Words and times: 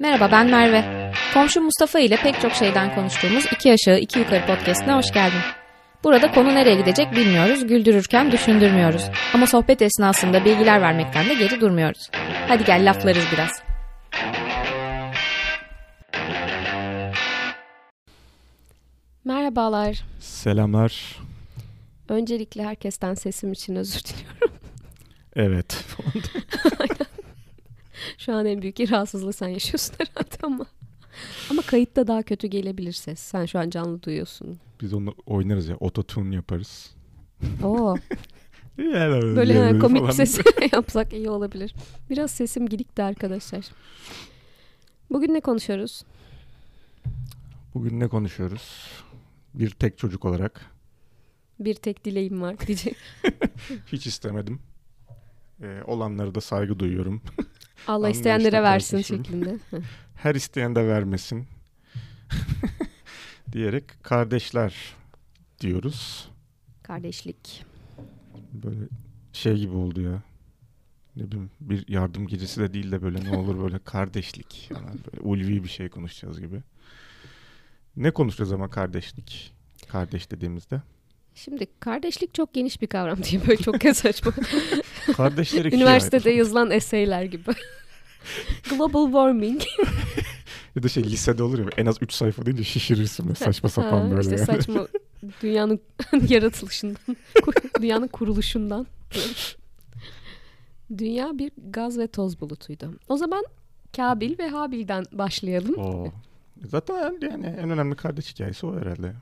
Merhaba 0.00 0.32
ben 0.32 0.50
Merve. 0.50 1.12
Komşu 1.34 1.60
Mustafa 1.60 1.98
ile 1.98 2.16
pek 2.16 2.40
çok 2.40 2.52
şeyden 2.52 2.94
konuştuğumuz 2.94 3.44
iki 3.52 3.72
aşağı 3.72 3.98
iki 3.98 4.18
yukarı 4.18 4.46
podcastine 4.46 4.94
hoş 4.94 5.12
geldin. 5.12 5.40
Burada 6.04 6.30
konu 6.30 6.54
nereye 6.54 6.74
gidecek 6.74 7.12
bilmiyoruz, 7.12 7.66
güldürürken 7.66 8.32
düşündürmüyoruz. 8.32 9.02
Ama 9.34 9.46
sohbet 9.46 9.82
esnasında 9.82 10.44
bilgiler 10.44 10.80
vermekten 10.80 11.28
de 11.28 11.34
geri 11.34 11.60
durmuyoruz. 11.60 12.10
Hadi 12.48 12.64
gel 12.64 12.90
laflarız 12.90 13.24
biraz. 13.32 13.62
Merhabalar. 19.24 20.04
Selamlar. 20.20 21.16
Öncelikle 22.08 22.64
herkesten 22.64 23.14
sesim 23.14 23.52
için 23.52 23.76
özür 23.76 24.00
diliyorum. 24.00 24.52
Evet. 25.36 25.84
Şu 28.18 28.34
an 28.34 28.46
en 28.46 28.62
büyük 28.62 28.80
rahatsızlığı 28.80 29.32
sen 29.32 29.48
yaşıyorsun 29.48 29.94
herhalde 29.98 30.36
ama. 30.42 30.66
Ama 31.50 31.62
kayıtta 31.62 32.06
daha 32.06 32.22
kötü 32.22 32.46
gelebilir 32.46 32.92
ses. 32.92 33.20
Sen 33.20 33.46
şu 33.46 33.58
an 33.58 33.70
canlı 33.70 34.02
duyuyorsun. 34.02 34.58
Biz 34.80 34.94
onu 34.94 35.14
oynarız 35.26 35.68
ya. 35.68 35.76
Ototune 35.76 36.34
yaparız. 36.34 36.90
Oo. 37.62 37.96
Yani 38.78 39.36
Böyle 39.36 39.52
yani 39.52 39.78
komik 39.78 40.00
falan. 40.00 40.10
ses 40.10 40.40
yapsak 40.72 41.12
iyi 41.12 41.30
olabilir. 41.30 41.74
Biraz 42.10 42.30
sesim 42.30 42.68
gidikti 42.68 43.02
arkadaşlar. 43.02 43.64
Bugün 45.10 45.34
ne 45.34 45.40
konuşuyoruz? 45.40 46.04
Bugün 47.74 48.00
ne 48.00 48.08
konuşuyoruz? 48.08 48.86
Bir 49.54 49.70
tek 49.70 49.98
çocuk 49.98 50.24
olarak. 50.24 50.66
Bir 51.60 51.74
tek 51.74 52.04
dileğim 52.04 52.42
var 52.42 52.58
diyecek. 52.66 52.96
Hiç 53.86 54.06
istemedim. 54.06 54.60
Ee, 55.62 55.80
olanlara 55.86 56.34
da 56.34 56.40
saygı 56.40 56.78
duyuyorum. 56.78 57.22
Allah 57.86 58.10
isteyenlere 58.10 58.62
versin 58.62 59.02
şeklinde. 59.02 59.58
Her 60.14 60.34
isteyen 60.34 60.74
de 60.74 60.86
vermesin. 60.88 61.46
diyerek 63.52 63.84
kardeşler 64.02 64.74
diyoruz. 65.60 66.28
Kardeşlik. 66.82 67.64
Böyle 68.52 68.80
şey 69.32 69.56
gibi 69.56 69.74
oldu 69.76 70.00
ya. 70.00 70.22
Ne 71.16 71.26
bileyim 71.26 71.50
bir 71.60 71.88
yardım 71.88 72.26
gecesi 72.26 72.60
de 72.60 72.72
değil 72.74 72.92
de 72.92 73.02
böyle 73.02 73.24
ne 73.24 73.36
olur 73.36 73.62
böyle 73.62 73.78
kardeşlik. 73.78 74.70
Yani 74.70 74.98
böyle 75.12 75.22
ulvi 75.22 75.64
bir 75.64 75.68
şey 75.68 75.88
konuşacağız 75.88 76.40
gibi. 76.40 76.62
Ne 77.96 78.10
konuşacağız 78.10 78.52
ama 78.52 78.70
kardeşlik? 78.70 79.52
Kardeş 79.88 80.30
dediğimizde. 80.30 80.82
Şimdi 81.34 81.66
kardeşlik 81.80 82.34
çok 82.34 82.54
geniş 82.54 82.82
bir 82.82 82.86
kavram 82.86 83.22
diye 83.22 83.46
böyle 83.46 83.62
çok 83.62 83.82
saçma. 83.96 84.32
Kardeşler 85.16 85.64
ikiye 85.64 85.82
Üniversitede 85.82 86.30
yazılan 86.30 86.70
eseyler 86.70 87.22
gibi. 87.22 87.50
Global 88.70 89.04
warming. 89.06 89.62
Ya 90.76 90.82
da 90.82 90.88
şey 90.88 91.04
lisede 91.04 91.42
olur 91.42 91.58
ya 91.58 91.66
en 91.76 91.86
az 91.86 91.96
3 92.00 92.12
sayfa 92.12 92.46
deyince 92.46 92.64
şişirirsin 92.64 93.34
saçma 93.34 93.68
sapan 93.68 94.00
Ha, 94.00 94.10
böyle. 94.10 94.20
işte 94.20 94.34
yani. 94.36 94.46
saçma 94.46 94.88
dünyanın 95.42 95.80
yaratılışından, 96.28 97.16
dünyanın 97.80 98.06
kuruluşundan. 98.08 98.86
Dünya 100.98 101.38
bir 101.38 101.50
gaz 101.70 101.98
ve 101.98 102.06
toz 102.06 102.40
bulutuydu. 102.40 102.94
O 103.08 103.16
zaman 103.16 103.44
Kabil 103.96 104.38
ve 104.38 104.48
Habil'den 104.48 105.04
başlayalım. 105.12 105.74
Oo. 105.78 106.12
Zaten 106.64 107.18
yani 107.22 107.46
en 107.46 107.70
önemli 107.70 107.96
kardeş 107.96 108.34
hikayesi 108.34 108.66
o 108.66 108.80
herhalde. 108.80 109.12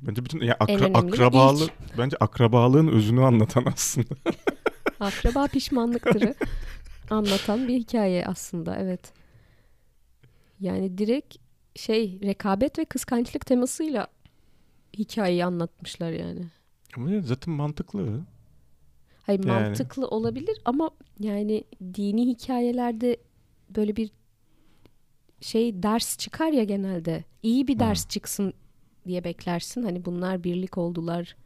Bence 0.00 0.24
bütün 0.24 0.40
ya 0.40 0.56
akra, 0.60 0.74
önemli 0.74 0.96
akrabalı 0.98 1.64
ilk. 1.64 1.98
bence 1.98 2.16
akrabalığın 2.20 2.88
özünü 2.88 3.24
anlatan 3.24 3.64
aslında. 3.74 4.08
Akraba 5.02 5.46
pişmanlıktırı 5.46 6.34
anlatan 7.10 7.68
bir 7.68 7.78
hikaye 7.78 8.26
aslında 8.26 8.76
evet. 8.76 9.12
Yani 10.60 10.98
direkt 10.98 11.36
şey 11.76 12.20
rekabet 12.22 12.78
ve 12.78 12.84
kıskançlık 12.84 13.46
temasıyla 13.46 14.06
hikayeyi 14.98 15.44
anlatmışlar 15.44 16.10
yani. 16.12 16.46
Ama 16.96 17.10
ya 17.10 17.22
zaten 17.22 17.54
mantıklı. 17.54 18.20
Hayır 19.22 19.44
Yani. 19.44 19.64
mantıklı 19.68 20.08
olabilir 20.08 20.58
ama 20.64 20.90
yani 21.20 21.64
dini 21.94 22.26
hikayelerde 22.26 23.16
böyle 23.70 23.96
bir 23.96 24.10
şey 25.40 25.82
ders 25.82 26.18
çıkar 26.18 26.52
ya 26.52 26.64
genelde. 26.64 27.24
İyi 27.42 27.68
bir 27.68 27.74
Ha. 27.74 27.80
ders 27.80 28.08
çıksın 28.08 28.52
diye 29.06 29.24
beklersin. 29.24 29.82
Hani 29.82 30.04
bunlar 30.04 30.44
birlik 30.44 30.78
oldular. 30.78 31.36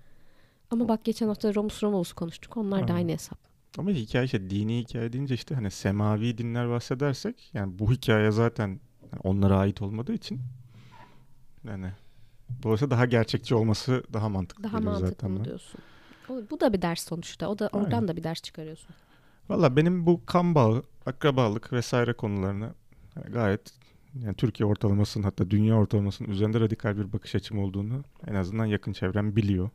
Ama 0.70 0.88
bak 0.88 1.04
geçen 1.04 1.28
hafta 1.28 1.54
Romus 1.54 1.82
Romolus'u 1.82 2.14
konuştuk. 2.14 2.56
Onlar 2.56 2.88
da 2.88 2.92
Ha. 2.92 2.96
aynı 2.96 3.12
hesap. 3.12 3.38
Ama 3.78 3.90
hikaye 3.90 4.24
işte 4.24 4.50
dini 4.50 4.78
hikaye 4.78 5.12
deyince 5.12 5.34
işte 5.34 5.54
hani 5.54 5.70
semavi 5.70 6.38
dinler 6.38 6.68
bahsedersek 6.70 7.50
yani 7.54 7.78
bu 7.78 7.92
hikaye 7.92 8.30
zaten 8.30 8.80
onlara 9.24 9.58
ait 9.58 9.82
olmadığı 9.82 10.12
için 10.14 10.40
yani 11.64 11.92
dolayısıyla 12.62 12.90
daha 12.90 13.06
gerçekçi 13.06 13.54
olması 13.54 14.02
daha 14.12 14.28
mantıklı 14.28 14.64
Daha 14.64 14.80
mantıklı 14.80 15.08
zaten 15.08 15.30
mı 15.30 15.44
diyorsun? 15.44 15.80
O- 16.28 16.40
Bu 16.50 16.60
da 16.60 16.72
bir 16.72 16.82
ders 16.82 17.04
sonuçta. 17.08 17.48
O 17.48 17.58
da 17.58 17.68
oradan 17.72 17.90
Aynen. 17.96 18.08
da 18.08 18.16
bir 18.16 18.24
ders 18.24 18.42
çıkarıyorsun. 18.42 18.88
Valla 19.48 19.76
benim 19.76 20.06
bu 20.06 20.26
kan 20.26 20.54
bağı, 20.54 20.82
akrabalık 21.06 21.72
vesaire 21.72 22.12
konularına 22.12 22.74
yani 23.16 23.32
gayet 23.32 23.72
yani 24.24 24.34
Türkiye 24.34 24.66
ortalamasının 24.66 25.24
hatta 25.24 25.50
dünya 25.50 25.74
ortalamasının 25.74 26.28
üzerinde 26.28 26.60
radikal 26.60 26.96
bir 26.96 27.12
bakış 27.12 27.34
açım 27.34 27.58
olduğunu 27.58 28.04
en 28.26 28.34
azından 28.34 28.66
yakın 28.66 28.92
çevrem 28.92 29.36
biliyor. 29.36 29.70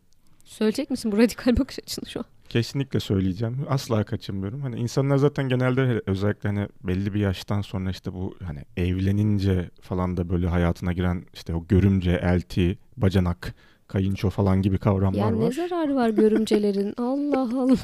Söyleyecek 0.45 0.89
misin 0.89 1.11
bu 1.11 1.17
radikal 1.17 1.57
bakış 1.57 1.79
açını 1.79 2.09
şu 2.09 2.19
an? 2.19 2.25
Kesinlikle 2.49 2.99
söyleyeceğim. 2.99 3.57
Asla 3.69 4.03
kaçınmıyorum. 4.03 4.61
Hani 4.61 4.75
insanlar 4.79 5.17
zaten 5.17 5.49
genelde 5.49 6.01
özellikle 6.05 6.49
hani 6.49 6.67
belli 6.83 7.13
bir 7.13 7.19
yaştan 7.19 7.61
sonra 7.61 7.89
işte 7.89 8.13
bu 8.13 8.35
hani 8.43 8.59
evlenince 8.77 9.69
falan 9.81 10.17
da 10.17 10.29
böyle 10.29 10.47
hayatına 10.47 10.93
giren 10.93 11.25
işte 11.33 11.55
o 11.55 11.65
görümce, 11.67 12.11
elti, 12.11 12.77
bacanak, 12.97 13.55
kayınço 13.87 14.29
falan 14.29 14.61
gibi 14.61 14.77
kavramlar 14.77 15.19
Ya 15.19 15.31
ne 15.31 15.45
var. 15.45 15.51
zararı 15.51 15.95
var 15.95 16.09
görümcelerin? 16.09 16.93
Allah 16.97 17.61
Allah. 17.63 17.75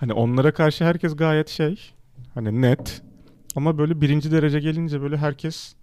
Hani 0.00 0.12
onlara 0.12 0.54
karşı 0.54 0.84
herkes 0.84 1.16
gayet 1.16 1.48
şey 1.48 1.92
hani 2.34 2.62
net 2.62 3.02
ama 3.56 3.78
böyle 3.78 4.00
birinci 4.00 4.32
derece 4.32 4.60
gelince 4.60 5.02
böyle 5.02 5.16
herkes 5.16 5.74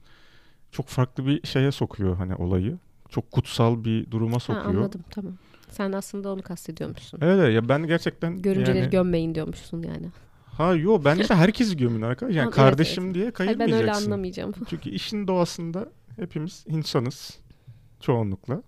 çok 0.72 0.88
farklı 0.88 1.26
bir 1.26 1.48
şeye 1.48 1.72
sokuyor 1.72 2.16
hani 2.18 2.36
olayı. 2.36 2.78
Çok 3.10 3.32
kutsal 3.32 3.84
bir 3.84 4.12
duruma 4.12 4.36
Ha, 4.36 4.40
sokuyor. 4.40 4.66
anladım 4.76 5.02
tamam. 5.10 5.34
Sen 5.72 5.92
aslında 5.92 6.30
onu 6.34 6.42
kastediyormuşsun. 6.42 7.20
Evet 7.22 7.56
ya 7.56 7.70
ben 7.70 7.88
gerçekten 7.88 8.42
Görümceleri 8.42 8.78
yani, 8.78 8.90
gömmeyin 8.90 9.36
diyormuşsun 9.36 9.84
yani. 9.84 10.10
ha 10.46 10.74
yo 10.76 11.02
bence 11.06 11.34
herkesi 11.34 11.78
gömün 11.78 12.02
arkadaş. 12.02 12.36
Yani 12.36 12.52
Tamam, 12.52 12.68
evet, 12.68 12.70
kardeşim 12.70 13.06
evet. 13.06 13.16
diye 13.16 13.24
Hayır, 13.24 13.38
ben 13.38 13.58
kayırmayacaksın. 13.58 13.82
öyle 13.82 13.92
anlamayacağım. 13.92 14.54
Çünkü 14.70 14.90
işin 14.90 15.28
doğasında 15.28 15.90
hepimiz 16.16 16.64
insanız 16.68 17.40
çoğunlukla. 18.00 18.64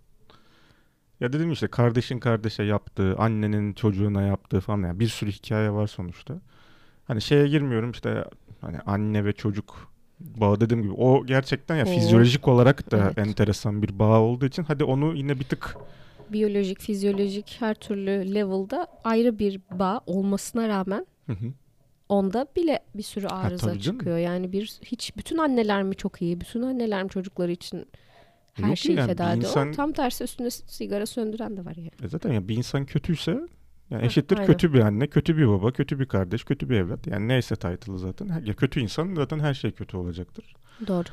Ya 1.20 1.34
dedim 1.34 1.52
işte 1.52 1.68
kardeşin 1.68 2.20
kardeşe 2.20 2.64
yaptığı, 2.64 3.16
annenin 3.18 3.74
çocuğuna 3.74 4.22
yaptığı 4.22 4.60
falan 4.60 4.82
yani 4.88 5.00
bir 5.00 5.08
sürü 5.08 5.32
hikaye 5.32 5.72
var 5.72 5.88
sonuçta. 5.88 6.42
Hani 7.08 7.22
şeye 7.22 7.48
girmiyorum 7.48 7.92
işte 7.92 8.26
hani 8.62 8.80
anne 8.80 9.26
ve 9.26 9.34
çocuk 9.34 9.90
bağı 10.20 10.62
dediğim 10.62 10.84
gibi 10.84 10.94
o 10.94 11.26
gerçekten 11.26 11.76
ya 11.76 11.84
O- 11.84 11.86
fizyolojik 11.86 12.48
olarak 12.48 12.92
da 12.92 12.98
Evet. 12.98 13.18
enteresan 13.18 13.82
bir 13.82 14.00
bağ 14.00 14.20
olduğu 14.20 14.46
için 14.46 14.64
hadi 14.64 14.84
onu 14.84 15.16
yine 15.16 15.40
bir 15.40 15.46
tık 15.46 15.78
Biyolojik, 16.34 16.80
fizyolojik 16.82 17.56
her 17.60 17.74
türlü 17.76 18.34
level'da 18.36 18.88
ayrı 19.04 19.40
bir 19.40 19.60
bağ 19.72 20.02
olmasına 20.06 20.68
rağmen 20.68 21.06
Hı 21.26 21.34
hı. 21.34 21.46
onda 22.10 22.48
bile 22.56 22.80
bir 22.96 23.04
sürü 23.04 23.28
arıza 23.28 23.80
canım. 23.80 23.80
çıkıyor. 24.00 24.18
Yani 24.18 24.52
bir 24.52 24.80
hiç 24.86 25.18
bütün 25.18 25.38
anneler 25.38 25.84
mi 25.84 25.96
çok 25.96 26.22
iyi, 26.22 26.42
bütün 26.42 26.62
anneler 26.62 27.04
mi 27.04 27.10
çocukları 27.10 27.52
için 27.52 27.86
her 28.54 28.68
Yok 28.68 28.78
şeyi 28.78 28.98
yani 28.98 29.08
feda 29.08 29.32
ediyor. 29.34 29.52
insan- 29.52 29.72
Tam 29.72 29.92
tersi 29.92 30.24
üstüne 30.24 30.50
sigara 30.50 31.06
söndüren 31.06 31.58
de 31.58 31.66
var 31.66 31.76
yani. 31.76 31.92
E 32.04 32.08
zaten 32.08 32.34
ya 32.34 32.48
bir 32.48 32.56
insan 32.58 32.86
kötüyse 32.86 33.40
yani 33.90 34.06
eşittir 34.06 34.36
aynen. 34.38 34.48
kötü 34.48 34.74
bir 34.74 34.80
anne, 34.80 35.08
kötü 35.08 35.38
bir 35.38 35.48
baba, 35.48 35.72
kötü 35.72 36.00
bir 36.00 36.06
kardeş, 36.06 36.44
kötü 36.44 36.70
bir 36.70 36.76
evlat. 36.76 37.08
Yani 37.08 37.28
neyse 37.28 37.56
title'ı 37.56 38.00
zaten. 38.00 38.42
Ya 38.46 38.54
kötü 38.54 38.80
insan 38.80 39.14
zaten 39.16 39.40
her 39.40 39.54
şey 39.54 39.72
kötü 39.72 39.98
olacaktır. 39.98 40.56
Doğru. 40.88 41.08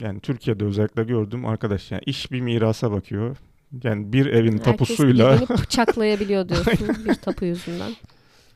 Yani 0.00 0.20
Türkiye'de 0.20 0.64
özellikle 0.64 1.04
gördüğüm 1.04 1.46
arkadaş 1.46 1.90
yani 1.90 2.02
iş 2.06 2.32
bir 2.32 2.40
mirasa 2.40 2.92
bakıyor. 2.92 3.36
Yani 3.84 4.12
bir 4.12 4.26
evin 4.26 4.52
Herkes 4.52 4.64
tapusuyla 4.64 5.32
birbirini 5.40 5.58
bıçaklayabiliyor 5.58 6.48
diyorsun 6.48 6.88
bir 7.04 7.14
tapu 7.14 7.44
yüzünden. 7.44 7.92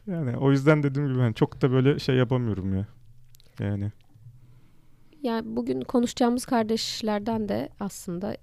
yani 0.07 0.37
o 0.37 0.51
yüzden 0.51 0.83
dediğim 0.83 1.09
gibi 1.09 1.19
ben 1.19 1.33
çok 1.33 1.63
da 1.63 1.71
böyle 1.71 1.99
şey 1.99 2.17
yapamıyorum 2.17 2.77
ya. 2.77 2.87
Yani 3.59 3.93
Yani 5.23 5.57
bugün 5.57 5.81
konuşacağımız 5.81 6.45
kardeşlerden 6.47 7.49
de 7.49 7.69
aslında 7.81 8.37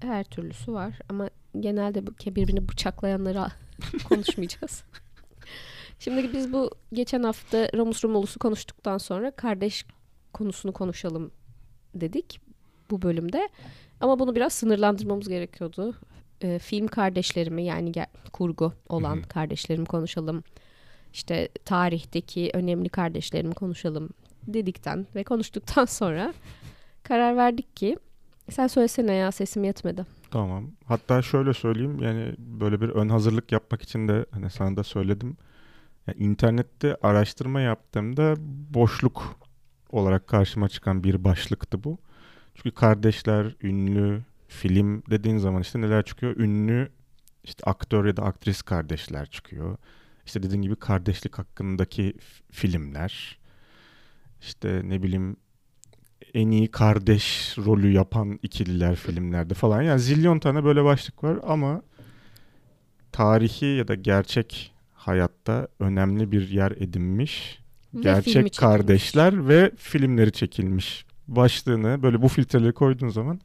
her 0.00 0.24
türlüsü 0.24 0.72
var 0.72 0.98
ama 1.08 1.30
genelde 1.60 2.06
birbirini 2.06 2.68
bıçaklayanları 2.68 3.46
konuşmayacağız. 4.08 4.84
Şimdi 5.98 6.32
biz 6.32 6.52
bu 6.52 6.70
geçen 6.92 7.22
hafta 7.22 7.68
Romus 7.74 8.04
Romulus'u 8.04 8.38
konuştuktan 8.38 8.98
sonra 8.98 9.30
kardeş 9.30 9.86
konusunu 10.32 10.72
konuşalım 10.72 11.30
dedik 11.94 12.40
bu 12.90 13.02
bölümde. 13.02 13.48
Ama 14.00 14.18
bunu 14.18 14.34
biraz 14.36 14.52
sınırlandırmamız 14.52 15.28
gerekiyordu. 15.28 15.94
Ee, 16.44 16.58
film 16.58 16.86
kardeşlerimi 16.86 17.64
yani 17.64 17.92
kurgu 18.32 18.72
olan 18.88 19.16
Hı 19.16 19.20
hı. 19.20 19.28
kardeşlerimi 19.28 19.86
konuşalım. 19.86 20.42
İşte 21.12 21.48
tarihteki 21.64 22.50
önemli 22.54 22.88
kardeşlerimi 22.88 23.54
konuşalım 23.54 24.08
dedikten 24.46 25.06
ve 25.14 25.24
konuştuktan 25.24 25.84
sonra 26.00 26.34
karar 27.02 27.36
verdik 27.36 27.76
ki 27.76 27.96
sen 28.50 28.66
söylesene 28.66 29.14
ya 29.14 29.32
sesim 29.32 29.64
yetmedi. 29.64 30.06
Tamam. 30.30 30.70
Hatta 30.86 31.22
şöyle 31.22 31.54
söyleyeyim 31.54 32.02
yani 32.02 32.34
böyle 32.38 32.80
bir 32.80 32.88
ön 32.88 33.08
hazırlık 33.08 33.52
yapmak 33.52 33.82
için 33.82 34.08
de 34.08 34.26
hani 34.30 34.50
sana 34.50 34.76
da 34.76 34.82
söyledim. 34.82 35.36
Yani 36.06 36.18
internette 36.18 36.96
araştırma 37.02 37.60
yaptığımda 37.60 38.34
boşluk 38.74 39.38
olarak 39.90 40.26
karşıma 40.26 40.68
çıkan 40.68 41.04
bir 41.04 41.24
başlıktı 41.24 41.84
bu. 41.84 41.98
Çünkü 42.54 42.70
kardeşler, 42.70 43.56
ünlü, 43.62 44.22
film 44.54 45.02
dediğin 45.10 45.38
zaman 45.38 45.62
işte 45.62 45.80
neler 45.80 46.04
çıkıyor? 46.04 46.36
Ünlü 46.36 46.88
işte 47.44 47.62
aktör 47.66 48.04
ya 48.04 48.16
da 48.16 48.22
aktris 48.22 48.62
kardeşler 48.62 49.26
çıkıyor. 49.26 49.76
İşte 50.26 50.42
dediğin 50.42 50.62
gibi 50.62 50.76
kardeşlik 50.76 51.38
hakkındaki 51.38 52.14
filmler. 52.50 53.38
İşte 54.40 54.80
ne 54.84 55.02
bileyim 55.02 55.36
en 56.34 56.50
iyi 56.50 56.70
kardeş 56.70 57.54
rolü 57.58 57.92
yapan 57.92 58.38
ikililer 58.42 58.96
filmlerde 58.96 59.54
falan. 59.54 59.82
Yani 59.82 60.00
zilyon 60.00 60.38
tane 60.38 60.64
böyle 60.64 60.84
başlık 60.84 61.24
var 61.24 61.38
ama 61.46 61.82
tarihi 63.12 63.66
ya 63.66 63.88
da 63.88 63.94
gerçek 63.94 64.72
hayatta 64.92 65.68
önemli 65.80 66.32
bir 66.32 66.48
yer 66.48 66.70
edinmiş 66.70 67.58
Ve 67.94 68.00
gerçek 68.02 68.56
kardeşler 68.56 69.48
ve 69.48 69.70
filmleri 69.76 70.32
çekilmiş 70.32 71.06
başlığını 71.28 72.02
böyle 72.02 72.22
bu 72.22 72.28
filtreleri 72.28 72.72
koyduğun 72.72 73.08
zaman 73.08 73.40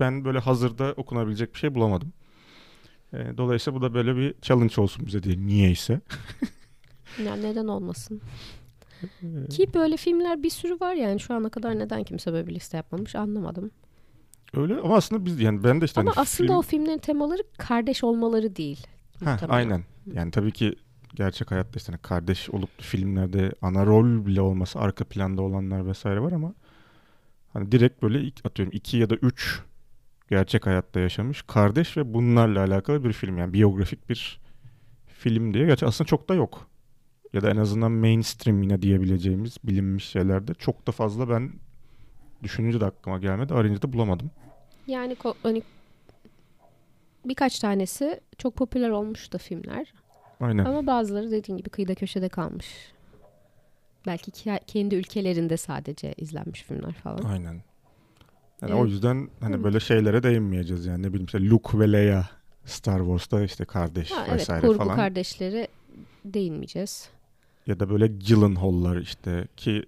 ben 0.00 0.24
böyle 0.24 0.38
hazırda 0.38 0.92
okunabilecek 0.96 1.54
bir 1.54 1.58
şey 1.58 1.74
bulamadım. 1.74 2.12
E, 3.12 3.36
dolayısıyla 3.36 3.80
bu 3.80 3.82
da 3.82 3.94
böyle 3.94 4.16
bir 4.16 4.34
challenge 4.42 4.80
olsun 4.80 5.06
bize 5.06 5.22
diye 5.22 5.38
niyeyse. 5.38 6.00
Ya 7.24 7.36
neden 7.36 7.66
olmasın? 7.66 8.20
E, 9.02 9.48
Ki 9.48 9.74
böyle 9.74 9.96
filmler 9.96 10.42
bir 10.42 10.50
sürü 10.50 10.80
var 10.80 10.94
yani 10.94 11.20
şu 11.20 11.34
ana 11.34 11.48
kadar 11.48 11.78
neden 11.78 12.04
kimse 12.04 12.32
böyle 12.32 12.46
bir 12.46 12.54
liste 12.54 12.76
yapmamış 12.76 13.14
anlamadım. 13.16 13.70
Öyle 14.54 14.76
ama 14.76 14.96
aslında 14.96 15.24
biz 15.24 15.40
yani 15.40 15.64
ben 15.64 15.80
de 15.80 15.84
işte 15.84 16.00
Ama 16.00 16.10
hani 16.10 16.20
aslında 16.20 16.48
film- 16.52 16.58
o 16.58 16.62
filmlerin 16.62 16.98
temaları 16.98 17.42
kardeş 17.58 18.04
olmaları 18.04 18.56
değil. 18.56 18.86
Ha, 19.24 19.38
aynen. 19.48 19.84
Yani 20.14 20.30
tabii 20.30 20.52
ki 20.52 20.74
gerçek 21.14 21.50
hayatta 21.50 21.76
işte 21.76 21.92
hani 21.92 22.02
kardeş 22.02 22.50
olup 22.50 22.82
filmlerde 22.82 23.52
ana 23.62 23.86
rol 23.86 24.26
bile 24.26 24.40
olması 24.40 24.78
arka 24.78 25.04
planda 25.04 25.42
olanlar 25.42 25.86
vesaire 25.86 26.20
var 26.20 26.32
ama 26.32 26.54
hani 27.52 27.72
direkt 27.72 28.02
böyle 28.02 28.20
ilk- 28.20 28.46
atıyorum 28.46 28.72
iki 28.76 28.96
ya 28.96 29.10
da 29.10 29.14
üç 29.14 29.60
gerçek 30.30 30.66
hayatta 30.66 31.00
yaşamış 31.00 31.42
kardeş 31.42 31.96
ve 31.96 32.14
bunlarla 32.14 32.60
alakalı 32.64 33.04
bir 33.04 33.12
film 33.12 33.38
yani 33.38 33.52
biyografik 33.52 34.08
bir 34.10 34.40
film 35.06 35.54
diye. 35.54 35.66
Gerçi 35.66 35.86
aslında 35.86 36.08
çok 36.08 36.28
da 36.28 36.34
yok. 36.34 36.68
Ya 37.32 37.42
da 37.42 37.50
en 37.50 37.56
azından 37.56 37.92
mainstream 37.92 38.62
yine 38.62 38.82
diyebileceğimiz 38.82 39.56
bilinmiş 39.64 40.04
şeylerde 40.04 40.54
çok 40.54 40.86
da 40.86 40.92
fazla 40.92 41.28
ben 41.28 41.52
düşününce 42.42 42.80
de 42.80 42.84
aklıma 42.84 43.18
gelmedi. 43.18 43.54
Arayınca 43.54 43.82
da 43.82 43.92
bulamadım. 43.92 44.30
Yani 44.86 45.16
hani 45.42 45.62
birkaç 47.24 47.58
tanesi 47.58 48.20
çok 48.38 48.56
popüler 48.56 48.90
olmuş 48.90 49.32
da 49.32 49.38
filmler. 49.38 49.92
Aynen. 50.40 50.64
Ama 50.64 50.86
bazıları 50.86 51.30
dediğin 51.30 51.58
gibi 51.58 51.70
kıyıda 51.70 51.94
köşede 51.94 52.28
kalmış. 52.28 52.66
Belki 54.06 54.30
ki- 54.30 54.60
kendi 54.66 54.94
ülkelerinde 54.94 55.56
sadece 55.56 56.12
izlenmiş 56.16 56.62
filmler 56.62 56.92
falan. 56.92 57.24
Aynen. 57.24 57.62
Yani 58.62 58.72
Evet. 58.72 58.82
o 58.82 58.86
yüzden 58.86 59.28
hani 59.40 59.56
Hı. 59.56 59.64
böyle 59.64 59.80
şeylere 59.80 60.22
değinmeyeceğiz 60.22 60.86
yani 60.86 61.02
ne 61.02 61.08
bileyim 61.08 61.26
işte 61.26 61.48
Luke 61.48 61.78
ve 61.78 61.92
Leia 61.92 62.24
Star 62.64 62.98
Wars'ta 62.98 63.42
işte 63.42 63.64
kardeş 63.64 64.10
Ha, 64.10 64.24
evet 64.28 64.40
vesaire 64.40 64.66
kurgu 64.66 64.78
falan 64.78 64.96
kardeşleri 64.96 65.68
değinmeyeceğiz. 66.24 67.08
ya 67.66 67.80
da 67.80 67.90
böyle 67.90 68.06
Gyllenhaal'lar 68.06 68.96
işte 68.96 69.48
ki 69.56 69.84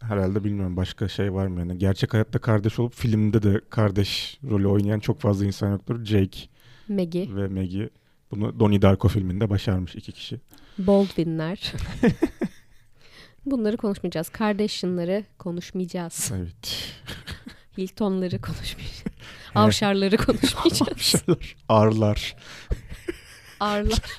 herhalde 0.00 0.44
bilmiyorum 0.44 0.76
başka 0.76 1.08
şey 1.08 1.32
var 1.34 1.46
mı 1.46 1.60
yani 1.60 1.78
gerçek 1.78 2.14
hayatta 2.14 2.38
kardeş 2.38 2.78
olup 2.78 2.94
filmde 2.94 3.42
de 3.42 3.60
kardeş 3.70 4.38
rolü 4.50 4.66
oynayan 4.68 5.00
çok 5.00 5.20
fazla 5.20 5.44
insan 5.46 5.70
yoktur. 5.70 6.04
Jake 6.04 6.38
Maggie, 6.88 7.36
ve 7.36 7.48
Maggie 7.48 7.88
bunu 8.30 8.60
Donnie 8.60 8.82
Darko 8.82 9.08
filminde 9.08 9.50
başarmış 9.50 9.94
iki 9.96 10.12
kişi. 10.12 10.40
Baldwin'ler. 10.78 11.72
Bunları 13.46 13.76
konuşmayacağız. 13.76 14.28
Kardashian'ları 14.28 15.24
konuşmayacağız. 15.38 16.32
Evet. 16.36 16.94
Hilton'ları 17.80 18.40
konuşmayacağız. 18.40 19.04
Avşarları 19.54 20.16
konuşmayacağız. 20.16 20.98
Şeyler, 21.02 21.56
Arlar. 21.68 22.36
Arlar. 23.60 24.00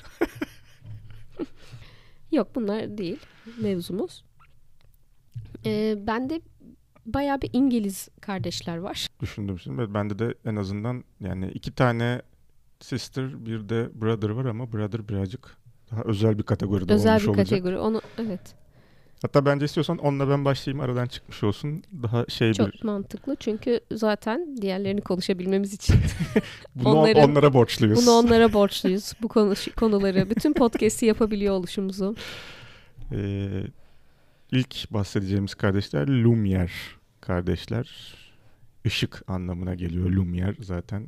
Yok 2.32 2.48
bunlar 2.54 2.98
değil 2.98 3.18
mevzumuz. 3.60 4.24
Ee, 5.66 5.94
bende 6.06 6.40
bayağı 7.06 7.42
bir 7.42 7.50
İngiliz 7.52 8.08
kardeşler 8.20 8.76
var. 8.76 9.06
düşündüm 9.20 9.58
şimdi. 9.58 9.94
Bende 9.94 10.18
de 10.18 10.34
en 10.44 10.56
azından 10.56 11.04
yani 11.20 11.50
iki 11.50 11.72
tane 11.74 12.22
sister 12.80 13.46
bir 13.46 13.68
de 13.68 13.90
brother 14.00 14.28
var 14.30 14.44
ama 14.44 14.72
brother 14.72 15.08
birazcık 15.08 15.56
daha 15.90 16.02
özel 16.02 16.38
bir 16.38 16.42
kategoride 16.42 16.92
Özel 16.92 17.10
olmuş 17.12 17.22
bir 17.22 17.28
olacak. 17.28 17.48
kategori. 17.48 17.78
Onu 17.78 18.00
evet. 18.18 18.54
Hatta 19.22 19.44
bence 19.46 19.64
istiyorsan 19.64 19.98
onunla 19.98 20.28
ben 20.28 20.44
başlayayım 20.44 20.80
aradan 20.84 21.06
çıkmış 21.06 21.42
olsun. 21.44 21.82
Daha 22.02 22.26
şey 22.28 22.52
Çok 22.52 22.72
bir 22.72 22.84
mantıklı. 22.84 23.36
Çünkü 23.36 23.80
zaten 23.92 24.56
diğerlerini 24.62 25.00
konuşabilmemiz 25.00 25.74
için 25.74 25.96
bunu 26.74 26.88
onların- 26.98 27.30
onlara 27.30 27.52
borçluyuz. 27.54 28.06
bunu 28.06 28.10
onlara 28.14 28.52
borçluyuz. 28.52 29.12
Bu 29.22 29.28
konu, 29.28 29.54
konuları, 29.76 30.30
bütün 30.30 30.52
podcast'i 30.52 31.06
yapabiliyor 31.06 31.54
oluşumuzu. 31.54 32.16
Ee, 33.12 33.62
ilk 34.52 34.90
bahsedeceğimiz 34.90 35.54
kardeşler 35.54 36.06
Lumière 36.08 36.70
kardeşler. 37.20 38.14
Işık 38.84 39.22
anlamına 39.30 39.74
geliyor 39.74 40.10
Lumière 40.10 40.64
zaten. 40.64 41.06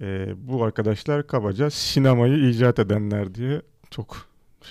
Ee, 0.00 0.34
bu 0.36 0.64
arkadaşlar 0.64 1.26
kabaca 1.26 1.70
sinemayı 1.70 2.48
icat 2.48 2.78
edenler 2.78 3.34
diye 3.34 3.62
çok 3.90 4.16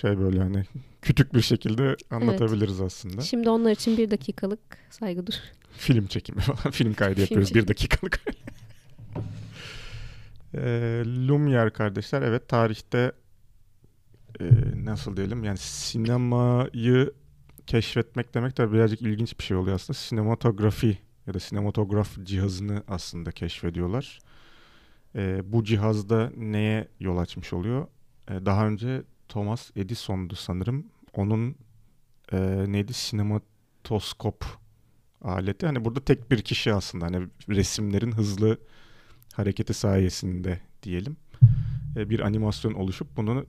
şey 0.00 0.18
böyle 0.18 0.38
hani 0.38 0.64
küçük 1.02 1.34
bir 1.34 1.40
şekilde 1.40 1.96
anlatabiliriz 2.10 2.80
aslında. 2.80 3.20
Şimdi 3.22 3.50
onlar 3.50 3.70
için 3.70 3.96
bir 3.96 4.10
dakikalık 4.10 4.60
saygı 4.90 5.26
dur. 5.26 5.34
Film 5.72 6.06
çekimi 6.06 6.40
falan. 6.40 6.72
Film 6.72 6.94
kaydı 6.94 7.14
Film 7.14 7.22
yapıyoruz 7.22 7.48
çekimi. 7.48 7.62
bir 7.62 7.68
dakikalık. 7.68 8.20
e, 10.54 10.58
Lumière 11.06 11.70
kardeşler 11.70 12.22
evet 12.22 12.48
tarihte 12.48 13.12
e, 14.40 14.44
nasıl 14.84 15.16
diyelim 15.16 15.44
yani 15.44 15.58
sinemayı 15.58 17.12
keşfetmek 17.66 18.34
demek 18.34 18.58
de 18.58 18.72
birazcık 18.72 19.02
ilginç 19.02 19.38
bir 19.38 19.44
şey 19.44 19.56
oluyor 19.56 19.76
aslında. 19.76 19.98
Sinematografi 19.98 20.98
ya 21.26 21.34
da 21.34 21.40
sinematograf 21.40 22.24
cihazını 22.24 22.82
aslında 22.88 23.30
keşfediyorlar. 23.32 24.18
E, 25.14 25.52
bu 25.52 25.64
cihazda 25.64 26.32
neye 26.36 26.88
yol 27.00 27.18
açmış 27.18 27.52
oluyor? 27.52 27.86
E, 28.30 28.46
daha 28.46 28.66
önce 28.66 29.02
Thomas 29.28 29.70
Edison'du 29.76 30.34
sanırım. 30.34 30.86
Onun 31.14 31.56
e, 32.32 32.64
neydi? 32.68 32.92
Sinematoskop 32.92 34.44
aleti. 35.22 35.66
Hani 35.66 35.84
burada 35.84 36.00
tek 36.00 36.30
bir 36.30 36.42
kişi 36.42 36.74
aslında 36.74 37.06
hani 37.06 37.28
resimlerin 37.48 38.12
hızlı 38.12 38.58
hareketi 39.34 39.74
sayesinde 39.74 40.60
diyelim 40.82 41.16
e, 41.96 42.10
bir 42.10 42.20
animasyon 42.20 42.72
oluşup 42.72 43.16
bunu 43.16 43.46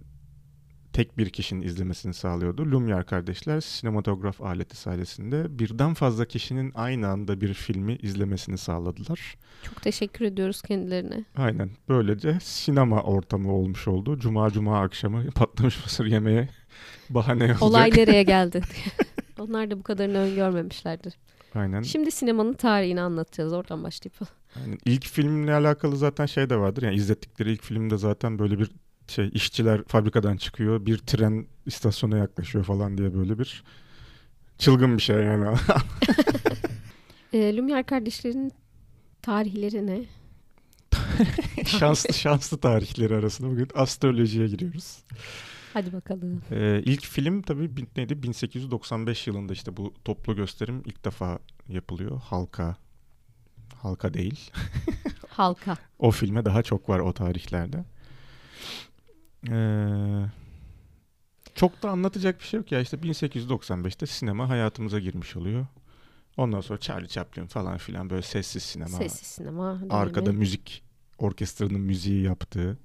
tek 0.95 1.17
bir 1.17 1.29
kişinin 1.29 1.61
izlemesini 1.61 2.13
sağlıyordu. 2.13 2.61
Lumière 2.61 3.03
kardeşler 3.03 3.61
sinematograf 3.61 4.41
aleti 4.41 4.77
sayesinde 4.77 5.59
birden 5.59 5.93
fazla 5.93 6.25
kişinin 6.25 6.71
aynı 6.75 7.07
anda 7.07 7.41
bir 7.41 7.53
filmi 7.53 7.95
izlemesini 7.95 8.57
sağladılar. 8.57 9.35
Çok 9.63 9.81
teşekkür 9.81 10.25
ediyoruz 10.25 10.61
kendilerine. 10.61 11.25
Aynen. 11.37 11.69
Böylece 11.89 12.37
sinema 12.41 13.01
ortamı 13.01 13.53
olmuş 13.53 13.87
oldu. 13.87 14.19
Cuma 14.19 14.49
cuma 14.49 14.81
akşamı 14.81 15.31
patlamış 15.31 15.83
mısır 15.83 16.05
yemeye 16.05 16.49
bahane 17.09 17.43
olacak. 17.43 17.63
Olay 17.63 17.89
nereye 17.95 18.23
geldi? 18.23 18.61
Onlar 19.39 19.71
da 19.71 19.79
bu 19.79 19.83
kadarını 19.83 20.17
öngörmemişlerdir. 20.17 21.13
Aynen. 21.55 21.81
Şimdi 21.81 22.11
sinemanın 22.11 22.53
tarihini 22.53 23.01
anlatacağız. 23.01 23.53
Oradan 23.53 23.83
başlayıp. 23.83 24.15
Yani 24.59 24.77
ilk 24.85 25.05
filmle 25.05 25.53
alakalı 25.53 25.97
zaten 25.97 26.25
şey 26.25 26.49
de 26.49 26.57
vardır. 26.57 26.83
Yani 26.83 26.95
izlettikleri 26.95 27.51
ilk 27.51 27.63
filmde 27.63 27.97
zaten 27.97 28.39
böyle 28.39 28.59
bir 28.59 28.69
şey 29.07 29.29
işçiler 29.33 29.83
fabrikadan 29.83 30.37
çıkıyor. 30.37 30.85
Bir 30.85 30.97
tren 30.97 31.47
istasyona 31.65 32.17
yaklaşıyor 32.17 32.63
falan 32.65 32.97
diye 32.97 33.13
böyle 33.13 33.39
bir 33.39 33.63
çılgın 34.57 34.97
bir 34.97 35.01
şey 35.01 35.15
yani. 35.15 35.57
E, 37.33 37.37
Lumière 37.37 37.83
kardeşlerin 37.85 38.51
tarihleri 39.21 39.87
ne? 39.87 40.03
şanslı 41.65 42.13
şanslı 42.13 42.57
tarihleri 42.57 43.15
arasında 43.15 43.49
bugün 43.49 43.67
astrolojiye 43.75 44.47
giriyoruz. 44.47 44.97
Hadi 45.73 45.93
bakalım. 45.93 46.41
Ee, 46.51 46.81
ilk 46.85 47.05
film 47.05 47.41
tabii 47.41 47.77
bin- 47.77 47.89
neydi? 47.97 48.23
1895 48.23 49.27
yılında 49.27 49.53
işte 49.53 49.77
bu 49.77 49.93
toplu 50.05 50.35
gösterim 50.35 50.81
ilk 50.85 51.05
defa 51.05 51.39
yapılıyor. 51.69 52.21
Halka 52.23 52.75
halka 53.81 54.13
değil. 54.13 54.51
Halka. 55.29 55.77
O 55.99 56.11
filme 56.11 56.45
daha 56.45 56.63
çok 56.63 56.89
var 56.89 56.99
o 56.99 57.13
tarihlerde. 57.13 57.85
Ee, 59.51 60.25
Çok 61.55 61.83
da 61.83 61.89
anlatacak 61.89 62.39
bir 62.39 62.45
şey 62.45 62.57
yok 62.57 62.71
ya. 62.71 62.79
İşte 62.79 62.97
1895'te 62.97 64.05
sinema 64.05 64.49
hayatımıza 64.49 64.99
girmiş 64.99 65.35
oluyor. 65.35 65.65
Ondan 66.37 66.61
sonra 66.61 66.79
Charlie 66.79 67.07
Chaplin 67.07 67.45
falan 67.45 67.77
filan 67.77 68.09
böyle 68.09 68.21
sessiz 68.21 68.63
sinema. 68.63 68.97
Sessiz 68.97 69.27
sinema. 69.27 69.75
dönemi. 69.79 69.93
Arkada 69.93 70.31
müzik, 70.31 70.83
orkestranın 71.17 71.81
müziği 71.81 72.23
yaptığı. 72.23 72.77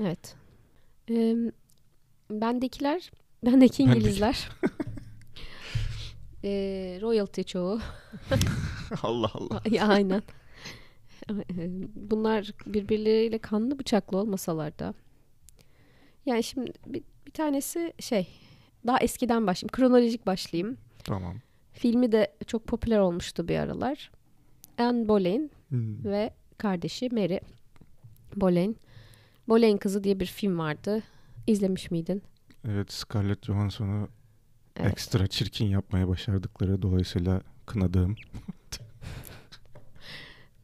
Evet. 0.00 0.36
Ee, 1.10 1.36
bendekiler, 2.30 3.10
bendeki 3.44 3.82
İngilizler. 3.82 4.48
Ee, 6.44 6.98
royalty 7.02 7.42
çoğu. 7.42 7.80
Allah 9.02 9.30
Allah. 9.34 9.62
Ya, 9.70 9.88
aynen. 9.88 10.22
Bunlar 11.96 12.50
birbirleriyle 12.66 13.38
kanlı 13.38 13.78
bıçaklı 13.78 14.18
olmasalar 14.18 14.78
da. 14.78 14.94
Yani 16.28 16.42
şimdi 16.42 16.72
bir, 16.86 17.02
bir 17.26 17.30
tanesi 17.32 17.92
şey, 18.00 18.28
daha 18.86 18.98
eskiden 18.98 19.46
başlayayım. 19.46 19.72
Kronolojik 19.72 20.26
başlayayım. 20.26 20.76
Tamam. 21.04 21.34
Filmi 21.72 22.12
de 22.12 22.32
çok 22.46 22.66
popüler 22.66 22.98
olmuştu 22.98 23.48
bir 23.48 23.56
aralar. 23.58 24.10
Anne 24.78 25.08
Boleyn 25.08 25.50
Hmm. 25.68 26.04
ve 26.04 26.30
kardeşi 26.58 27.08
Mary 27.12 27.38
Boleyn. 28.36 28.76
Boleyn 29.48 29.76
Kızı 29.76 30.04
diye 30.04 30.20
bir 30.20 30.26
film 30.26 30.58
vardı. 30.58 31.02
İzlemiş 31.46 31.90
miydin? 31.90 32.22
Evet 32.68 32.92
Scarlett 32.92 33.46
Johansson'u 33.46 34.08
Evet. 34.76 34.92
ekstra 34.92 35.26
çirkin 35.26 35.66
yapmaya 35.66 36.08
başardıkları 36.08 36.82
dolayısıyla 36.82 37.40
kınadığım. 37.66 38.16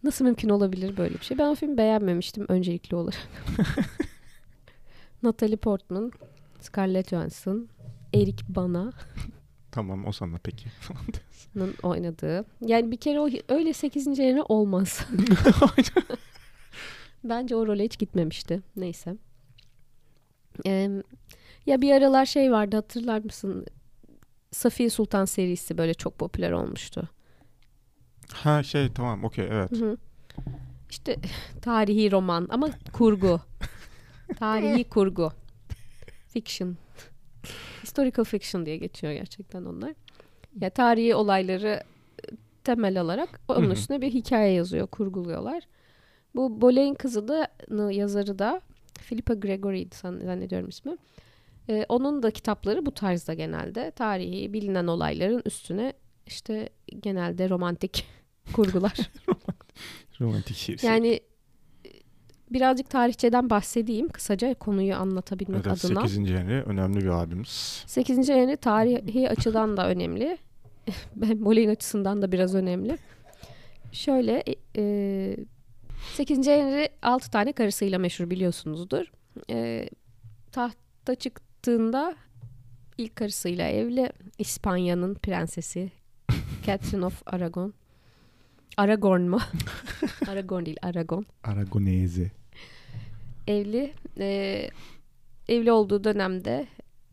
Nasıl 0.03 0.25
mümkün 0.25 0.49
olabilir 0.49 0.97
böyle 0.97 1.15
bir 1.15 1.25
şey? 1.25 1.39
Ben 1.39 1.47
o 1.47 1.55
filmi 1.55 1.77
beğenmemiştim 1.79 2.47
öncelikli 2.49 2.95
olarak. 2.97 3.29
Natalie 5.25 5.57
Portman, 5.57 6.13
Scarlett 6.61 7.09
Johansson, 7.11 7.69
Eric 8.15 8.45
Bana'nın 8.49 8.93
Tamam 9.71 10.07
o 10.07 10.13
sana 10.13 10.39
peki. 10.43 10.67
oynadığı. 11.83 12.45
Yani 12.61 12.91
bir 12.91 12.97
kere 12.97 13.21
o 13.21 13.29
öyle 13.49 13.73
8. 13.73 14.19
yerine 14.19 14.43
olmaz. 14.43 15.07
Bence 17.25 17.57
o 17.57 17.67
role 17.67 17.85
hiç 17.85 17.99
gitmemişti. 17.99 18.63
Neyse. 18.77 19.17
Ee, 20.67 20.91
ya 21.67 21.81
bir 21.81 21.93
aralar 21.93 22.27
şey 22.27 22.53
vardı 22.53 22.77
hatırlar 22.77 23.19
mısın? 23.25 23.67
Safiye 24.51 24.91
Sultan 24.91 25.25
serisi 25.25 25.79
böyle 25.79 25.95
çok 25.95 26.19
popüler 26.19 26.51
olmuştu. 26.53 27.09
ha 28.33 28.63
şey 28.63 28.93
tamam 28.93 29.25
okey 29.25 29.47
evet. 29.51 29.71
Hı 29.73 29.77
hı. 29.77 29.97
İşte 30.91 31.17
tarihi 31.63 32.11
roman 32.13 32.47
ama 32.51 32.69
kurgu. 32.93 33.41
Tarihi 34.39 34.85
kurgu. 34.89 35.33
Fiction. 36.29 36.77
Historical 37.83 38.25
fiction 38.25 38.67
diye 38.67 38.77
geçiyor 38.77 39.13
gerçekten 39.13 39.65
onlar. 39.65 39.95
Ya 40.61 40.71
tarihi 40.71 41.15
olayları 41.15 41.83
e, 42.23 42.37
temel 42.65 43.01
alarak 43.01 43.41
onun 43.49 43.71
üstüne 43.71 44.01
bir 44.01 44.11
hikaye 44.11 44.53
yazıyor, 44.53 44.87
kurguluyorlar. 44.87 45.63
Bu 46.35 46.61
Boleyn 46.61 46.95
kızı 46.95 47.29
da 47.29 47.49
yazarı 47.91 48.39
da 48.39 48.61
Philippa 49.09 49.35
Gregory'di 49.35 49.97
zannediyorum 49.97 50.69
ismi. 50.69 50.97
Ee, 51.69 51.87
onun 51.89 52.23
da 52.23 52.31
kitapları 52.31 52.87
bu 52.87 52.95
tarzda 52.95 53.35
genelde. 53.35 53.91
Tarihi, 53.91 54.53
bilinen 54.53 54.87
olayların 54.87 55.43
üstüne 55.45 55.93
işte 56.27 56.69
genelde 57.01 57.49
romantik 57.49 58.07
kurgular. 58.53 59.11
Romantik 60.21 60.57
şiir. 60.57 60.81
Yani 60.83 61.21
birazcık 62.55 62.91
tarihçeden 62.91 63.51
bahsedeyim 63.51 64.09
kısaca 64.09 64.55
konuyu 64.55 64.95
anlatabilmek 64.95 65.67
Evet, 65.67 65.85
adına. 65.85 66.01
8. 66.01 66.19
Henry 66.19 66.63
önemli 66.63 67.01
bir 67.01 67.09
abimiz. 67.09 67.85
8. 67.87 68.29
Henry 68.29 68.57
tarihi 68.57 69.31
açıdan 69.31 69.77
da 69.77 69.89
önemli. 69.89 70.39
Ben 71.17 71.45
Boleyn 71.45 71.69
açısından 71.69 72.23
da 72.23 72.33
biraz 72.33 72.55
önemli. 72.55 72.99
Şöyle 73.93 74.45
e, 74.77 75.37
8. 76.15 76.47
Henry 76.47 76.89
6 77.03 77.31
tane 77.31 77.53
karısıyla 77.53 77.99
meşhur 77.99 78.31
biliyorsunuzdur. 78.31 79.05
E, 79.51 79.89
tahta 80.53 81.15
çıktığında 81.15 82.15
ilk 82.99 83.17
karısıyla 83.17 83.69
evli 83.69 84.13
İspanya'nın 84.39 85.15
prensesi 85.15 85.93
Catherine 86.67 87.07
of 87.07 87.23
Aragon. 87.27 87.75
Aragorn 88.77 89.21
mu? 89.21 89.39
Aragorn 90.29 90.67
değil 90.67 90.77
Aragon. 90.83 91.27
Aragonese. 91.45 92.31
Evli. 93.47 93.93
Ee, 94.19 94.71
evli 95.49 95.73
olduğu 95.73 96.05
dönemde 96.05 96.67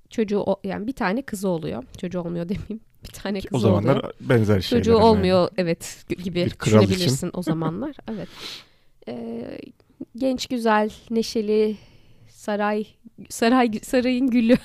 çocuğu 0.09 0.45
yani 0.63 0.87
bir 0.87 0.93
tane 0.93 1.21
kızı 1.21 1.47
oluyor. 1.47 1.83
Çocuğu 1.97 2.19
olmuyor 2.19 2.49
demeyeyim. 2.49 2.79
Bir 3.03 3.13
tane 3.13 3.41
kızı 3.41 3.55
O 3.55 3.59
zamanlar 3.59 3.95
oluyor. 3.95 4.13
benzer 4.21 4.61
şeyler. 4.61 4.83
Çocuğu 4.83 4.91
yani. 4.97 5.03
olmuyor 5.03 5.49
evet 5.57 6.05
gibi 6.23 6.47
düşünebilirsin 6.65 7.31
o 7.33 7.43
zamanlar. 7.43 7.95
Evet. 8.11 8.27
Ee, 9.07 9.57
genç 10.17 10.47
güzel, 10.47 10.89
neşeli 11.09 11.77
saray 12.29 12.85
saray 13.29 13.71
sarayın 13.83 14.27
gülü 14.27 14.57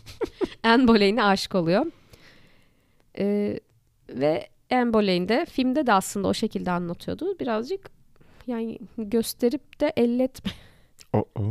Anne 0.62 0.88
Boleyn'e 0.88 1.24
aşık 1.24 1.54
oluyor. 1.54 1.86
Ee, 3.18 3.60
ve 4.08 4.48
Anne 4.72 4.92
Boleyn 4.92 5.28
de 5.28 5.46
filmde 5.50 5.86
de 5.86 5.92
aslında 5.92 6.28
o 6.28 6.34
şekilde 6.34 6.70
anlatıyordu. 6.70 7.38
Birazcık 7.40 7.90
yani 8.46 8.78
gösterip 8.98 9.80
de 9.80 9.92
elletme 9.96 10.52
O- 11.14 11.24
o. 11.40 11.44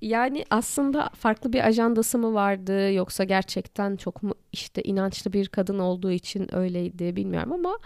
Yani 0.00 0.44
aslında 0.50 1.08
farklı 1.14 1.52
bir 1.52 1.66
ajandası 1.66 2.18
mı 2.18 2.34
vardı 2.34 2.92
yoksa 2.92 3.24
gerçekten 3.24 3.96
çok 3.96 4.22
mu 4.22 4.34
işte 4.52 4.82
inançlı 4.82 5.32
bir 5.32 5.48
kadın 5.48 5.78
olduğu 5.78 6.10
için 6.10 6.54
öyleydi 6.54 7.16
bilmiyorum 7.16 7.52
ama 7.52 7.78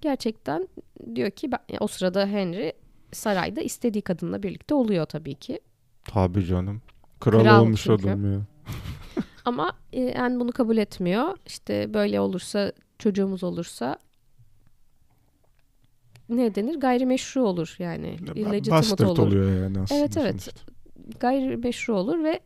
gerçekten 0.00 0.68
diyor 1.14 1.30
ki 1.30 1.52
ben, 1.52 1.58
o 1.80 1.86
sırada 1.86 2.26
Henry 2.26 2.72
sarayda 3.12 3.60
istediği 3.60 4.02
kadınla 4.02 4.42
birlikte 4.42 4.74
oluyor 4.74 5.06
tabii 5.06 5.34
ki. 5.34 5.60
Tabii 6.04 6.44
canım. 6.46 6.82
Kral, 7.20 7.40
Kral 7.42 7.60
olmuş 7.60 7.82
çünkü. 7.84 8.08
adam 8.08 8.32
ya. 8.32 8.40
Ama 9.44 9.72
e, 9.92 10.18
Anne 10.18 10.40
bunu 10.40 10.52
kabul 10.52 10.76
etmiyor. 10.76 11.36
İşte 11.46 11.94
böyle 11.94 12.20
olursa 12.20 12.72
çocuğumuz 12.98 13.44
olursa 13.44 13.98
ne 16.28 16.54
denir? 16.54 16.74
Gayrimeşru 16.74 17.42
olur 17.42 17.76
yani. 17.78 18.16
Bastard 18.70 19.08
olur. 19.08 19.18
oluyor 19.18 19.62
yani 19.62 19.80
aslında. 19.80 20.00
Evet, 20.00 20.16
evet. 20.16 20.42
sonuçta. 20.42 20.72
gayrimeşru 21.20 21.96
olur 21.96 22.24
ve 22.24 22.40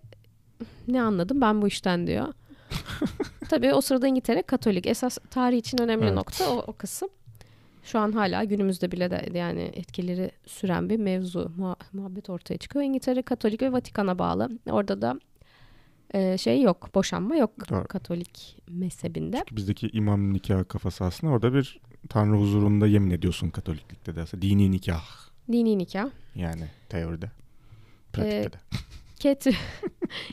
ne 0.89 1.03
anladım 1.03 1.41
ben 1.41 1.63
bu 1.63 1.69
işten 1.69 2.07
diyor. 2.07 2.27
Tabii 3.49 3.75
o 3.75 3.81
sırada 3.81 4.07
İngiltere 4.07 4.43
Katolik. 4.43 4.87
Esas 4.87 5.19
tarih 5.31 5.59
için 5.59 5.79
önemli 5.83 6.05
Evet. 6.05 6.15
nokta 6.15 6.51
o, 6.51 6.65
o 6.67 6.73
kısım. 6.73 7.09
Şu 7.85 7.99
an 7.99 8.13
hala 8.13 8.45
günümüzde 8.45 8.93
bile 8.93 9.11
de 9.11 9.39
yani 9.39 9.63
etkileri 9.75 10.31
süren 10.47 10.89
bir 10.91 10.97
mevzu, 10.97 11.53
muha- 11.59 11.77
muhabbet 11.93 12.31
ortaya 12.31 12.57
çıkıyor. 12.59 12.85
İngiltere 12.85 13.23
Katolik 13.23 13.63
ve 13.63 13.73
Vatikan'a 13.73 14.19
bağlı. 14.19 14.49
Orada 14.71 15.03
da 15.03 15.19
e, 16.15 16.39
şey 16.39 16.63
yok, 16.63 16.95
boşanma 16.95 17.37
yok 17.37 17.71
Doğru. 17.71 17.85
Katolik 17.85 18.57
mezhebinde. 18.69 19.37
Çünkü 19.37 19.57
bizdeki 19.57 19.89
imam 19.93 20.33
nikah 20.33 20.69
kafası 20.69 21.05
aslında 21.05 21.33
orada 21.33 21.55
bir 21.55 21.81
tanrı 22.09 22.37
huzurunda 22.37 22.87
yemin 22.87 23.11
ediyorsun 23.11 23.51
Katoliklikte 23.51 24.17
de 24.17 24.21
aslında. 24.23 24.43
Dini 24.43 24.71
nikah 24.71 25.05
Dini 25.53 25.79
nikah. 25.79 26.09
yani 26.35 26.65
teoride. 26.89 27.31
Pratikte 28.13 28.39
Ee, 28.39 28.53
de. 28.53 28.57
Catherine, 29.21 29.59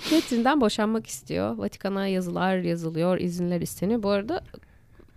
Catherine'den 0.10 0.62
boşanmak 0.62 1.08
istiyor. 1.08 1.58
Vatikan'a 1.58 2.08
yazılar 2.08 2.58
yazılıyor, 2.58 3.20
izinler 3.20 3.62
isteniyor. 3.62 4.04
Bu 4.04 4.10
arada 4.10 4.44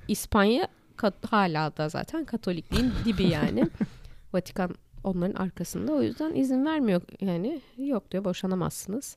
İspanya 0.08 0.68
kat- 0.96 1.26
hala 1.32 1.76
da 1.76 1.88
zaten 1.88 2.24
Katolikliğin 2.24 2.92
dibi 3.04 3.22
yani. 3.22 3.64
Vatikan 4.32 4.74
onların 5.04 5.34
arkasında. 5.42 5.92
O 5.92 6.02
yüzden 6.02 6.34
izin 6.34 6.64
vermiyor 6.66 7.02
yani. 7.20 7.60
Yok 7.76 8.10
diyor 8.10 8.24
boşanamazsınız. 8.24 9.16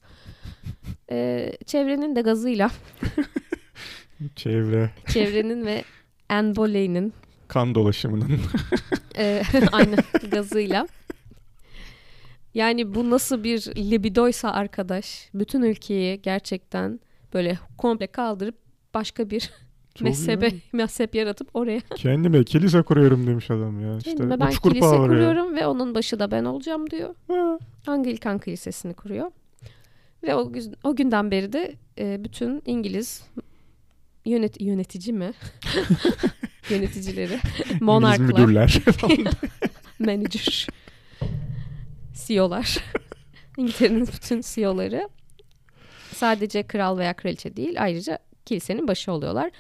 Ee, 1.12 1.52
çevrenin 1.66 2.16
de 2.16 2.22
gazıyla, 2.22 2.72
Çevre, 4.36 4.90
çevrenin 5.08 5.66
ve 5.66 5.84
Anne 6.30 6.56
Boleyn'in 6.56 7.14
kan 7.52 7.76
dolaşımının 7.76 8.40
e, 9.18 9.44
aynı 9.72 9.96
gazıyla. 10.32 10.88
Yani 12.54 12.96
bu 12.96 13.10
nasıl 13.10 13.44
bir 13.44 13.60
libidoysa 13.76 14.52
arkadaş 14.52 15.30
bütün 15.34 15.62
ülkeyi 15.62 16.22
gerçekten 16.22 17.00
böyle 17.34 17.60
komple 17.78 18.08
kaldırıp 18.08 18.56
başka 18.94 19.30
bir 19.30 19.50
Çok 19.96 20.02
mezhebe 20.08 20.46
ya. 20.46 20.52
mezhep 20.74 21.16
yaratıp 21.16 21.50
oraya 21.54 21.82
Kendime 21.96 22.44
kilise 22.44 22.82
kuruyorum 22.82 23.28
demiş 23.28 23.52
adam 23.52 23.82
ya. 23.82 23.98
İşte 23.98 24.12
kendime 24.16 24.40
ben 24.40 24.52
kilise 24.52 24.98
kuruyorum 24.98 25.56
ve 25.56 25.68
onun 25.68 25.96
başı 25.96 26.20
da 26.20 26.32
ben 26.32 26.46
olacağım 26.46 26.90
diyor. 26.90 27.16
Ha. 27.28 27.58
Anglikan 27.88 28.40
kilisesini 28.40 28.94
kuruyor. 28.94 29.32
Ve 30.24 30.36
o, 30.36 30.52
o 30.84 30.96
günden 30.96 31.32
beri 31.32 31.54
de 31.54 31.76
e, 31.98 32.24
bütün 32.24 32.62
İngiliz 32.66 33.24
yönet 34.26 34.62
yönetici 34.62 35.14
mi? 35.14 35.34
Yöneticileri, 36.70 37.40
monarklar, 37.82 38.26
müdürler. 38.26 38.78
manager, 40.00 40.68
CEO'lar, 42.14 42.78
İngiltere'nin 43.58 44.08
bütün 44.08 44.42
CEO'ları 44.42 45.10
sadece 46.16 46.64
kral 46.64 46.98
veya 46.98 47.14
kraliçe 47.14 47.58
değil 47.58 47.84
ayrıca 47.84 48.20
kilisenin 48.46 48.88
başı 48.88 49.12
oluyorlar. 49.12 49.52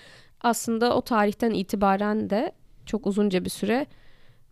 Aslında 0.41 0.95
o 0.95 1.01
tarihten 1.01 1.51
itibaren 1.51 2.29
de 2.29 2.51
çok 2.85 3.07
uzunca 3.07 3.45
bir 3.45 3.49
süre 3.49 3.85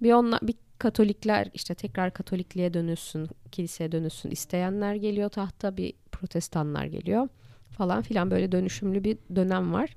bir 0.01 0.13
onlar 0.13 0.39
bir 0.41 0.55
Katolikler 0.79 1.47
işte 1.53 1.75
tekrar 1.75 2.13
Katolikliğe 2.13 2.73
dönülsün, 2.73 3.27
kiliseye 3.51 3.91
dönülsün 3.91 4.31
isteyenler 4.31 4.95
geliyor 4.95 5.29
tahta 5.29 5.77
bir 5.77 5.93
protestanlar 6.11 6.85
geliyor 6.85 7.27
falan 7.71 8.01
filan 8.01 8.31
böyle 8.31 8.51
dönüşümlü 8.51 9.03
bir 9.03 9.17
dönem 9.35 9.73
var. 9.73 9.95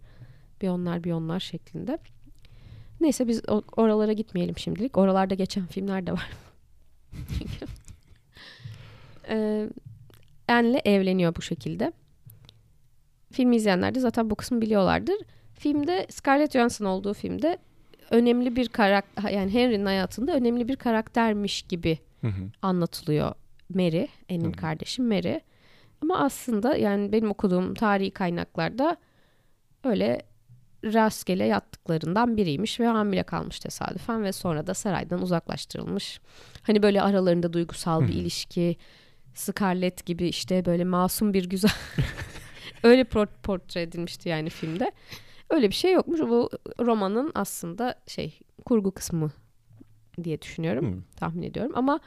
Bir 0.62 0.68
onlar 0.68 1.04
bir 1.04 1.12
onlar 1.12 1.40
şeklinde. 1.40 1.98
Neyse 3.00 3.28
biz 3.28 3.42
oralara 3.76 4.12
gitmeyelim 4.12 4.58
şimdilik. 4.58 4.98
Oralarda 4.98 5.34
geçen 5.34 5.66
filmler 5.66 6.06
de 6.06 6.12
var. 6.12 6.30
Ee, 9.28 9.68
Anne'le 10.48 10.80
evleniyor 10.84 11.36
bu 11.36 11.42
şekilde. 11.42 11.92
Filmi 13.32 13.56
izleyenler 13.56 13.94
de 13.94 14.00
zaten 14.00 14.30
bu 14.30 14.34
kısmı 14.34 14.60
biliyorlardır. 14.60 15.14
Filmde 15.54 16.06
Scarlett 16.10 16.52
Johansson 16.52 16.86
olduğu 16.86 17.14
filmde 17.14 17.58
önemli 18.10 18.56
bir 18.56 18.68
karakter 18.68 19.30
yani 19.30 19.54
Henry'nin 19.54 19.86
hayatında 19.86 20.34
önemli 20.34 20.68
bir 20.68 20.76
karaktermiş 20.76 21.62
gibi 21.62 21.98
hı 22.20 22.26
hı. 22.26 22.50
anlatılıyor 22.62 23.34
Mary, 23.68 24.06
Anne'in 24.30 24.52
kardeşi 24.52 25.02
Mary. 25.02 25.40
Ama 26.02 26.18
aslında 26.18 26.76
yani 26.76 27.12
benim 27.12 27.30
okuduğum 27.30 27.74
tarihi 27.74 28.10
kaynaklarda 28.10 28.96
öyle 29.84 30.22
rastgele 30.84 31.44
yattıklarından 31.44 32.36
biriymiş 32.36 32.80
ve 32.80 32.86
hamile 32.86 33.22
kalmış 33.22 33.58
tesadüfen 33.58 34.22
ve 34.22 34.32
sonra 34.32 34.66
da 34.66 34.74
saraydan 34.74 35.22
uzaklaştırılmış. 35.22 36.20
Hani 36.62 36.82
böyle 36.82 37.02
aralarında 37.02 37.52
duygusal 37.52 38.00
bir 38.00 38.12
ilişki, 38.12 38.76
Scarlett 39.34 40.06
gibi 40.06 40.28
işte 40.28 40.64
böyle 40.64 40.84
masum 40.84 41.34
bir 41.34 41.48
güzel 41.48 41.70
öyle 42.82 43.04
portre 43.42 43.82
edilmişti 43.82 44.28
yani 44.28 44.50
filmde. 44.50 44.92
Öyle 45.50 45.68
bir 45.68 45.74
şey 45.74 45.92
yokmuş. 45.92 46.20
Bu 46.20 46.50
romanın 46.80 47.32
aslında 47.34 47.94
şey 48.06 48.40
kurgu 48.64 48.90
kısmı 48.90 49.30
diye 50.24 50.42
düşünüyorum. 50.42 50.92
Hmm. 50.92 51.02
Tahmin 51.16 51.42
ediyorum. 51.42 51.72
Ama 51.74 52.00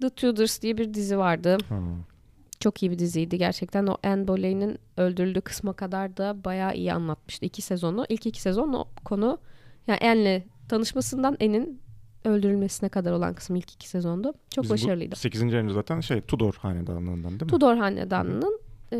The 0.00 0.10
Tudors 0.10 0.62
diye 0.62 0.78
bir 0.78 0.94
dizi 0.94 1.18
vardı. 1.18 1.58
Hmm. 1.68 2.15
Çok 2.60 2.82
iyi 2.82 2.90
bir 2.90 2.98
diziydi. 2.98 3.38
Gerçekten 3.38 3.86
o 3.86 3.96
Anne 4.04 4.28
Boleyn'in 4.28 4.78
öldürüldüğü 4.96 5.40
kısma 5.40 5.72
kadar 5.72 6.16
da 6.16 6.44
bayağı 6.44 6.74
iyi 6.74 6.92
anlatmıştı. 6.92 7.46
İki 7.46 7.62
sezonu. 7.62 8.06
İlk 8.08 8.26
iki 8.26 8.42
sezon 8.42 8.72
o 8.72 8.84
konu 9.04 9.38
yani 9.86 9.98
Anne'le 10.00 10.42
tanışmasından 10.68 11.36
Anne'in 11.42 11.80
öldürülmesine 12.24 12.88
kadar 12.88 13.12
olan 13.12 13.34
kısım 13.34 13.56
ilk 13.56 13.72
iki 13.72 13.88
sezondu. 13.88 14.34
Çok 14.50 14.64
Bizim 14.64 14.74
başarılıydı. 14.74 15.16
8. 15.16 15.42
ayında 15.54 15.72
zaten 15.72 16.00
şey 16.00 16.20
Tudor 16.20 16.54
hanedanlığından 16.54 17.30
değil 17.30 17.42
mi? 17.42 17.48
Tudor 17.50 17.76
hanedanının 17.76 18.60
e, 18.92 18.98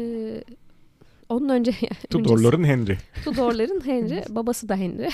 onun 1.28 1.48
önce 1.48 1.72
Tudorların 2.10 2.64
Henry. 2.64 2.98
Tudorların 3.24 3.86
Henry. 3.86 4.22
babası 4.28 4.68
da 4.68 4.76
Henry. 4.76 5.08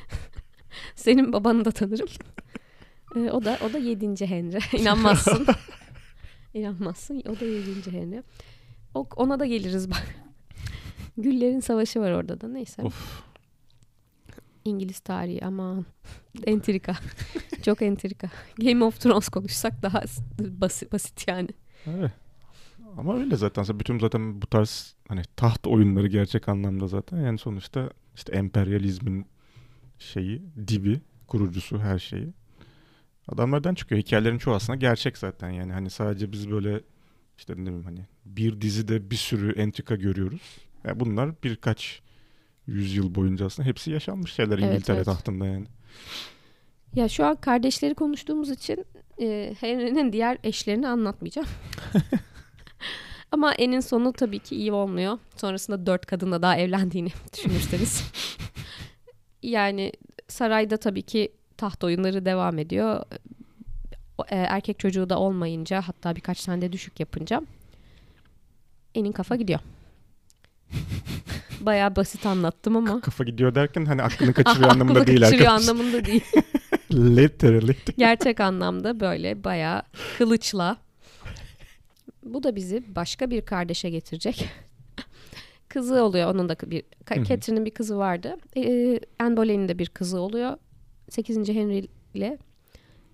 Senin 0.94 1.32
babanı 1.32 1.64
da 1.64 1.70
tanırım. 1.70 2.08
E, 3.16 3.30
o 3.30 3.44
da 3.44 3.58
o 3.68 3.72
da 3.72 3.78
7. 3.78 4.26
Henry. 4.26 4.82
İnanmazsın. 4.82 5.46
İnanmazsın. 6.54 7.22
O 7.28 7.40
da 7.40 7.44
7. 7.44 7.92
Henry. 7.92 8.22
O, 8.94 9.06
ona 9.16 9.40
da 9.40 9.46
geliriz 9.46 9.90
bak. 9.90 10.06
Güllerin 11.18 11.60
Savaşı 11.60 12.00
var 12.00 12.12
orada 12.12 12.40
da 12.40 12.48
neyse. 12.48 12.82
Of. 12.82 13.22
İngiliz 14.64 15.00
tarihi 15.00 15.44
ama 15.44 15.84
entrika. 16.46 16.96
Çok 17.62 17.82
entrika. 17.82 18.30
Game 18.58 18.84
of 18.84 19.00
Thrones 19.00 19.28
konuşsak 19.28 19.82
daha 19.82 20.02
basit, 20.38 20.92
basit 20.92 21.28
yani. 21.28 21.48
Evet. 21.86 22.12
Ama 22.98 23.18
öyle 23.18 23.36
zaten. 23.36 23.80
Bütün 23.80 23.98
zaten 23.98 24.42
bu 24.42 24.46
tarz 24.46 24.94
hani 25.08 25.22
taht 25.36 25.66
oyunları 25.66 26.06
gerçek 26.06 26.48
anlamda 26.48 26.86
zaten. 26.86 27.20
Yani 27.20 27.38
sonuçta 27.38 27.90
işte 28.14 28.32
emperyalizmin 28.32 29.26
şeyi, 29.98 30.42
dibi, 30.68 31.00
kurucusu 31.26 31.78
her 31.78 31.98
şeyi. 31.98 32.32
Adamlardan 33.32 33.74
çıkıyor. 33.74 34.02
Hikayelerin 34.02 34.38
çoğu 34.38 34.54
aslında 34.54 34.76
gerçek 34.76 35.18
zaten. 35.18 35.50
Yani 35.50 35.72
hani 35.72 35.90
sadece 35.90 36.32
biz 36.32 36.50
böyle 36.50 36.80
işte 37.38 37.52
ne 37.52 37.58
bileyim 37.58 37.84
hani 37.84 38.06
bir 38.24 38.60
dizide 38.60 39.10
bir 39.10 39.16
sürü 39.16 39.52
entrika 39.52 39.94
görüyoruz. 39.94 40.58
Yani 40.84 41.00
bunlar 41.00 41.42
birkaç 41.44 42.02
yüzyıl 42.66 43.14
boyunca 43.14 43.46
aslında 43.46 43.68
hepsi 43.68 43.90
yaşanmış 43.90 44.32
şeyler 44.32 44.58
evet, 44.58 44.70
İngiltere 44.70 44.96
evet. 44.96 45.06
tahtında 45.06 45.46
yani. 45.46 45.66
Ya 46.94 47.08
şu 47.08 47.24
an 47.24 47.36
kardeşleri 47.36 47.94
konuştuğumuz 47.94 48.50
için 48.50 48.84
e, 49.20 49.54
Henry'nin 49.60 50.12
diğer 50.12 50.38
eşlerini 50.44 50.88
anlatmayacağım. 50.88 51.48
Ama 53.32 53.52
enin 53.54 53.80
sonu 53.80 54.12
tabii 54.12 54.38
ki 54.38 54.56
iyi 54.56 54.72
olmuyor. 54.72 55.18
Sonrasında 55.36 55.86
dört 55.86 56.06
kadınla 56.06 56.42
daha 56.42 56.56
evlendiğini 56.56 57.10
düşünürseniz. 57.32 58.02
yani 59.42 59.92
sarayda 60.28 60.76
tabii 60.76 61.02
ki 61.02 61.32
taht 61.60 61.84
oyunları 61.84 62.24
devam 62.24 62.58
ediyor. 62.58 63.02
E, 64.28 64.36
erkek 64.36 64.78
çocuğu 64.78 65.10
da 65.10 65.18
olmayınca 65.18 65.82
hatta 65.82 66.16
birkaç 66.16 66.44
tane 66.44 66.62
de 66.62 66.72
düşük 66.72 67.00
yapınca 67.00 67.42
enin 68.94 69.12
kafa 69.12 69.36
gidiyor. 69.36 69.60
Bayağı 71.60 71.96
basit 71.96 72.26
anlattım 72.26 72.76
ama. 72.76 73.00
Kafa 73.00 73.24
gidiyor 73.24 73.54
derken 73.54 73.84
hani 73.84 74.02
aklını 74.02 74.32
kaçırıyor 74.32 74.70
anlamında 74.72 75.06
değil 75.06 75.20
kaçırıyor 75.20 75.52
anlamında 75.52 76.04
değil. 76.04 76.24
Literally. 76.92 77.76
Gerçek 77.98 78.40
anlamda 78.40 79.00
böyle 79.00 79.44
bayağı 79.44 79.82
kılıçla. 80.18 80.76
Bu 82.24 82.42
da 82.42 82.56
bizi 82.56 82.82
başka 82.96 83.30
bir 83.30 83.42
kardeşe 83.42 83.90
getirecek. 83.90 84.48
kızı 85.68 86.02
oluyor 86.02 86.34
onun 86.34 86.48
da 86.48 86.56
bir 86.66 86.82
Catherine'in 87.06 87.64
bir 87.64 87.70
kızı 87.70 87.96
vardı. 87.96 88.36
Ee, 88.56 89.00
Anne 89.18 89.36
Boleyn'in 89.36 89.68
de 89.68 89.78
bir 89.78 89.88
kızı 89.88 90.20
oluyor. 90.20 90.56
8. 91.10 91.48
Henry 91.48 91.86
ile. 92.14 92.38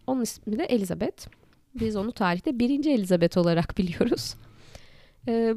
Onun 0.06 0.22
ismi 0.22 0.58
de 0.58 0.64
Elizabeth. 0.64 1.26
Biz 1.74 1.96
onu 1.96 2.12
tarihte 2.12 2.58
1. 2.58 2.84
Elizabeth 2.84 3.38
olarak 3.38 3.78
biliyoruz. 3.78 4.34
Ee, 5.28 5.54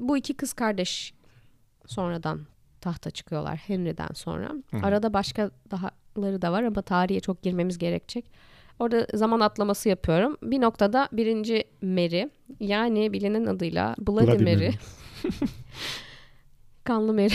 bu 0.00 0.16
iki 0.16 0.34
kız 0.34 0.52
kardeş 0.52 1.14
sonradan 1.86 2.46
tahta 2.80 3.10
çıkıyorlar 3.10 3.56
Henry'den 3.56 4.08
sonra. 4.14 4.52
Hı. 4.70 4.76
Arada 4.82 5.12
başka 5.12 5.50
dahaları 5.70 6.42
da 6.42 6.52
var 6.52 6.62
ama 6.62 6.82
tarihe 6.82 7.20
çok 7.20 7.42
girmemiz 7.42 7.78
gerekecek. 7.78 8.30
Orada 8.78 9.06
zaman 9.14 9.40
atlaması 9.40 9.88
yapıyorum. 9.88 10.36
Bir 10.42 10.60
noktada 10.60 11.08
birinci 11.12 11.64
Mary 11.82 12.28
yani 12.60 13.12
bilinen 13.12 13.46
adıyla 13.46 13.94
Bloody, 13.98 14.26
Bloody 14.26 14.44
Mary. 14.44 14.70
Kanlı 16.84 17.12
Mary. 17.12 17.34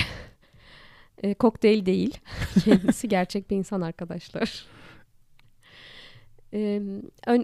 E, 1.21 1.33
kokteyl 1.33 1.85
değil. 1.85 2.17
Kendisi 2.65 3.07
gerçek 3.07 3.49
bir 3.49 3.55
insan 3.55 3.81
arkadaşlar. 3.81 4.65
E, 6.53 6.81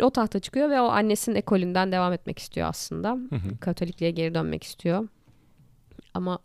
o 0.02 0.10
tahta 0.10 0.40
çıkıyor 0.40 0.70
ve 0.70 0.82
o 0.82 0.86
annesinin 0.86 1.36
ekolünden 1.36 1.92
devam 1.92 2.14
etmek 2.14 2.40
istiyor 2.40 2.68
aslında. 2.68 3.12
Hı 3.12 3.36
hı. 3.36 3.58
Katolikliğe 3.60 4.12
geri 4.12 4.34
dönmek 4.34 4.64
istiyor. 4.64 5.08
Ama 6.14 6.40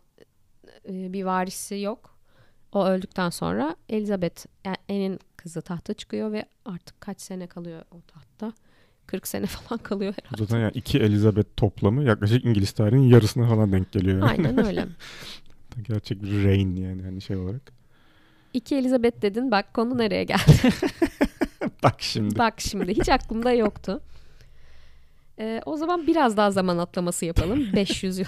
e, 0.89 1.13
bir 1.13 1.23
varisi 1.23 1.79
yok. 1.79 2.17
O 2.71 2.85
öldükten 2.85 3.29
sonra 3.29 3.75
Elizabeth 3.89 4.45
Anne'in 4.65 5.19
kızı 5.37 5.61
tahta 5.61 5.93
çıkıyor 5.93 6.31
ve 6.31 6.45
artık 6.65 7.01
kaç 7.01 7.21
sene 7.21 7.47
kalıyor 7.47 7.81
o 7.91 8.01
tahtta? 8.01 8.53
40 9.07 9.27
sene 9.27 9.45
falan 9.47 9.79
kalıyor 9.83 10.13
herhalde. 10.23 10.43
Zaten 10.43 10.59
yani 10.59 10.71
iki 10.75 10.99
Elizabeth 10.99 11.49
toplamı 11.57 12.03
yaklaşık 12.03 12.45
İngiliz 12.45 12.71
tarihinin 12.71 13.07
yarısına 13.07 13.49
falan 13.49 13.71
denk 13.71 13.91
geliyor. 13.91 14.17
Yani. 14.17 14.29
Aynen 14.29 14.65
öyle. 14.65 14.87
Gerçek 15.81 16.23
bir 16.23 16.43
reign 16.43 16.75
yani 16.75 17.01
hani 17.03 17.21
şey 17.21 17.37
olarak. 17.37 17.73
İki 18.53 18.75
Elizabeth 18.75 19.21
dedin 19.21 19.51
bak 19.51 19.73
konu 19.73 19.97
nereye 19.97 20.23
geldi? 20.23 20.41
bak 21.83 21.95
şimdi. 22.01 22.39
Bak 22.39 22.61
şimdi 22.61 22.93
hiç 22.93 23.09
aklımda 23.09 23.51
yoktu. 23.51 24.01
Ee, 25.39 25.61
o 25.65 25.77
zaman 25.77 26.07
biraz 26.07 26.37
daha 26.37 26.51
zaman 26.51 26.77
atlaması 26.77 27.25
yapalım. 27.25 27.67
500 27.75 28.17
yıl. 28.17 28.25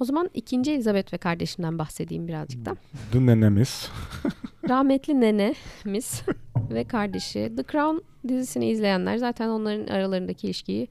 O 0.00 0.04
zaman 0.04 0.30
ikinci 0.34 0.72
Elizabeth 0.72 1.12
ve 1.12 1.18
kardeşinden 1.18 1.78
bahsedeyim 1.78 2.28
birazcık 2.28 2.64
da. 2.64 2.76
The 3.12 3.26
nenemiz. 3.26 3.90
Rahmetli 4.68 5.20
nenemiz 5.20 6.22
ve 6.70 6.84
kardeşi. 6.84 7.52
The 7.56 7.62
Crown 7.72 7.96
dizisini 8.28 8.70
izleyenler 8.70 9.16
zaten 9.16 9.48
onların 9.48 9.86
aralarındaki 9.86 10.46
ilişkiyi 10.46 10.88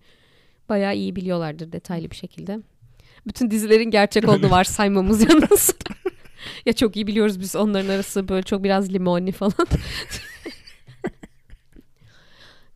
bayağı 0.69 0.95
iyi 0.95 1.15
biliyorlardır 1.15 1.71
detaylı 1.71 2.11
bir 2.11 2.15
şekilde. 2.15 2.59
Bütün 3.27 3.51
dizilerin 3.51 3.91
gerçek 3.91 4.29
olduğunu 4.29 4.51
varsaymamız 4.51 5.21
yalnız. 5.29 5.75
ya 6.65 6.73
çok 6.73 6.95
iyi 6.95 7.07
biliyoruz 7.07 7.39
biz 7.39 7.55
onların 7.55 7.89
arası 7.89 8.27
böyle 8.27 8.43
çok 8.43 8.63
biraz 8.63 8.93
limoni 8.93 9.31
falan. 9.31 9.53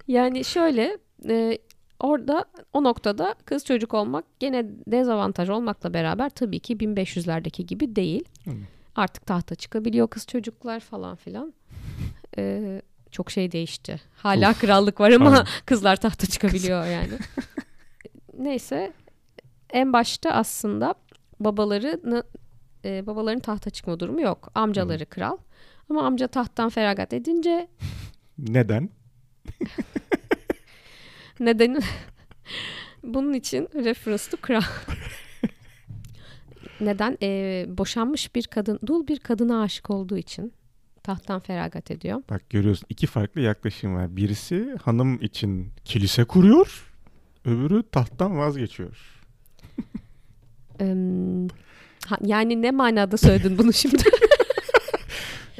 yani 0.07 0.45
şöyle 0.45 0.97
e, 1.29 1.57
Orada 1.99 2.45
o 2.73 2.83
noktada 2.83 3.35
kız 3.45 3.65
çocuk 3.65 3.93
olmak 3.93 4.25
gene 4.39 4.65
dezavantaj 4.88 5.49
olmakla 5.49 5.93
beraber 5.93 6.29
tabii 6.29 6.59
ki 6.59 6.77
1500'lerdeki 6.77 7.65
gibi 7.65 7.95
değil. 7.95 8.23
Hmm. 8.43 8.53
Artık 8.95 9.25
tahta 9.25 9.55
çıkabiliyor 9.55 10.07
kız 10.07 10.27
çocuklar 10.27 10.79
falan 10.79 11.15
filan. 11.15 11.53
Ee, 12.38 12.81
çok 13.12 13.31
şey 13.31 13.51
değişti. 13.51 14.01
Hala 14.15 14.51
of. 14.51 14.62
krallık 14.62 14.99
var 14.99 15.12
ama 15.12 15.29
Aynen. 15.29 15.45
kızlar 15.65 15.95
tahta 15.95 16.27
çıkabiliyor 16.27 16.85
yani. 16.85 17.13
Neyse 18.38 18.93
en 19.73 19.93
başta 19.93 20.29
aslında 20.32 20.95
babaları 21.39 22.23
e, 22.86 23.08
babaların 23.08 23.39
tahta 23.39 23.69
çıkma 23.69 23.99
durumu 23.99 24.21
yok. 24.21 24.51
Amcaları 24.55 25.05
kral. 25.05 25.38
Ama 25.89 26.03
amca 26.03 26.27
tahttan 26.27 26.69
feragat 26.69 27.13
edince 27.13 27.67
Neden? 28.38 28.89
nedeni 31.39 31.79
bunun 33.03 33.34
için 33.34 33.69
reference 33.75 34.23
to 34.32 34.38
kral. 34.38 34.62
Neden? 36.82 37.17
E, 37.21 37.65
boşanmış 37.67 38.36
bir 38.36 38.43
kadın, 38.43 38.79
dul 38.86 39.08
bir 39.08 39.19
kadına 39.19 39.62
aşık 39.62 39.89
olduğu 39.89 40.17
için 40.17 40.53
tahttan 41.03 41.39
feragat 41.39 41.91
ediyor. 41.91 42.23
Bak 42.29 42.49
görüyorsun 42.49 42.86
iki 42.89 43.08
farklı 43.08 43.41
yaklaşım 43.41 43.95
var. 43.95 44.15
Birisi 44.15 44.75
hanım 44.84 45.21
için 45.21 45.71
kilise 45.86 46.25
kuruyor. 46.25 46.86
Öbürü 47.45 47.84
tahttan 47.91 48.38
vazgeçiyor. 48.38 49.18
Yani 52.23 52.61
ne 52.61 52.71
manada 52.71 53.17
söyledin 53.17 53.57
bunu 53.57 53.73
şimdi? 53.73 54.03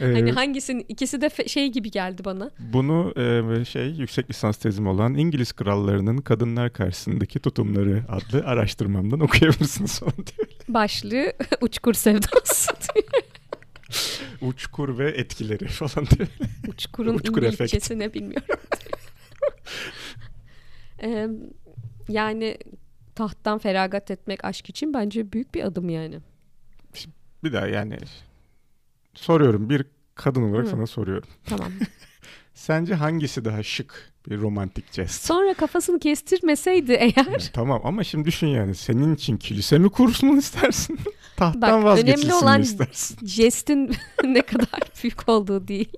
Ee, 0.01 0.13
hani 0.13 0.32
hangisinin 0.32 0.86
ikisi 0.89 1.21
de 1.21 1.47
şey 1.47 1.71
gibi 1.71 1.91
geldi 1.91 2.25
bana. 2.25 2.51
Bunu 2.60 3.13
e, 3.62 3.65
şey 3.65 3.88
yüksek 3.88 4.29
lisans 4.29 4.58
tezim 4.58 4.88
olan 4.88 5.15
İngiliz 5.15 5.53
krallarının 5.53 6.17
kadınlar 6.17 6.73
karşısındaki 6.73 7.39
tutumları 7.39 8.03
adlı 8.10 8.45
araştırmamdan 8.45 9.19
okuyabilirsiniz 9.19 9.99
falan 9.99 10.13
diyor. 10.15 10.49
Başlığı 10.67 11.34
uçkur 11.62 11.93
sevdası. 11.93 12.71
Uçkur 14.41 14.97
ve 14.97 15.10
etkileri 15.10 15.67
falan 15.67 16.08
diyor. 16.08 16.27
Uçkurun 16.67 17.15
Uçkur 17.15 17.43
İngilizcesi 17.43 17.99
ne 17.99 18.13
bilmiyorum. 18.13 18.60
Yani 22.10 22.58
tahttan 23.19 23.58
feragat 23.58 24.12
etmek 24.12 24.45
aşk 24.45 24.69
için 24.69 24.93
bence 24.93 25.32
büyük 25.32 25.55
bir 25.55 25.63
adım 25.63 25.89
yani. 25.89 26.19
Bir 27.43 27.53
daha 27.53 27.67
yani 27.67 27.97
soruyorum 29.13 29.69
bir 29.69 29.86
kadın 30.15 30.41
olarak 30.41 30.65
Hı. 30.65 30.69
sana 30.69 30.88
soruyorum. 30.88 31.29
Tamam. 31.45 31.71
Sence 32.53 32.93
hangisi 32.93 33.45
daha 33.45 33.63
şık 33.63 34.13
bir 34.29 34.38
romantik 34.38 34.93
jest? 34.93 35.25
Sonra 35.25 35.53
kafasını 35.53 35.99
kestirmeseydi 35.99 36.91
eğer 36.91 37.51
Tamam 37.53 37.82
ama 37.84 38.03
şimdi 38.03 38.25
düşün 38.25 38.47
yani 38.47 38.75
senin 38.75 39.15
için 39.15 39.38
kilise 39.38 39.77
mi 39.77 39.89
kursun 39.89 40.27
istersin? 40.27 40.99
Tahttan 41.36 41.62
Bak, 41.62 41.84
vazgeçilsin 41.84 42.27
önemli 42.27 42.43
olan 42.43 42.60
mi 42.60 42.63
istersin? 42.63 43.17
jestin 43.27 43.95
ne 44.23 44.41
kadar 44.41 44.82
büyük 45.03 45.29
olduğu 45.29 45.67
değil. 45.67 45.93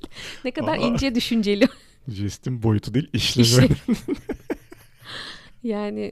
Ne 0.45 0.51
kadar 0.51 0.77
Aa. 0.77 0.81
ince 0.81 1.15
düşünceli. 1.15 1.67
Jestin 2.07 2.63
boyutu 2.63 2.93
değil 2.93 3.10
işlevi. 3.13 3.69
Yani 5.63 6.12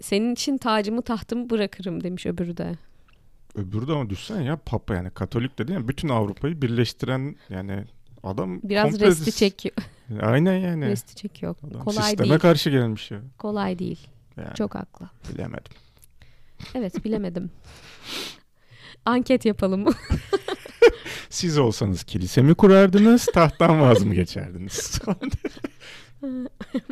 senin 0.00 0.32
için 0.32 0.58
tacımı 0.58 1.02
tahtımı 1.02 1.50
bırakırım 1.50 2.02
demiş 2.04 2.26
öbürü 2.26 2.56
de. 2.56 2.74
Öbürü 3.54 3.88
de 3.88 3.92
ama 3.92 4.10
düşsene 4.10 4.44
ya 4.44 4.56
Papa 4.56 4.94
yani 4.94 5.10
Katolik 5.10 5.58
dedi 5.58 5.72
ya 5.72 5.88
bütün 5.88 6.08
Avrupa'yı 6.08 6.62
birleştiren 6.62 7.36
yani 7.50 7.84
adam 8.22 8.60
Biraz 8.62 8.94
komple- 8.94 9.06
resti 9.06 9.32
çekiyor. 9.32 9.74
Aynen 10.22 10.56
yani. 10.58 10.86
Resti 10.86 11.14
çekiyor. 11.14 11.54
Adam 11.70 11.84
Kolay 11.84 12.02
sisteme 12.04 12.28
değil. 12.28 12.40
karşı 12.40 12.70
gelmiş 12.70 13.10
ya. 13.10 13.20
Kolay 13.38 13.78
değil. 13.78 14.06
Yani 14.36 14.54
Çok 14.54 14.74
haklı. 14.74 15.10
bilemedim. 15.32 15.72
Evet 16.74 17.04
bilemedim. 17.04 17.50
Anket 19.04 19.44
yapalım 19.44 19.80
mı? 19.84 19.92
Siz 21.30 21.58
olsanız 21.58 22.04
kilise 22.04 22.42
mi 22.42 22.54
kurardınız, 22.54 23.26
tahttan 23.26 23.80
vaz 23.80 24.04
mı 24.04 24.14
geçerdiniz? 24.14 25.00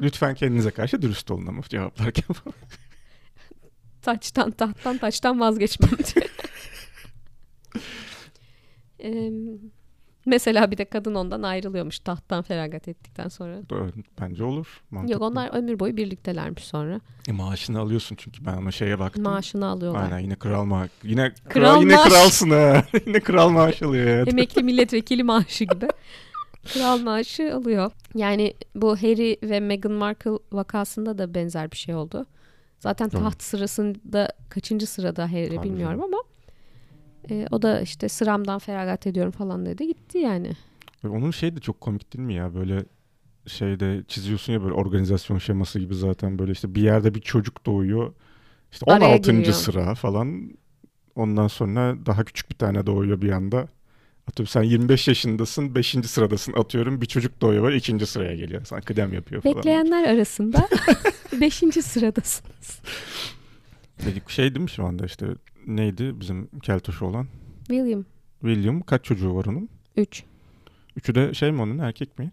Lütfen 0.03 0.35
kendinize 0.35 0.71
karşı 0.71 1.03
dürüst 1.03 1.31
olun 1.31 1.47
ama 1.47 1.63
cevaplarken 1.63 2.35
falan. 2.35 2.55
Taçtan 4.07 4.51
tahttan 4.51 4.99
taçtan 4.99 5.41
vazgeçmem 5.41 5.91
diye. 6.15 6.27
Em, 8.99 9.35
mesela 10.27 10.71
bir 10.71 10.79
de 10.79 10.85
kadın 10.85 11.15
ondan 11.15 11.43
ayrılıyormuş 11.43 11.99
tahttan 11.99 12.43
feragat 12.43 12.89
ettikten 12.89 13.29
sonra. 13.29 13.61
Bence 14.21 14.45
olur. 14.45 14.83
Mantıklı. 14.91 15.13
Yok 15.13 15.23
onlar 15.23 15.55
ömür 15.55 15.79
boyu 15.79 15.97
birliktelermiş 15.97 16.65
sonra. 16.65 17.01
E, 17.29 17.33
maaşını 17.33 17.79
alıyorsun 17.81 18.17
çünkü 18.17 18.45
ben 18.47 18.57
ona 18.57 18.71
şeye 18.73 18.99
baktım. 18.99 19.23
Maaşını 19.23 19.67
alıyorlar. 19.67 20.03
Aynen 20.03 20.19
yine 20.19 20.35
kral 20.35 20.65
maaş. 20.65 20.91
Yine 21.03 21.33
kral, 21.35 21.51
Kral 21.63 21.83
yine 21.83 21.97
maaş. 21.97 22.09
kralsın 22.09 22.51
ha. 22.51 22.85
yine 23.07 23.21
kral 23.21 23.49
maaş 23.49 23.83
alıyor. 23.83 24.07
ya. 24.19 24.23
Emekli 24.27 24.63
milletvekili 24.63 25.23
maaşı 25.25 25.65
gibi. 25.65 25.89
Kral 26.75 26.99
maaşı 26.99 27.55
alıyor. 27.55 27.91
Yani 28.15 28.55
bu 28.75 28.97
Harry 28.97 29.37
ve 29.43 29.61
Meghan 29.61 29.93
Markle 29.93 30.31
vakasında 30.53 31.19
da 31.19 31.35
benzer 31.35 31.71
bir 31.71 31.77
şey 31.77 31.95
oldu. 31.95 32.27
Zaten 32.79 33.09
Tabii. 33.09 33.23
taht 33.23 33.43
sırasında 33.43 34.33
kaçıncı 34.49 34.87
sırada 34.87 35.33
Harry 35.33 35.49
Tabii 35.57 35.63
bilmiyorum 35.69 36.01
canım. 36.01 36.15
ama 36.15 36.23
e, 37.31 37.47
o 37.51 37.63
da 37.63 37.81
işte 37.81 38.09
sıramdan 38.09 38.59
feragat 38.59 39.07
ediyorum 39.07 39.33
falan 39.33 39.67
dedi 39.67 39.87
gitti 39.87 40.19
yani. 40.19 40.53
Onun 41.05 41.31
şey 41.31 41.57
de 41.57 41.61
çok 41.61 41.81
komik 41.81 42.13
değil 42.13 42.25
mi 42.25 42.35
ya? 42.35 42.55
Böyle 42.55 42.85
şeyde 43.47 44.05
çiziyorsun 44.09 44.53
ya 44.53 44.63
böyle 44.63 44.75
organizasyon 44.75 45.39
şeması 45.39 45.79
gibi 45.79 45.95
zaten 45.95 46.39
böyle 46.39 46.53
işte 46.53 46.75
bir 46.75 46.83
yerde 46.83 47.15
bir 47.15 47.21
çocuk 47.21 47.67
doğuyor. 47.67 48.13
İşte 48.73 48.93
Araya 48.93 49.07
16. 49.09 49.33
giriyor. 49.33 49.53
sıra 49.53 49.95
falan. 49.95 50.51
Ondan 51.15 51.49
sonra 51.49 52.07
daha 52.07 52.25
küçük 52.25 52.51
bir 52.51 52.55
tane 52.55 52.87
doğuyor 52.87 53.23
bir 53.23 53.31
anda. 53.31 53.69
Atıyorum 54.29 54.51
sen 54.51 54.63
25 54.63 55.09
yaşındasın, 55.09 55.75
5. 55.75 55.97
sıradasın 56.07 56.53
atıyorum. 56.53 57.01
Bir 57.01 57.07
çocuk 57.07 57.41
doğuyor 57.41 57.63
var, 57.63 57.73
2. 57.73 58.07
sıraya 58.07 58.37
geliyor. 58.37 58.65
Sen 58.65 58.81
kıdem 58.81 59.13
yapıyor 59.13 59.43
falan. 59.43 59.57
Bekleyenler 59.57 60.09
arasında 60.15 60.69
5. 61.41 61.55
sıradasınız. 61.83 62.81
Dedik 64.05 64.31
şey 64.31 64.55
değil 64.55 64.63
mi 64.63 64.71
şu 64.71 64.85
anda 64.85 65.07
işte 65.07 65.27
neydi 65.67 66.21
bizim 66.21 66.47
keltoş 66.63 67.03
olan? 67.03 67.27
William 67.67 68.05
William 68.41 68.81
kaç 68.81 69.05
çocuğu 69.05 69.35
var 69.35 69.45
onun? 69.45 69.69
3. 69.97 70.25
Üçü 70.97 71.15
de 71.15 71.35
şey 71.35 71.53
mi 71.53 71.63
onun 71.63 71.79
erkek 71.79 72.19
mi? 72.19 72.33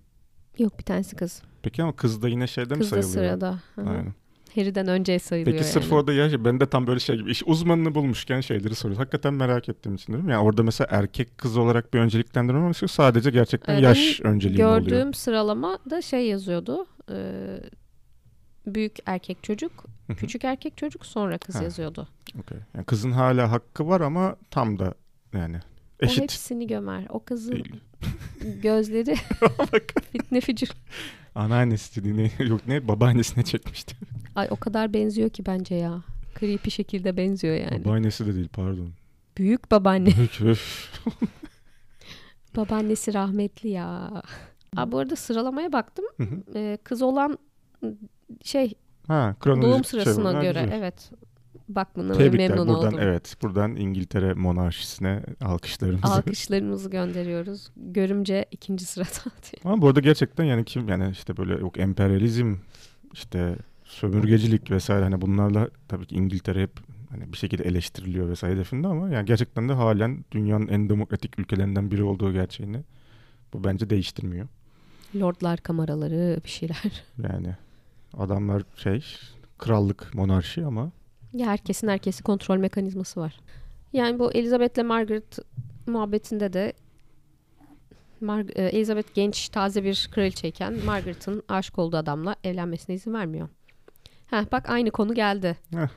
Yok 0.59 0.79
bir 0.79 0.83
tanesi 0.83 1.15
kız. 1.15 1.41
Peki 1.61 1.83
ama 1.83 1.95
kız 1.95 2.21
da 2.21 2.29
yine 2.29 2.47
şeyde 2.47 2.73
mi 2.73 2.79
Kız 2.79 2.91
da 2.91 3.01
sayılıyor? 3.03 3.13
sırada. 3.31 3.59
Hı 3.75 3.81
hı. 3.81 3.89
Aynen. 3.89 4.13
Harry'den 4.55 4.87
önce 4.87 5.19
sayılıyor 5.19 5.57
Peki 5.57 5.69
sırf 5.69 5.83
yani. 5.83 5.93
orada 5.95 6.13
ya 6.13 6.45
ben 6.45 6.59
de 6.59 6.65
tam 6.65 6.87
böyle 6.87 6.99
şey 6.99 7.15
gibi 7.17 7.31
iş 7.31 7.43
uzmanını 7.45 7.95
bulmuşken 7.95 8.41
şeyleri 8.41 8.75
soruyoruz. 8.75 8.99
Hakikaten 8.99 9.33
merak 9.33 9.69
ettiğim 9.69 9.95
için 9.95 10.13
dedim. 10.13 10.29
Yani 10.29 10.43
orada 10.43 10.63
mesela 10.63 10.87
erkek 10.91 11.37
kız 11.37 11.57
olarak 11.57 11.93
bir 11.93 11.99
önceliklendirme 11.99 12.59
mi 12.59 12.65
yoksa 12.65 12.87
sadece 12.87 13.29
gerçekten 13.31 13.75
Ee, 13.77 13.81
yaş 13.81 14.21
önceliği 14.23 14.57
mi 14.59 14.65
oluyor? 14.65 14.81
Gördüğüm 14.81 15.13
sıralama 15.13 15.79
da 15.89 16.01
şey 16.01 16.27
yazıyordu. 16.27 16.85
e, 17.11 17.15
büyük 18.65 18.95
erkek 19.05 19.43
çocuk, 19.43 19.85
küçük 20.17 20.43
erkek 20.43 20.77
çocuk 20.77 21.05
sonra 21.05 21.37
kız 21.37 21.55
Ha. 21.55 21.63
yazıyordu. 21.63 22.07
Okey. 22.39 22.57
Yani 22.75 22.85
kızın 22.85 23.11
hala 23.11 23.51
hakkı 23.51 23.87
var 23.87 24.01
ama 24.01 24.35
tam 24.51 24.79
da 24.79 24.93
yani 25.33 25.57
O 26.03 26.05
eşit 26.05 26.21
hepsini 26.23 26.67
gömer. 26.67 27.05
O 27.09 27.23
kızın 27.23 27.51
değil. 27.51 27.75
gözleri 28.63 29.15
fitne 30.11 30.41
fücür. 30.41 30.69
Anneannesi 31.35 31.95
dediğini 32.01 32.31
yok 32.39 32.61
ne 32.67 32.87
babaannesine 32.87 33.43
çekmişti. 33.43 33.95
Ay 34.35 34.47
o 34.49 34.55
kadar 34.55 34.93
benziyor 34.93 35.29
ki 35.29 35.45
bence 35.45 35.75
ya. 35.75 36.03
Creepy 36.39 36.69
şekilde 36.69 37.17
benziyor 37.17 37.55
yani. 37.55 37.85
Babaannesi 37.85 38.25
de 38.25 38.35
değil 38.35 38.49
pardon. 38.53 38.89
Büyük 39.37 39.71
babaanne. 39.71 40.09
Babaannesi 42.55 43.13
rahmetli 43.13 43.69
ya. 43.69 44.21
Aa, 44.75 44.91
bu 44.91 44.97
arada 44.97 45.15
sıralamaya 45.15 45.73
baktım. 45.73 46.05
Hı 46.17 46.23
hı. 46.23 46.43
Ee, 46.55 46.77
kız 46.83 47.01
olan 47.01 47.37
şey 48.43 48.73
ha 49.07 49.35
doğum 49.45 49.83
şey 49.83 49.83
sırasına 49.83 50.25
var. 50.25 50.35
Ha, 50.35 50.41
göre 50.41 50.63
güzel. 50.63 50.77
evet. 50.77 51.11
Bakmana 51.69 52.13
Tebrikler 52.13 52.49
memnun 52.49 52.67
buradan 52.67 52.87
oldum. 52.87 52.99
evet 53.01 53.35
buradan 53.41 53.75
İngiltere 53.75 54.33
monarşisine 54.33 55.23
alkışlarımızı. 55.41 56.13
Alkışlarımızı 56.13 56.89
gönderiyoruz. 56.89 57.71
Görümce 57.75 58.45
ikinci 58.51 58.85
sırada. 58.85 59.09
Ama 59.63 59.81
bu 59.81 59.87
arada 59.87 59.99
gerçekten 59.99 60.43
yani 60.43 60.65
kim 60.65 60.89
yani 60.89 61.09
işte 61.11 61.37
böyle 61.37 61.53
yok 61.53 61.79
emperyalizm 61.79 62.55
işte 63.13 63.55
sömürgecilik 63.93 64.71
vesaire 64.71 65.03
hani 65.03 65.21
bunlarla 65.21 65.69
tabii 65.87 66.05
ki 66.05 66.15
İngiltere 66.15 66.61
hep 66.61 66.71
hani 67.09 67.31
bir 67.33 67.37
şekilde 67.37 67.63
eleştiriliyor 67.63 68.29
vesaire 68.29 68.55
hedefinde 68.55 68.87
ama 68.87 69.09
yani 69.09 69.25
gerçekten 69.25 69.69
de 69.69 69.73
halen 69.73 70.25
dünyanın 70.31 70.67
en 70.67 70.89
demokratik 70.89 71.39
ülkelerinden 71.39 71.91
biri 71.91 72.03
olduğu 72.03 72.33
gerçeğini 72.33 72.77
bu 73.53 73.63
bence 73.63 73.89
değiştirmiyor. 73.89 74.47
Lordlar 75.15 75.59
kameraları 75.59 76.39
bir 76.43 76.49
şeyler. 76.49 76.83
Yani 77.23 77.55
adamlar 78.17 78.63
şey 78.75 79.05
krallık 79.57 80.13
monarşi 80.13 80.65
ama 80.65 80.91
Ya 81.33 81.47
herkesin 81.47 81.87
herkesi 81.87 82.23
kontrol 82.23 82.57
mekanizması 82.57 83.19
var. 83.19 83.39
Yani 83.93 84.19
bu 84.19 84.31
Elizabeth'le 84.33 84.83
Margaret 84.85 85.39
muhabbetinde 85.87 86.53
de 86.53 86.73
Mar- 88.21 88.51
e, 88.55 88.63
Elizabeth 88.63 89.13
genç 89.13 89.49
taze 89.49 89.83
bir 89.83 90.09
kraliçeyken 90.11 90.73
Margaret'ın 90.85 91.43
aşık 91.47 91.79
olduğu 91.79 91.97
adamla 91.97 92.35
evlenmesine 92.43 92.95
izin 92.95 93.13
vermiyor. 93.13 93.49
Heh, 94.33 94.51
bak 94.51 94.69
aynı 94.69 94.91
konu 94.91 95.13
geldi. 95.13 95.57
Heh. 95.73 95.87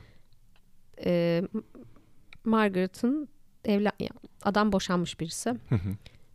Ee, 1.05 1.43
Margaret'ın 2.45 3.29
evlen 3.65 3.91
adam 4.43 4.71
boşanmış 4.71 5.19
birisi. 5.19 5.49
Hı 5.49 5.75
hı. 5.75 5.89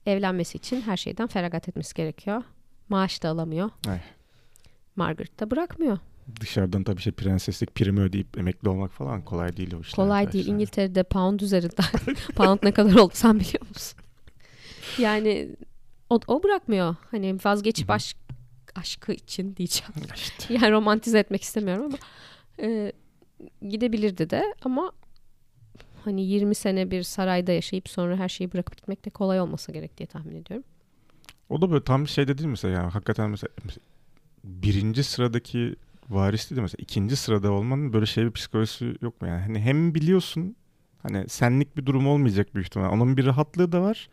Evlenmesi 0.06 0.58
için 0.58 0.80
her 0.80 0.96
şeyden 0.96 1.26
feragat 1.26 1.68
etmesi 1.68 1.94
gerekiyor. 1.94 2.42
Maaş 2.88 3.22
da 3.22 3.28
alamıyor. 3.28 3.70
Ay. 3.88 4.00
Margaret 4.96 5.40
da 5.40 5.50
bırakmıyor. 5.50 5.98
Dışarıdan 6.40 6.84
tabii 6.84 7.00
şey 7.00 7.12
prenseslik 7.12 7.74
primi 7.74 8.00
ödeyip 8.00 8.38
emekli 8.38 8.68
olmak 8.68 8.92
falan 8.92 9.22
kolay 9.24 9.56
değil 9.56 9.74
o 9.74 9.80
işler. 9.80 9.96
Kolay 9.96 10.20
arkadaşlar. 10.20 10.32
değil. 10.32 10.54
İngiltere'de 10.54 11.02
pound 11.02 11.40
üzerinden. 11.40 11.84
pound 12.36 12.58
ne 12.62 12.72
kadar 12.72 12.94
oldu 12.94 13.12
sen 13.14 13.40
biliyor 13.40 13.68
musun? 13.68 13.98
Yani 14.98 15.56
o, 16.10 16.20
o 16.26 16.42
bırakmıyor. 16.42 16.96
Hani 17.10 17.38
vazgeçip 17.44 17.90
aşk, 17.90 18.16
aşkı 18.74 19.12
için 19.12 19.56
diyeceğim. 19.56 19.92
İşte. 20.14 20.54
Yani 20.60 20.72
romantize 20.72 21.18
etmek 21.18 21.42
istemiyorum 21.42 21.84
ama 21.84 21.98
e, 22.60 22.92
gidebilirdi 23.68 24.30
de 24.30 24.54
ama 24.62 24.92
hani 26.04 26.22
20 26.22 26.54
sene 26.54 26.90
bir 26.90 27.02
sarayda 27.02 27.52
yaşayıp 27.52 27.88
sonra 27.88 28.16
her 28.16 28.28
şeyi 28.28 28.52
bırakıp 28.52 28.76
gitmek 28.76 29.04
de 29.04 29.10
kolay 29.10 29.40
olmasa 29.40 29.72
gerek 29.72 29.98
diye 29.98 30.06
tahmin 30.06 30.36
ediyorum. 30.36 30.64
O 31.48 31.62
da 31.62 31.70
böyle 31.70 31.84
tam 31.84 32.08
şey 32.08 32.28
de 32.28 32.38
değil 32.38 32.48
mesela 32.48 32.74
yani 32.74 32.90
hakikaten 32.90 33.30
mesela, 33.30 33.50
mesela 33.64 33.84
birinci 34.44 35.04
sıradaki 35.04 35.76
varis 36.08 36.50
değil 36.50 36.56
de 36.56 36.62
mesela 36.62 36.82
ikinci 36.82 37.16
sırada 37.16 37.52
olmanın 37.52 37.92
böyle 37.92 38.06
şey 38.06 38.24
bir 38.24 38.30
psikolojisi 38.30 38.94
yok 39.00 39.22
mu 39.22 39.28
yani? 39.28 39.40
Hani 39.40 39.60
hem 39.60 39.94
biliyorsun 39.94 40.56
hani 41.02 41.28
senlik 41.28 41.76
bir 41.76 41.86
durum 41.86 42.06
olmayacak 42.06 42.54
büyük 42.54 42.66
ihtimal. 42.66 42.90
Onun 42.90 43.16
bir 43.16 43.26
rahatlığı 43.26 43.72
da 43.72 43.82
var. 43.82 44.08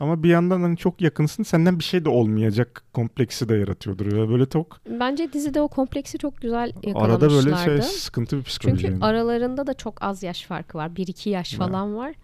Ama 0.00 0.22
bir 0.22 0.28
yandan 0.28 0.60
hani 0.60 0.76
çok 0.76 1.00
yakınsın 1.00 1.42
senden 1.42 1.78
bir 1.78 1.84
şey 1.84 2.04
de 2.04 2.08
olmayacak 2.08 2.82
kompleksi 2.94 3.48
de 3.48 3.54
yaratıyordur. 3.56 4.06
Ya 4.16 4.28
böyle 4.28 4.46
çok 4.48 4.80
Bence 5.00 5.32
dizide 5.32 5.60
o 5.60 5.68
kompleksi 5.68 6.18
çok 6.18 6.40
güzel 6.40 6.72
arada 6.94 7.26
yakalamışlardı. 7.26 7.46
böyle 7.46 7.82
şey 7.82 7.82
sıkıntı 7.82 8.38
bir 8.38 8.42
psikoloji. 8.42 8.80
Çünkü 8.80 8.92
yani. 8.92 9.04
aralarında 9.04 9.66
da 9.66 9.74
çok 9.74 10.02
az 10.02 10.22
yaş 10.22 10.42
farkı 10.42 10.78
var. 10.78 10.88
1-2 10.88 11.28
yaş 11.28 11.52
Ya. 11.52 11.58
falan 11.58 11.96
var. 11.96 12.14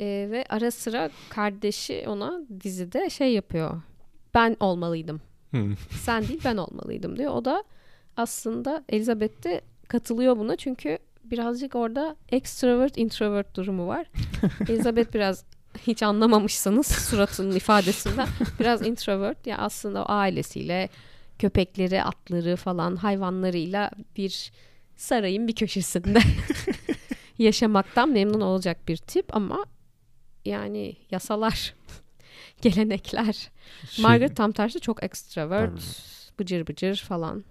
Ee, 0.00 0.28
ve 0.30 0.44
ara 0.48 0.70
sıra 0.70 1.10
kardeşi 1.30 2.04
ona 2.08 2.40
dizide 2.60 3.10
şey 3.10 3.32
yapıyor. 3.32 3.82
Ben 4.34 4.56
olmalıydım. 4.60 5.20
Sen 5.90 6.28
değil 6.28 6.40
ben 6.44 6.56
olmalıydım 6.56 7.16
diyor. 7.16 7.32
O 7.34 7.44
da 7.44 7.64
aslında 8.16 8.84
Elizabeth 8.88 9.44
de 9.44 9.60
katılıyor 9.88 10.36
buna. 10.38 10.56
Çünkü 10.56 10.98
birazcık 11.24 11.74
orada 11.74 12.16
extrovert 12.28 12.98
introvert 12.98 13.56
durumu 13.56 13.86
var. 13.86 14.06
Elizabeth 14.68 15.14
biraz 15.14 15.44
hiç 15.86 16.02
anlamamışsanız 16.02 16.86
suratının 16.86 17.56
ifadesinden 17.56 18.28
biraz 18.60 18.86
introvert. 18.86 19.46
Ya 19.46 19.58
aslında 19.58 20.02
o 20.02 20.04
ailesiyle 20.08 20.88
köpekleri, 21.38 22.02
atları 22.02 22.56
falan 22.56 22.96
hayvanlarıyla 22.96 23.90
bir 24.16 24.52
sarayın 24.96 25.48
bir 25.48 25.54
köşesinde 25.54 26.18
yaşamaktan 27.38 28.08
memnun 28.08 28.40
olacak 28.40 28.88
bir 28.88 28.96
tip 28.96 29.36
ama 29.36 29.64
yani 30.44 30.96
yasalar, 31.10 31.74
gelenekler. 32.62 33.50
Şey- 33.90 34.02
Margaret 34.02 34.36
tam 34.36 34.52
tersi 34.52 34.80
çok 34.80 35.04
extrovert, 35.04 35.70
Tabii. 35.70 36.38
bıcır 36.40 36.66
bıcır 36.66 36.96
falan. 36.96 37.44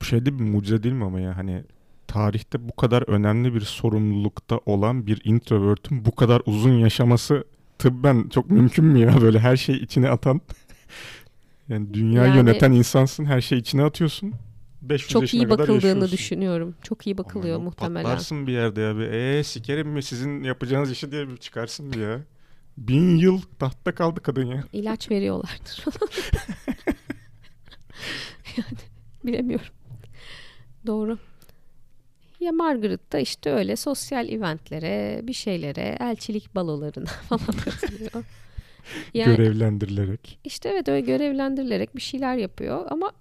Bu 0.00 0.04
şey 0.04 0.26
de 0.26 0.38
bir 0.38 0.44
mucize 0.44 0.82
değil 0.82 0.94
mi 0.94 1.04
ama 1.04 1.20
ya 1.20 1.36
hani 1.36 1.64
tarihte 2.06 2.68
bu 2.68 2.76
kadar 2.76 3.08
önemli 3.08 3.54
bir 3.54 3.60
sorumlulukta 3.60 4.60
olan 4.66 5.06
bir 5.06 5.20
introvert'ün 5.24 6.04
bu 6.04 6.14
kadar 6.14 6.42
uzun 6.46 6.72
yaşaması 6.78 7.44
tıbben 7.78 8.28
çok 8.28 8.50
mümkün 8.50 8.84
mü 8.84 8.98
ya 8.98 9.20
böyle 9.20 9.38
her 9.38 9.56
şeyi 9.56 9.80
içine 9.80 10.10
atan 10.10 10.40
yani 11.68 11.94
dünya 11.94 12.26
Yani- 12.26 12.36
yöneten 12.36 12.72
insansın 12.72 13.24
her 13.24 13.40
şeyi 13.40 13.60
içine 13.60 13.82
atıyorsun 13.84 14.34
500 14.82 15.10
Çok 15.10 15.34
iyi 15.34 15.42
kadar 15.44 15.58
bakıldığını 15.58 15.76
yaşıyorsun. 15.86 16.12
düşünüyorum. 16.12 16.74
Çok 16.82 17.06
iyi 17.06 17.18
bakılıyor 17.18 17.56
Ama 17.56 17.64
muhtemelen. 17.64 18.04
Patlarsın 18.04 18.46
bir 18.46 18.52
yerde 18.52 18.80
ya 18.80 18.96
bir 18.96 19.12
eee 19.12 19.44
sikerim 19.44 19.88
mi 19.88 20.02
sizin 20.02 20.42
yapacağınız 20.44 20.90
işi 20.90 21.12
diye 21.12 21.28
bir 21.28 21.36
çıkarsın 21.36 21.92
bir 21.92 22.00
ya. 22.00 22.20
Bin 22.78 23.16
yıl 23.16 23.40
tahtta 23.58 23.94
kaldı 23.94 24.20
kadın 24.22 24.46
ya. 24.46 24.64
İlaç 24.72 25.10
veriyorlardır 25.10 25.84
yani 28.56 28.78
bilemiyorum. 29.24 29.66
Doğru. 30.86 31.18
Ya 32.46 32.52
Margaret 32.52 33.12
da 33.12 33.18
işte 33.18 33.50
öyle 33.50 33.76
sosyal 33.76 34.28
eventlere, 34.28 35.20
bir 35.22 35.32
şeylere, 35.32 35.96
elçilik 36.00 36.54
balolarına 36.54 37.06
falan 37.28 37.56
katılıyor. 37.64 38.24
Yani 39.14 39.36
Görevlendirilerek. 39.36 40.38
işte 40.44 40.68
evet 40.68 40.88
öyle 40.88 41.00
görevlendirilerek 41.00 41.96
bir 41.96 42.00
şeyler 42.00 42.36
yapıyor 42.36 42.86
ama 42.90 43.12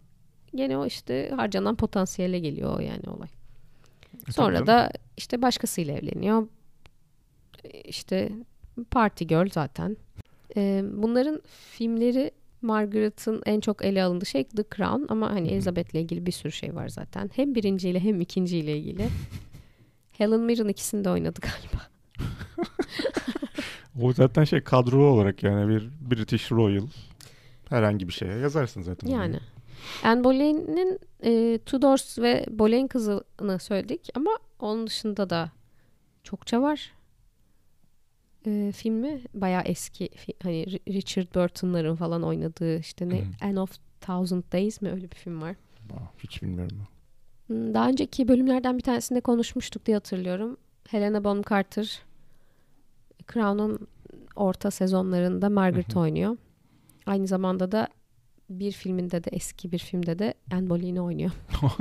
gene 0.55 0.77
o 0.77 0.85
işte 0.85 1.31
harcanan 1.35 1.75
potansiyele 1.75 2.39
geliyor 2.39 2.79
yani 2.79 3.09
olay. 3.09 3.27
E, 4.27 4.31
Sonra 4.31 4.67
da 4.67 4.91
işte 5.17 5.41
başkasıyla 5.41 5.93
evleniyor. 5.93 6.47
İşte 7.83 8.31
Party 8.91 9.23
Girl 9.23 9.49
zaten. 9.51 9.97
Bunların 11.01 11.41
filmleri 11.71 12.31
Margaret'ın 12.65 13.41
en 13.45 13.59
çok 13.59 13.85
ele 13.85 14.03
alındığı 14.03 14.25
şey 14.25 14.43
The 14.43 14.63
Crown 14.75 15.03
ama 15.09 15.31
hani. 15.31 15.47
Elizabeth'le 15.47 15.95
ilgili 15.95 16.25
bir 16.25 16.31
sürü 16.31 16.51
şey 16.51 16.75
var 16.75 16.89
zaten. 16.89 17.29
Hem 17.35 17.55
birinciyle 17.55 17.99
hem 17.99 18.21
ikinciyle 18.21 18.77
ilgili. 18.77 19.07
Helen 20.11 20.39
Mirren 20.39 20.67
ikisini 20.67 21.05
de 21.05 21.09
oynadı 21.09 21.39
galiba. 21.41 21.87
O 24.01 24.13
zaten 24.13 24.43
şey 24.43 24.61
kadro 24.61 25.13
olarak 25.13 25.43
yani 25.43 25.69
bir 25.69 25.89
British 26.11 26.51
Royal 26.51 26.87
herhangi 27.69 28.07
bir 28.07 28.13
şeye 28.13 28.37
yazarsın 28.37 28.81
zaten. 28.81 29.09
Yani. 29.09 29.39
Anne 30.03 30.23
Boleyn'in 30.23 30.99
e, 31.23 31.59
Tudors 31.65 32.19
ve 32.19 32.45
Boleyn 32.49 32.87
kızını 32.87 33.59
söyledik 33.59 34.09
ama 34.15 34.31
onun 34.59 34.87
dışında 34.87 35.29
da 35.29 35.51
çokça 36.23 36.61
var. 36.61 36.91
E, 38.47 38.71
filmi 38.71 39.21
bayağı 39.33 39.61
eski. 39.65 40.09
Hani 40.43 40.63
Ri- 40.65 40.93
Richard 40.93 41.35
Burton'ların 41.35 41.95
falan 41.95 42.23
oynadığı 42.23 42.79
işte 42.79 43.09
ne 43.09 43.19
Hı. 43.19 43.23
Anne 43.41 43.59
of 43.59 43.71
Thousand 44.01 44.43
Days 44.51 44.81
mi 44.81 44.89
öyle 44.91 45.11
bir 45.11 45.15
film 45.15 45.41
var. 45.41 45.55
Hiç 46.23 46.41
bilmiyorum. 46.43 46.77
Hmm, 47.47 47.73
Daha 47.73 47.89
önceki 47.89 48.27
bölümlerden 48.27 48.77
bir 48.77 48.83
tanesinde 48.83 49.21
konuşmuştuk 49.21 49.85
diye 49.85 49.97
hatırlıyorum. 49.97 50.57
Helena 50.89 51.23
Bonham 51.23 51.43
Carter 51.49 51.99
Crown'un 53.33 53.87
orta 54.35 54.71
sezonlarında 54.71 55.49
Margaret 55.49 55.97
oynuyor. 55.97 56.37
Aynı 57.05 57.27
zamanda 57.27 57.71
da 57.71 57.87
bir 58.49 58.71
filminde 58.71 59.23
de 59.23 59.29
eski 59.31 59.71
bir 59.71 59.79
filmde 59.79 60.19
de 60.19 60.33
Anne 60.51 60.69
Boleyn'i 60.69 61.01
oynuyor. 61.01 61.31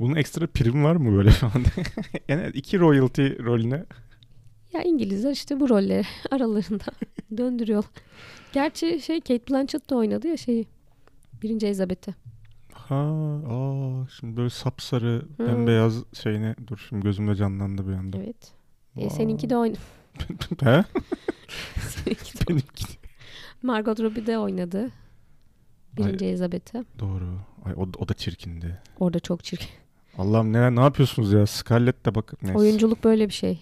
Bunun 0.00 0.16
ekstra 0.16 0.46
prim 0.46 0.84
var 0.84 0.96
mı 0.96 1.16
böyle 1.16 1.30
falan? 1.30 1.64
yani 2.28 2.50
iki 2.54 2.78
royalty 2.80 3.26
rolüne 3.26 3.84
Ya 4.72 4.82
İngilizler 4.82 5.30
işte 5.30 5.60
bu 5.60 5.68
rolleri 5.68 6.04
aralarında 6.30 6.84
döndürüyor. 7.36 7.84
Gerçi 8.52 9.00
şey 9.00 9.20
Kate 9.20 9.46
Blanchett 9.50 9.90
de 9.90 9.94
oynadı 9.94 10.28
ya 10.28 10.36
şeyi. 10.36 10.66
Birinci 11.42 11.66
Elizabeth'i. 11.66 12.14
ha 12.72 12.96
aa 13.48 14.06
şimdi 14.20 14.36
böyle 14.36 14.50
sapsarı 14.50 15.22
Hı. 15.36 15.46
bembeyaz 15.46 16.04
şeyine 16.22 16.54
dur 16.66 16.86
şimdi 16.88 17.02
gözümde 17.02 17.34
canlandı 17.34 17.88
bir 17.88 17.92
anda. 17.92 18.16
Evet. 18.18 18.52
E, 18.96 19.10
seninki 19.10 19.50
de 19.50 19.56
oynadı. 19.56 19.78
He? 20.62 20.84
seninki 21.80 22.40
de 22.40 22.48
Benimki. 22.48 22.84
Margot 23.62 24.00
Robbie 24.00 24.26
de 24.26 24.38
oynadı. 24.38 24.90
Birinci 25.96 26.24
Elizabeth'i. 26.26 26.84
Doğru. 26.98 27.38
Ay 27.64 27.74
o, 27.76 27.80
o 27.98 28.08
da 28.08 28.14
çirkindi. 28.14 28.80
Orada 29.00 29.20
çok 29.20 29.44
çirkin. 29.44 29.68
Allah'ım 30.18 30.52
ne 30.52 30.76
ne 30.76 30.80
yapıyorsunuz 30.80 31.32
ya? 31.32 31.46
Scarlett 31.46 32.06
de 32.06 32.14
bakın 32.14 32.38
neyse. 32.42 32.58
Oyunculuk 32.58 33.04
böyle 33.04 33.28
bir 33.28 33.34
şey. 33.34 33.60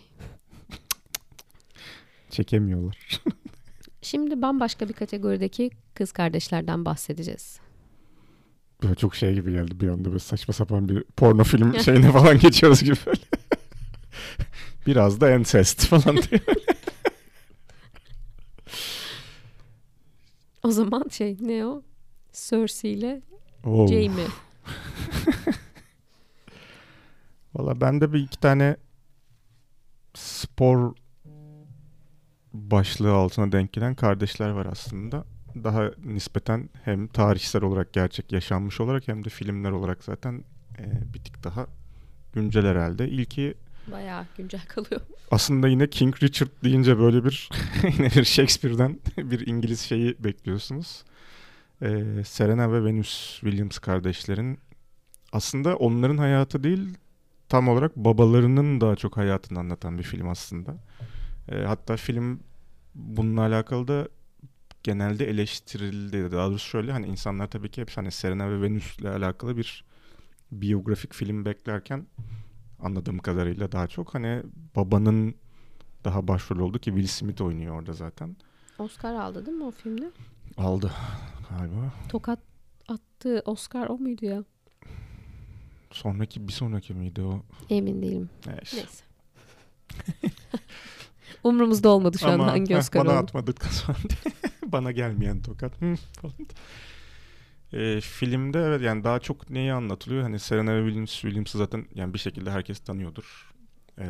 Çekemiyorlar. 2.37 3.23
Şimdi 4.03 4.43
bambaşka 4.43 4.89
bir 4.89 4.93
kategorideki 4.93 5.71
kız 5.95 6.13
kardeşlerden 6.13 6.85
bahsedeceğiz. 6.85 7.61
Böyle 8.83 8.95
çok 8.95 9.17
şey 9.17 9.35
gibi 9.35 9.53
geldi 9.53 9.81
bir 9.81 9.89
anda 9.89 10.05
böyle 10.05 10.19
saçma 10.19 10.55
sapan 10.55 10.89
bir 10.89 11.05
porno 11.05 11.45
film 11.45 11.81
şeyine 11.85 12.13
falan 12.13 12.39
geçiyoruz 12.39 12.83
gibi 12.83 12.97
böyle. 13.07 13.21
Biraz 14.87 15.21
da 15.21 15.31
ensest 15.31 15.87
falan 15.87 16.17
diye. 16.17 16.41
O 20.63 20.71
zaman 20.71 21.05
şey 21.11 21.37
ne 21.41 21.67
o? 21.67 21.83
Cersei 22.33 22.91
ile 22.91 23.23
Oo. 23.65 23.87
Jaime. 23.87 24.25
Valla 27.55 27.81
bende 27.81 28.13
bir 28.13 28.21
iki 28.21 28.41
tane 28.41 28.77
spor 30.15 30.95
başlığı 32.71 33.13
altına 33.13 33.53
denk 33.53 33.73
gelen 33.73 33.95
kardeşler 33.95 34.51
var 34.51 34.67
aslında. 34.67 35.25
Daha 35.65 35.91
nispeten 36.05 36.69
hem 36.85 37.07
tarihsel 37.07 37.63
olarak 37.63 37.93
gerçek 37.93 38.33
yaşanmış 38.33 38.81
olarak 38.81 39.09
hem 39.09 39.25
de 39.25 39.29
filmler 39.29 39.71
olarak 39.71 40.05
zaten 40.05 40.45
e, 40.79 41.15
bir 41.15 41.19
tık 41.25 41.45
daha 41.45 41.67
güncel 42.33 42.67
herhalde. 42.67 43.09
İlki 43.09 43.55
Bayağı 43.93 44.27
güncel 44.37 44.67
kalıyor. 44.69 45.01
aslında 45.31 45.69
yine 45.69 45.91
King 45.91 46.23
Richard 46.23 46.49
deyince 46.65 46.99
böyle 46.99 47.25
bir 47.25 47.49
yine 47.99 48.07
bir 48.07 48.25
Shakespeare'den 48.25 49.01
bir 49.19 49.47
İngiliz 49.47 49.81
şeyi 49.81 50.25
bekliyorsunuz. 50.25 51.05
Ee, 51.83 52.05
Serena 52.25 52.73
ve 52.73 52.85
Venus 52.85 53.41
Williams 53.41 53.79
kardeşlerin 53.79 54.59
aslında 55.33 55.77
onların 55.77 56.19
hayatı 56.19 56.65
değil 56.65 56.99
tam 57.49 57.69
olarak 57.69 57.97
babalarının 57.97 58.81
daha 58.81 58.97
çok 58.97 59.17
hayatını 59.17 59.59
anlatan 59.59 59.99
bir 59.99 60.03
film 60.03 60.29
aslında. 60.29 60.77
Ee, 61.49 61.63
hatta 61.63 61.97
film 61.97 62.41
bununla 62.95 63.41
alakalı 63.41 63.89
da 63.89 64.09
genelde 64.83 65.31
eleştirildi. 65.31 66.33
Daha 66.33 66.49
doğrusu 66.49 66.69
şöyle 66.69 66.93
hani 66.93 67.07
insanlar 67.07 67.47
tabii 67.51 67.71
ki 67.71 67.81
hep 67.81 67.91
hani 67.97 68.11
Serena 68.11 68.51
ve 68.51 68.63
Venus'le 68.63 69.05
alakalı 69.05 69.57
bir 69.57 69.85
biyografik 70.53 71.15
film 71.15 71.45
beklerken 71.45 72.07
anladığım 72.81 73.19
kadarıyla 73.19 73.73
daha 73.73 73.87
çok 73.87 74.15
hani 74.15 74.43
babanın 74.77 75.35
daha 76.05 76.29
başrol 76.29 76.59
oldu 76.59 76.79
ki 76.79 76.91
Will 76.91 77.07
Smith 77.07 77.41
oynuyor 77.43 77.79
orada 77.79 77.93
zaten. 77.93 78.37
Oscar 78.79 79.15
aldı 79.15 79.47
değil 79.47 79.57
mi 79.57 79.65
o 79.65 79.71
filmde? 79.71 80.11
Aldı 80.57 80.93
galiba. 81.51 81.93
Tokat 82.09 82.39
attığı 82.89 83.43
Oscar 83.45 83.87
o 83.89 83.99
muydu 83.99 84.27
ya? 84.27 84.45
Sonraki 85.91 86.49
bir 86.49 86.53
sonraki 86.53 86.95
miydi 86.95 87.23
o? 87.23 87.43
Emin 87.71 88.03
değilim. 88.03 88.31
Neyse. 88.47 88.77
Neyse. 88.77 89.05
Umrumuzda 91.45 91.89
olmadı 91.89 92.19
şu 92.19 92.27
an 92.27 92.33
Ama, 92.33 92.47
hangi 92.47 92.75
heh, 92.75 92.79
Oscar 92.79 93.05
bana 93.05 93.13
oldu. 93.15 93.19
atmadıktan 93.23 93.71
sonra 93.71 93.99
bana 94.73 94.93
gelmeyen 94.93 95.43
tokat. 95.43 95.73
Ee, 97.73 98.01
filmde 98.01 98.59
evet 98.63 98.83
yani 98.83 99.05
daha 99.05 99.19
çok 99.21 99.51
neyi 99.51 99.73
anlatılıyor? 99.73 100.23
Hani 100.23 100.39
Serena 100.39 100.79
Williams, 100.87 101.13
Williams'ı 101.13 101.59
zaten 101.59 101.87
yani 101.95 102.15
bir 102.15 102.19
şekilde 102.19 102.51
herkes 102.51 102.81
tanıyordur. 102.81 103.51
Ee, 103.99 104.05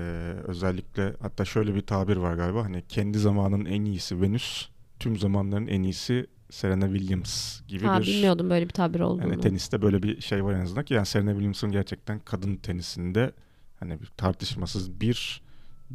özellikle 0.44 1.14
hatta 1.20 1.44
şöyle 1.44 1.74
bir 1.74 1.80
tabir 1.80 2.16
var 2.16 2.34
galiba 2.34 2.64
hani 2.64 2.82
kendi 2.88 3.18
zamanın 3.18 3.64
en 3.64 3.84
iyisi 3.84 4.20
Venüs, 4.22 4.68
tüm 4.98 5.16
zamanların 5.16 5.66
en 5.66 5.82
iyisi 5.82 6.26
Serena 6.50 6.88
Williams 6.96 7.60
gibi 7.68 7.84
Ha 7.86 8.00
bir 8.00 8.06
bilmiyordum 8.06 8.50
böyle 8.50 8.64
bir 8.64 8.72
tabir 8.72 9.00
olduğunu. 9.00 9.22
yani 9.22 9.40
teniste 9.40 9.82
böyle 9.82 10.02
bir 10.02 10.20
şey 10.20 10.44
var 10.44 10.54
en 10.54 10.60
azından 10.60 10.84
ki 10.84 10.94
yani 10.94 11.06
Serena 11.06 11.30
Williams'ın 11.30 11.70
gerçekten 11.72 12.18
kadın 12.20 12.56
tenisinde 12.56 13.32
hani 13.80 13.98
tartışmasız 14.16 15.00
bir 15.00 15.42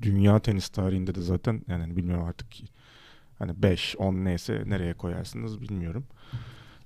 dünya 0.01 0.39
tenis 0.39 0.69
tarihinde 0.69 1.15
de 1.15 1.21
zaten 1.21 1.61
yani 1.67 1.81
hani 1.81 1.97
bilmiyorum 1.97 2.25
artık 2.25 2.47
hani 3.39 3.61
5 3.61 3.95
10 3.97 4.13
neyse 4.13 4.63
nereye 4.65 4.93
koyarsınız 4.93 5.61
bilmiyorum. 5.61 6.05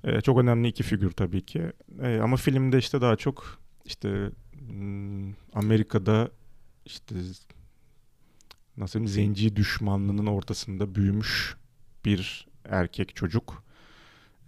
Ee, 0.04 0.22
çok 0.22 0.40
önemli 0.40 0.68
iki 0.68 0.84
figür 0.84 1.12
tabii 1.12 1.46
ki. 1.46 1.72
Ee, 2.02 2.20
ama 2.20 2.36
filmde 2.38 2.78
işte 2.78 3.02
daha 3.02 3.16
çok 3.16 3.60
işte 3.86 4.30
hmm, 4.68 5.34
Amerika'da 5.54 6.32
işte 6.86 7.16
nasıl 8.78 9.00
diyeyim 9.00 9.08
zenci 9.08 9.56
düşmanlığının 9.56 10.26
ortasında 10.26 10.96
büyümüş 10.96 11.56
bir 12.06 12.48
erkek 12.70 13.16
çocuk 13.16 13.64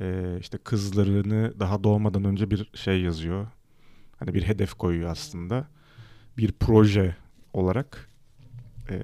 e, 0.02 0.38
işte 0.40 0.58
kızlarını 0.58 1.60
daha 1.60 1.84
doğmadan 1.84 2.24
önce 2.24 2.52
bir 2.52 2.72
şey 2.74 3.02
yazıyor. 3.02 3.48
Hani 4.20 4.34
bir 4.34 4.44
hedef 4.44 4.74
koyuyor 4.74 5.10
aslında. 5.10 5.68
Bir 6.38 6.52
proje 6.52 7.16
olarak 7.54 8.10
e, 8.90 9.02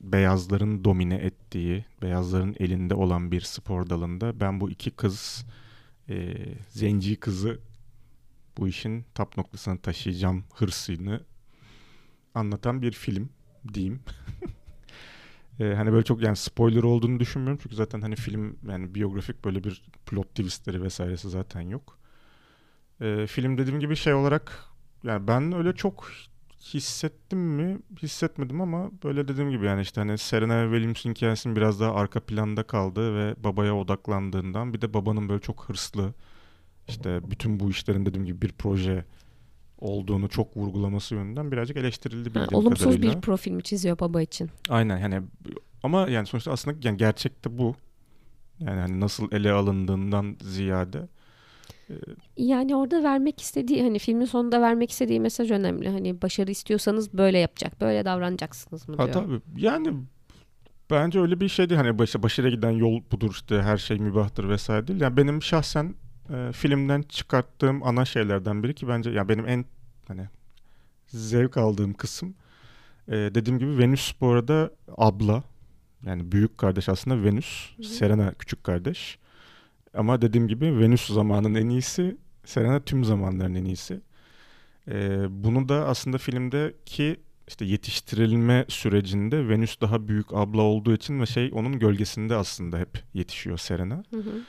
beyazların 0.00 0.84
domine 0.84 1.14
ettiği, 1.14 1.84
beyazların 2.02 2.56
elinde 2.58 2.94
olan 2.94 3.32
bir 3.32 3.40
spor 3.40 3.90
dalında 3.90 4.40
ben 4.40 4.60
bu 4.60 4.70
iki 4.70 4.90
kız, 4.90 5.44
e, 6.08 6.34
zenci 6.68 7.16
kızı 7.16 7.60
bu 8.58 8.68
işin 8.68 9.04
tap 9.14 9.36
noktasına 9.36 9.78
taşıyacağım 9.78 10.44
hırsını 10.54 11.20
anlatan 12.34 12.82
bir 12.82 12.92
film 12.92 13.28
diyeyim. 13.74 14.00
Ee, 15.60 15.64
hani 15.76 15.92
böyle 15.92 16.04
çok 16.04 16.22
yani 16.22 16.36
spoiler 16.36 16.82
olduğunu 16.82 17.20
düşünmüyorum 17.20 17.58
çünkü 17.62 17.76
zaten 17.76 18.00
hani 18.00 18.16
film 18.16 18.56
yani 18.68 18.94
biyografik 18.94 19.44
böyle 19.44 19.64
bir 19.64 19.82
plot 20.06 20.28
twistleri 20.28 20.82
vesairesi 20.82 21.30
zaten 21.30 21.60
yok. 21.60 21.98
Ee, 23.00 23.26
film 23.26 23.58
dediğim 23.58 23.80
gibi 23.80 23.96
şey 23.96 24.14
olarak 24.14 24.64
yani 25.04 25.28
ben 25.28 25.52
öyle 25.52 25.74
çok 25.74 26.08
hissettim 26.64 27.38
mi 27.38 27.78
hissetmedim 28.02 28.60
ama 28.60 28.90
böyle 29.04 29.28
dediğim 29.28 29.50
gibi 29.50 29.66
yani 29.66 29.82
işte 29.82 30.00
hani 30.00 30.18
Serena 30.18 30.64
Williams'ın 30.64 31.10
hikayesinin 31.10 31.56
biraz 31.56 31.80
daha 31.80 31.94
arka 31.94 32.20
planda 32.20 32.62
kaldığı 32.62 33.16
ve 33.16 33.34
babaya 33.44 33.76
odaklandığından 33.76 34.74
bir 34.74 34.80
de 34.80 34.94
babanın 34.94 35.28
böyle 35.28 35.40
çok 35.40 35.64
hırslı 35.68 36.14
işte 36.88 37.30
bütün 37.30 37.60
bu 37.60 37.70
işlerin 37.70 38.06
dediğim 38.06 38.26
gibi 38.26 38.42
bir 38.42 38.52
proje 38.52 39.04
olduğunu 39.78 40.28
çok 40.28 40.56
vurgulaması 40.56 41.14
yönünden 41.14 41.52
birazcık 41.52 41.76
eleştirildi 41.76 42.28
Ha, 42.28 42.34
bildiğim 42.34 42.58
olumsuz 42.58 42.84
kadarıyla. 42.84 43.12
bir 43.16 43.20
profil 43.20 43.50
mi 43.52 43.62
çiziyor 43.62 43.98
baba 43.98 44.22
için? 44.22 44.50
Aynen 44.68 44.98
yani 44.98 45.22
ama 45.82 46.08
yani 46.08 46.26
sonuçta 46.26 46.52
aslında 46.52 46.76
yani 46.88 46.96
gerçekte 46.96 47.58
bu. 47.58 47.74
Yani 48.60 48.80
hani 48.80 49.00
nasıl 49.00 49.32
ele 49.32 49.52
alındığından 49.52 50.36
ziyade 50.42 51.08
Yani 52.36 52.76
orada 52.76 53.02
vermek 53.02 53.40
istediği 53.40 53.82
hani 53.82 53.98
filmin 53.98 54.24
sonunda 54.24 54.60
vermek 54.60 54.90
istediği 54.90 55.20
mesaj 55.20 55.50
önemli. 55.50 55.88
Hani 55.88 56.22
başarı 56.22 56.50
istiyorsanız 56.50 57.12
böyle 57.12 57.38
yapacak, 57.38 57.80
böyle 57.80 58.04
davranacaksınız 58.04 58.88
mı 58.88 58.96
ha 58.96 59.04
diyor. 59.06 59.14
tabii 59.14 59.40
yani 59.56 59.94
bence 60.90 61.20
öyle 61.20 61.40
bir 61.40 61.48
şey 61.48 61.70
değil 61.70 61.80
hani 61.80 61.98
başa, 61.98 62.22
başarıya 62.22 62.54
giden 62.54 62.70
yol 62.70 63.02
budur 63.12 63.30
işte 63.30 63.62
her 63.62 63.78
şey 63.78 63.98
mübahtır 63.98 64.48
vesaire 64.48 64.86
değil. 64.86 65.00
Yani 65.00 65.16
benim 65.16 65.42
şahsen 65.42 65.94
e, 66.30 66.52
filmden 66.52 67.02
çıkarttığım 67.02 67.82
ana 67.82 68.04
şeylerden 68.04 68.62
biri 68.62 68.74
ki 68.74 68.88
bence 68.88 69.10
ya 69.10 69.28
benim 69.28 69.48
en 69.48 69.64
hani 70.08 70.28
zevk 71.06 71.56
aldığım 71.56 71.94
kısım 71.94 72.34
e, 73.08 73.12
dediğim 73.12 73.58
gibi 73.58 73.78
Venüs 73.78 74.12
bu 74.20 74.28
arada 74.28 74.70
abla 74.96 75.42
yani 76.06 76.32
büyük 76.32 76.58
kardeş 76.58 76.88
aslında 76.88 77.24
Venüs, 77.24 77.76
Hı 77.76 77.82
hı. 77.82 77.86
Serena 77.86 78.32
küçük 78.32 78.64
kardeş. 78.64 79.18
Ama 79.94 80.22
dediğim 80.22 80.48
gibi 80.48 80.78
Venüs 80.78 81.06
zamanın 81.06 81.54
en 81.54 81.68
iyisi, 81.68 82.16
Serena 82.44 82.80
tüm 82.80 83.04
zamanların 83.04 83.54
en 83.54 83.64
iyisi. 83.64 84.00
Ee, 84.88 85.26
bunu 85.30 85.68
da 85.68 85.86
aslında 85.86 86.18
filmdeki 86.18 87.16
işte 87.48 87.64
yetiştirilme 87.64 88.64
sürecinde 88.68 89.48
Venüs 89.48 89.80
daha 89.80 90.08
büyük 90.08 90.26
abla 90.34 90.62
olduğu 90.62 90.94
için 90.94 91.20
ve 91.20 91.26
şey 91.26 91.50
onun 91.54 91.78
gölgesinde 91.78 92.36
aslında 92.36 92.78
hep 92.78 93.02
yetişiyor 93.14 93.58
Serena. 93.58 94.04
Hı 94.10 94.16
hı. 94.16 94.40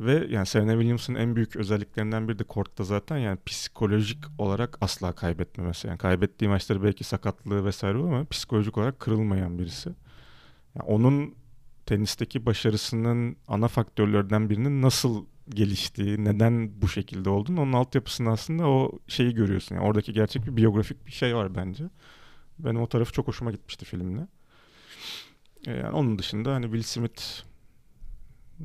Ve 0.00 0.26
yani 0.30 0.46
Serena 0.46 0.72
Williams'ın 0.72 1.14
en 1.14 1.36
büyük 1.36 1.56
özelliklerinden 1.56 2.28
biri 2.28 2.38
de 2.38 2.44
kortta 2.44 2.84
zaten 2.84 3.18
yani 3.18 3.38
psikolojik 3.46 4.18
olarak 4.38 4.78
asla 4.80 5.12
kaybetmemesi. 5.12 5.88
Yani 5.88 5.98
kaybettiği 5.98 6.48
maçları 6.48 6.82
belki 6.82 7.04
sakatlığı 7.04 7.64
vesaire 7.64 7.98
ama 7.98 8.24
psikolojik 8.24 8.78
olarak 8.78 9.00
kırılmayan 9.00 9.58
birisi. 9.58 9.90
Yani 10.74 10.86
onun 10.86 11.34
tenisteki 11.90 12.46
başarısının 12.46 13.36
ana 13.48 13.68
faktörlerden 13.68 14.50
birinin 14.50 14.82
nasıl 14.82 15.26
geliştiği, 15.48 16.24
neden 16.24 16.82
bu 16.82 16.88
şekilde 16.88 17.30
olduğunu 17.30 17.60
onun 17.60 17.72
altyapısında 17.72 18.30
aslında 18.30 18.68
o 18.68 18.98
şeyi 19.08 19.34
görüyorsun. 19.34 19.74
Yani 19.74 19.84
oradaki 19.86 20.12
gerçek 20.12 20.46
bir 20.46 20.56
biyografik 20.56 21.06
bir 21.06 21.12
şey 21.12 21.36
var 21.36 21.54
bence. 21.54 21.84
Benim 22.58 22.80
o 22.80 22.86
tarafı 22.88 23.12
çok 23.12 23.28
hoşuma 23.28 23.50
gitmişti 23.50 23.84
filmle. 23.84 24.26
Ee, 25.66 25.70
Yani 25.70 25.90
onun 25.90 26.18
dışında 26.18 26.54
hani 26.54 26.64
Will 26.64 26.82
Smith 26.82 27.22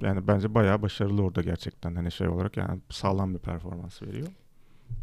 yani 0.01 0.27
bence 0.27 0.53
bayağı 0.55 0.81
başarılı 0.81 1.23
orada 1.23 1.41
gerçekten 1.41 1.95
hani 1.95 2.11
şey 2.11 2.27
olarak 2.27 2.57
yani 2.57 2.79
sağlam 2.89 3.33
bir 3.33 3.39
performans 3.39 4.01
veriyor. 4.01 4.27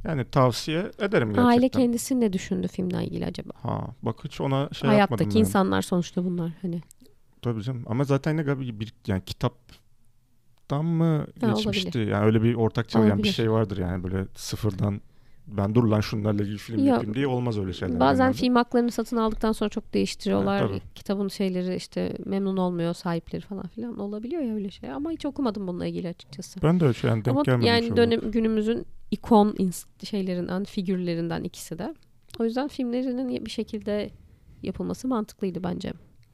Yani 0.04 0.24
tavsiye 0.30 0.78
ederim 0.98 1.28
gerçekten. 1.28 1.44
Aile 1.46 1.68
kendisi 1.68 2.20
ne 2.20 2.32
düşündü 2.32 2.68
filmle 2.68 3.04
ilgili 3.04 3.26
acaba? 3.26 3.50
Ha 3.62 3.86
bak 4.02 4.24
hiç 4.24 4.40
ona 4.40 4.68
şey 4.72 4.88
Hayattaki 4.88 5.12
yapmadım 5.12 5.28
yani. 5.30 5.38
insanlar 5.38 5.82
sonuçta 5.82 6.24
bunlar 6.24 6.52
hani. 6.62 6.80
Tabii 7.42 7.62
canım. 7.62 7.82
Ama 7.86 8.04
zaten 8.04 8.36
ne 8.36 8.42
galiba 8.42 8.80
bir 8.80 8.94
yani 9.06 9.22
kitaptan 9.24 10.84
mı 10.84 11.26
Ha, 11.40 11.46
geçmişti? 11.52 11.98
Yani 11.98 12.24
öyle 12.26 12.42
bir 12.42 12.54
ortak 12.54 12.94
yani 12.94 13.04
bir 13.04 13.10
Olabilir. 13.12 13.32
şey 13.32 13.50
vardır 13.50 13.78
yani 13.78 14.04
böyle 14.04 14.26
sıfırdan 14.34 15.00
ben 15.46 15.74
dur 15.74 15.84
lan 15.84 16.00
şunlarla 16.00 16.42
ilgili 16.42 16.58
film 16.58 16.78
Ya, 16.78 16.84
yapayım 16.86 17.14
diye 17.14 17.26
olmaz 17.26 17.58
öyle 17.58 17.72
şeyler. 17.72 18.00
Bazen 18.00 18.26
genelde. 18.26 18.38
film 18.40 18.54
haklarını 18.54 18.90
satın 18.90 19.16
aldıktan 19.16 19.52
sonra 19.52 19.70
çok 19.70 19.94
değiştiriyorlar. 19.94 20.58
Tabii. 20.68 20.80
Kitabın 20.94 21.28
şeyleri 21.28 21.76
işte 21.76 22.16
memnun 22.26 22.56
olmuyor 22.56 22.94
sahipleri 22.94 23.42
falan 23.42 23.66
filan 23.68 23.98
olabiliyor 23.98 24.42
ya 24.42 24.54
öyle 24.54 24.70
şey. 24.70 24.90
Ama 24.90 25.10
hiç 25.10 25.26
okumadım 25.26 25.66
bununla 25.68 25.86
ilgili 25.86 26.08
açıkçası. 26.08 26.62
Ben 26.62 26.80
de 26.80 26.84
öyle 26.84 26.94
şey 26.94 27.10
yani 27.10 27.24
denk 27.24 27.48
Ama 27.48 27.66
yani 27.66 27.96
dönem 27.96 28.20
günümüzün 28.30 28.86
ikon 29.10 29.56
şeylerinden, 30.04 30.64
figürlerinden 30.64 31.42
ikisi 31.44 31.78
de. 31.78 31.94
O 32.38 32.44
yüzden 32.44 32.68
filmlerinin 32.68 33.46
bir 33.46 33.50
şekilde 33.50 34.10
yapılması 34.62 35.08
mantıklıydı 35.08 35.64
bence. 35.64 35.92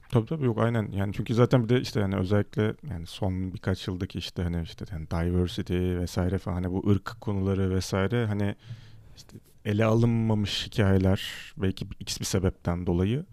Tabii 0.09 0.25
tabii 0.25 0.45
yok 0.45 0.57
aynen 0.57 0.91
yani 0.91 1.13
çünkü 1.13 1.33
zaten 1.33 1.63
bir 1.63 1.69
de 1.69 1.81
işte 1.81 1.99
yani 1.99 2.15
özellikle 2.15 2.73
yani 2.89 3.05
son 3.05 3.53
birkaç 3.53 3.87
yıldaki 3.87 4.17
işte 4.17 4.43
hani 4.43 4.61
işte 4.63 4.85
yani 4.91 5.07
diversity 5.07 5.77
vesaire 5.77 6.37
falan 6.37 6.55
hani 6.55 6.71
bu 6.71 6.89
ırk 6.89 7.21
konuları 7.21 7.75
vesaire 7.75 8.25
hani 8.25 8.55
işte 9.15 9.37
ele 9.65 9.85
alınmamış 9.85 10.67
hikayeler 10.67 11.53
belki 11.57 11.87
x 11.99 12.19
bir 12.19 12.25
sebepten 12.25 12.87
dolayı 12.87 13.25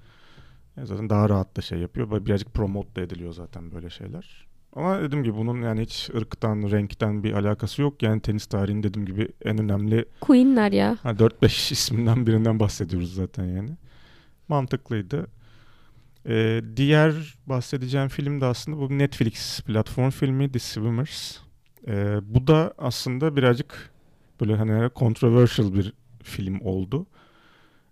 e, 0.76 0.86
zaten 0.86 1.10
daha 1.10 1.28
rahat 1.28 1.56
da 1.56 1.60
şey 1.60 1.78
yapıyor 1.78 2.26
birazcık 2.26 2.54
promote 2.54 2.96
da 2.96 3.00
ediliyor 3.00 3.32
zaten 3.32 3.72
böyle 3.72 3.90
şeyler. 3.90 4.46
Ama 4.72 5.00
dediğim 5.02 5.24
gibi 5.24 5.36
bunun 5.36 5.62
yani 5.62 5.82
hiç 5.82 6.10
ırktan, 6.14 6.70
renkten 6.70 7.22
bir 7.22 7.32
alakası 7.32 7.82
yok. 7.82 8.02
Yani 8.02 8.20
tenis 8.20 8.46
tarihinin 8.46 8.82
dediğim 8.82 9.06
gibi 9.06 9.28
en 9.44 9.58
önemli 9.58 10.04
Queen'ler 10.20 10.72
ya. 10.72 10.98
Ha, 11.02 11.10
4-5 11.10 11.46
isminden 11.72 12.26
birinden 12.26 12.60
bahsediyoruz 12.60 13.14
zaten 13.14 13.44
yani. 13.44 13.70
Mantıklıydı. 14.48 15.26
Ee, 16.28 16.60
diğer 16.76 17.34
bahsedeceğim 17.46 18.08
film 18.08 18.40
de 18.40 18.44
aslında 18.44 18.78
bu 18.78 18.98
Netflix 18.98 19.60
platform 19.60 20.10
filmi 20.10 20.52
The 20.52 20.58
Swimmers. 20.58 21.38
Ee, 21.88 22.18
bu 22.22 22.46
da 22.46 22.74
aslında 22.78 23.36
birazcık 23.36 23.90
böyle 24.40 24.56
hani 24.56 24.90
controversial 24.96 25.74
bir 25.74 25.92
film 26.22 26.60
oldu. 26.60 27.06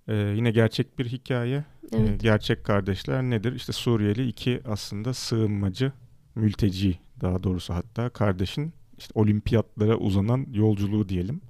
Ee, 0.08 0.14
yine 0.14 0.50
gerçek 0.50 0.98
bir 0.98 1.06
hikaye. 1.06 1.56
Ee, 1.56 1.96
Evet. 1.96 2.20
gerçek 2.20 2.64
kardeşler 2.64 3.22
nedir? 3.22 3.52
İşte 3.52 3.72
Suriyeli 3.72 4.28
iki 4.28 4.60
aslında 4.68 5.14
sığınmacı, 5.14 5.92
mülteci 6.34 6.98
daha 7.20 7.42
doğrusu 7.42 7.74
hatta 7.74 8.08
kardeşin 8.08 8.72
işte 8.98 9.12
olimpiyatlara 9.14 9.96
uzanan 9.96 10.46
yolculuğu 10.52 11.08
diyelim. 11.08 11.40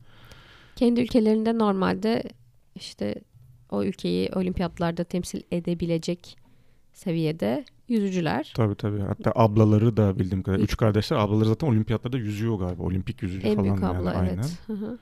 Kendi 0.77 1.01
ülkelerinde 1.01 1.59
normalde 1.59 2.23
işte 2.75 3.15
o 3.71 3.85
ülkeyi 3.85 4.31
olimpiyatlarda 4.35 5.05
temsil 5.05 5.41
edebilecek 5.53 6.37
seviyede 6.95 7.65
yüzücüler. 7.89 8.53
Tabii 8.57 8.75
tabii. 8.75 9.01
Hatta 9.01 9.33
ablaları 9.35 9.97
da 9.97 10.19
bildiğim 10.19 10.43
kadar. 10.43 10.59
Üç 10.59 10.77
kardeşler. 10.77 11.17
Ablaları 11.17 11.49
zaten 11.49 11.67
olimpiyatlarda 11.67 12.19
yüzüyor 12.19 12.59
galiba. 12.59 12.83
Olimpik 12.83 13.23
yüzücü 13.23 13.47
En 13.47 13.55
falan 13.55 13.65
büyük 13.65 13.83
yani. 13.83 13.99
abla 13.99 14.11
Aynen. 14.11 14.35
evet. 14.35 14.59
Hı. 14.67 14.99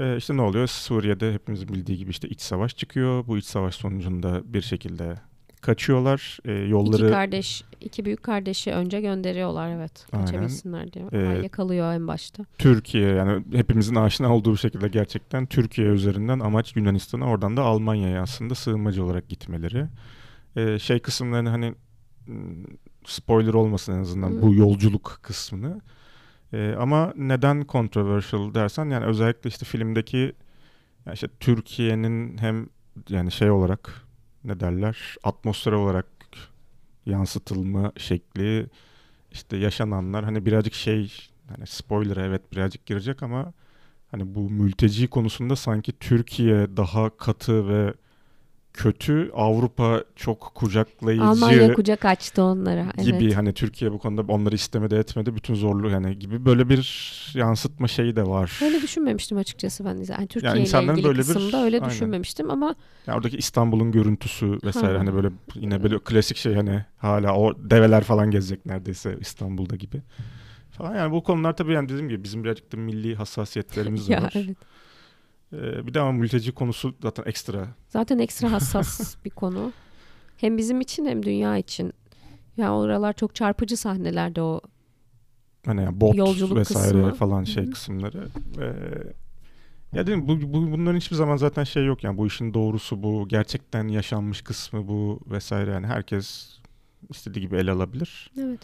Ee, 0.00 0.16
işte 0.16 0.36
ne 0.36 0.42
oluyor? 0.42 0.66
Suriye'de 0.66 1.32
hepimizin 1.32 1.68
bildiği 1.68 1.98
gibi 1.98 2.10
işte 2.10 2.28
iç 2.28 2.40
savaş 2.40 2.76
çıkıyor. 2.76 3.26
Bu 3.26 3.38
iç 3.38 3.44
savaş 3.44 3.74
sonucunda 3.74 4.42
bir 4.44 4.60
şekilde 4.60 5.14
kaçıyorlar. 5.60 6.38
Ee, 6.44 6.52
yolları 6.52 7.02
İki 7.02 7.12
kardeş, 7.12 7.64
iki 7.80 8.04
büyük 8.04 8.22
kardeşi 8.22 8.72
önce 8.72 9.00
gönderiyorlar 9.00 9.68
evet. 9.68 10.06
Aynen. 10.12 10.26
Kaçabilsinler 10.26 10.92
diye. 10.92 11.04
Ee, 11.12 11.28
Aile 11.28 11.48
kalıyor 11.48 11.92
en 11.92 12.08
başta. 12.08 12.44
Türkiye 12.58 13.08
yani 13.08 13.44
hepimizin 13.52 13.94
aşina 13.94 14.34
olduğu 14.34 14.52
bir 14.52 14.58
şekilde 14.58 14.88
gerçekten 14.88 15.46
Türkiye 15.46 15.88
üzerinden 15.88 16.40
amaç 16.40 16.76
Yunanistan'a 16.76 17.26
oradan 17.26 17.56
da 17.56 17.62
Almanya'ya 17.62 18.22
aslında 18.22 18.54
sığınmacı 18.54 19.04
olarak 19.04 19.28
gitmeleri. 19.28 19.86
Ee, 20.58 20.78
şey 20.78 20.98
kısımlarını 20.98 21.48
hani 21.48 21.74
m, 22.26 22.64
spoiler 23.06 23.54
olmasın 23.54 23.92
en 23.92 24.00
azından 24.00 24.30
Hı. 24.30 24.42
bu 24.42 24.54
yolculuk 24.54 25.18
kısmını. 25.22 25.80
Ee, 26.52 26.74
ama 26.78 27.12
neden 27.16 27.64
controversial 27.68 28.54
dersen 28.54 28.90
yani 28.90 29.04
özellikle 29.04 29.48
işte 29.48 29.64
filmdeki 29.64 30.32
yani 31.06 31.14
işte 31.14 31.28
Türkiye'nin 31.40 32.38
hem 32.38 32.68
yani 33.08 33.32
şey 33.32 33.50
olarak 33.50 34.02
ne 34.44 34.60
derler 34.60 35.16
atmosfer 35.24 35.72
olarak 35.72 36.06
yansıtılma 37.06 37.92
şekli 37.96 38.66
işte 39.32 39.56
yaşananlar 39.56 40.24
hani 40.24 40.46
birazcık 40.46 40.74
şey 40.74 41.12
hani 41.48 41.66
spoiler 41.66 42.16
evet 42.16 42.52
birazcık 42.52 42.86
girecek 42.86 43.22
ama 43.22 43.52
hani 44.10 44.34
bu 44.34 44.50
mülteci 44.50 45.08
konusunda 45.08 45.56
sanki 45.56 45.92
Türkiye 45.92 46.76
daha 46.76 47.16
katı 47.16 47.68
ve 47.68 47.94
kötü 48.78 49.30
Avrupa 49.34 50.04
çok 50.16 50.40
kucaklayıcı 50.54 51.24
Almanya 51.24 51.74
kucak 51.74 52.04
açtı 52.04 52.42
onlara. 52.42 52.86
gibi 53.02 53.24
evet. 53.24 53.36
hani 53.36 53.52
Türkiye 53.52 53.92
bu 53.92 53.98
konuda 53.98 54.32
onları 54.32 54.54
istemedi 54.54 54.94
etmedi 54.94 55.34
bütün 55.34 55.54
zorluğu 55.54 55.90
yani 55.90 56.18
gibi 56.18 56.44
böyle 56.44 56.68
bir 56.68 56.82
yansıtma 57.34 57.88
şeyi 57.88 58.16
de 58.16 58.22
var. 58.26 58.60
Öyle 58.64 58.82
düşünmemiştim 58.82 59.38
açıkçası 59.38 59.84
ben. 59.84 59.98
de. 60.06 60.12
Yani 60.12 60.26
Türkiye 60.26 60.52
ile 60.52 60.60
insanların 60.60 60.92
ilgili 60.96 61.06
böyle 61.08 61.18
bir- 61.18 61.24
kısımda 61.24 61.64
öyle 61.64 61.76
aynen. 61.76 61.90
düşünmemiştim 61.90 62.50
ama 62.50 62.74
Yani 63.06 63.16
oradaki 63.16 63.36
İstanbul'un 63.36 63.92
görüntüsü 63.92 64.58
vesaire 64.64 64.92
Ha. 64.92 64.98
hani 64.98 65.14
böyle 65.14 65.28
yine 65.54 65.82
böyle 65.82 65.98
klasik 65.98 66.36
şey 66.36 66.54
hani 66.54 66.84
hala 66.98 67.34
o 67.36 67.70
develer 67.70 68.04
falan 68.04 68.30
gezecek 68.30 68.66
neredeyse 68.66 69.16
İstanbul'da 69.20 69.76
gibi. 69.76 70.02
Falan 70.70 70.94
yani 70.96 71.12
bu 71.12 71.22
konular 71.22 71.56
tabii 71.56 71.72
yani 71.72 71.88
dediğim 71.88 72.08
gibi 72.08 72.24
bizim 72.24 72.44
birazcık 72.44 72.72
da 72.72 72.76
milli 72.76 73.14
hassasiyetlerimiz 73.14 74.08
ya 74.08 74.22
var. 74.22 74.32
evet. 74.36 74.56
Ee, 75.52 75.86
bir 75.86 75.94
de 75.94 76.00
ama 76.00 76.12
mülteci 76.12 76.52
konusu 76.52 76.94
zaten 77.02 77.24
ekstra. 77.26 77.68
Zaten 77.88 78.18
ekstra 78.18 78.52
hassas 78.52 79.16
bir 79.24 79.30
konu. 79.30 79.72
Hem 80.36 80.58
bizim 80.58 80.80
için 80.80 81.06
hem 81.06 81.22
dünya 81.22 81.56
için. 81.56 81.92
Ya 82.56 82.74
oralar 82.74 83.12
çok 83.12 83.34
çarpıcı 83.34 83.76
sahnelerde 83.76 84.42
o. 84.42 84.60
Hani 85.66 85.82
yani 85.82 86.00
bot 86.00 86.16
Yolculuk 86.16 86.56
vesaire 86.56 87.02
kısmı. 87.02 87.14
falan 87.14 87.44
şey 87.44 87.62
Hı 87.64 87.66
hı. 87.66 87.70
kısımları. 87.70 88.28
Ee, 88.60 88.72
ya 89.96 90.06
dedim 90.06 90.28
bu, 90.28 90.40
bu 90.52 90.72
bunların 90.72 90.96
hiçbir 90.96 91.16
zaman 91.16 91.36
zaten 91.36 91.64
şey 91.64 91.84
yok 91.84 92.04
yani 92.04 92.18
bu 92.18 92.26
işin 92.26 92.54
doğrusu 92.54 93.02
bu 93.02 93.28
gerçekten 93.28 93.88
yaşanmış 93.88 94.42
kısmı 94.42 94.88
bu 94.88 95.20
vesaire 95.26 95.70
yani 95.70 95.86
herkes 95.86 96.58
istediği 97.10 97.40
gibi 97.40 97.56
ele 97.56 97.70
alabilir. 97.70 98.30
Evet. 98.40 98.60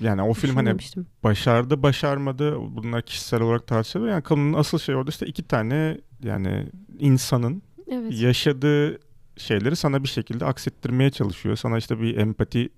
Yani 0.00 0.22
o 0.22 0.32
film 0.32 0.56
hani 0.56 0.76
başardı 1.24 1.82
başarmadı 1.82 2.56
bunlar 2.60 3.02
kişisel 3.02 3.40
olarak 3.40 3.66
tartışılır. 3.66 4.08
Yani 4.08 4.22
konunun 4.22 4.52
asıl 4.58 4.78
şey 4.78 4.94
orada 4.94 5.10
işte 5.10 5.26
iki 5.26 5.42
tane 5.42 5.98
yani 6.22 6.66
insanın 6.98 7.62
Evet. 7.90 8.20
yaşadığı 8.20 8.98
şeyleri 9.36 9.76
sana 9.76 10.02
bir 10.02 10.08
şekilde 10.08 10.44
aksettirmeye 10.44 11.10
çalışıyor. 11.10 11.56
Sana 11.56 11.78
işte 11.78 12.00
bir 12.00 12.16
empati 12.16 12.68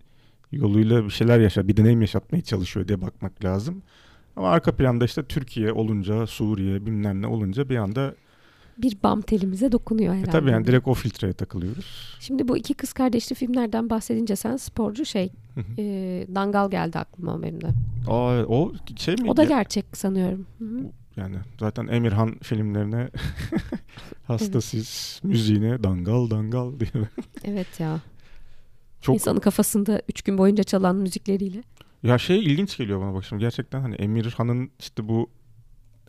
yoluyla 0.53 1.05
bir 1.05 1.11
şeyler 1.11 1.41
yaşa, 1.41 1.68
bir 1.68 1.76
deneyim 1.76 2.01
yaşatmaya 2.01 2.43
çalışıyor 2.43 2.89
diye 2.89 3.03
bakmak 3.03 3.45
lazım. 3.45 3.83
Ama 4.37 4.51
arka 4.51 4.76
planda 4.76 5.05
işte 5.05 5.22
Türkiye 5.22 5.72
olunca, 5.72 6.26
Suriye 6.26 6.87
bilmem 6.87 7.22
ne 7.22 7.26
olunca 7.26 7.68
bir 7.68 7.76
anda 7.76 8.14
Bir 8.83 8.97
bam 9.03 9.20
telimize 9.20 9.72
dokunuyor 9.72 10.14
e 10.14 10.16
herhalde. 10.16 10.30
tabii 10.30 10.51
yani 10.51 10.66
direkt 10.66 10.89
o 10.89 10.95
filtreye 10.95 11.33
takılıyoruz. 11.33 12.16
Şimdi 12.20 12.49
bu 12.49 12.57
iki 12.57 12.74
kız 12.74 12.93
kardeşli 12.93 13.35
filmlerden 13.35 13.91
bahsedince 13.91 14.37
sen 14.37 14.57
sporcu 14.57 15.05
şey 15.05 15.33
e, 15.78 15.83
Dangal 16.35 16.70
geldi 16.70 16.99
aklıma 16.99 17.43
benim 17.43 17.61
de. 17.61 17.68
Aa, 18.09 18.45
o 18.45 18.72
şey 18.97 19.14
mi? 19.16 19.30
O 19.30 19.37
da 19.37 19.45
gerçek 19.45 19.97
sanıyorum. 19.97 20.47
Hı 20.59 20.64
hı. 20.64 20.80
Yani 21.16 21.37
zaten 21.61 21.87
Emirhan 21.87 22.39
filmlerine 22.43 23.09
hastasıyız. 24.26 25.20
Müziğine 25.22 25.83
dangal 25.83 26.30
dangal 26.30 26.80
diye. 26.80 27.05
Evet 27.45 27.80
ya. 27.80 28.01
Çok 29.01 29.14
İnsanın 29.14 29.41
kafasında 29.41 30.03
üç 30.09 30.22
gün 30.22 30.39
boyunca 30.39 30.64
çalan 30.64 30.97
müzikleriyle. 30.97 31.62
Ya 32.03 32.18
şey 32.18 32.45
ilginç 32.45 32.76
geliyor 32.76 33.01
bana 33.01 33.14
bak 33.14 33.24
şimdi 33.24 33.41
gerçekten 33.41 33.80
hani 33.80 33.95
Emirhan'ın 33.95 34.70
işte 34.80 35.09
bu 35.09 35.30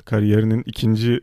kariyerinin 0.05 0.63
ikinci 0.65 1.21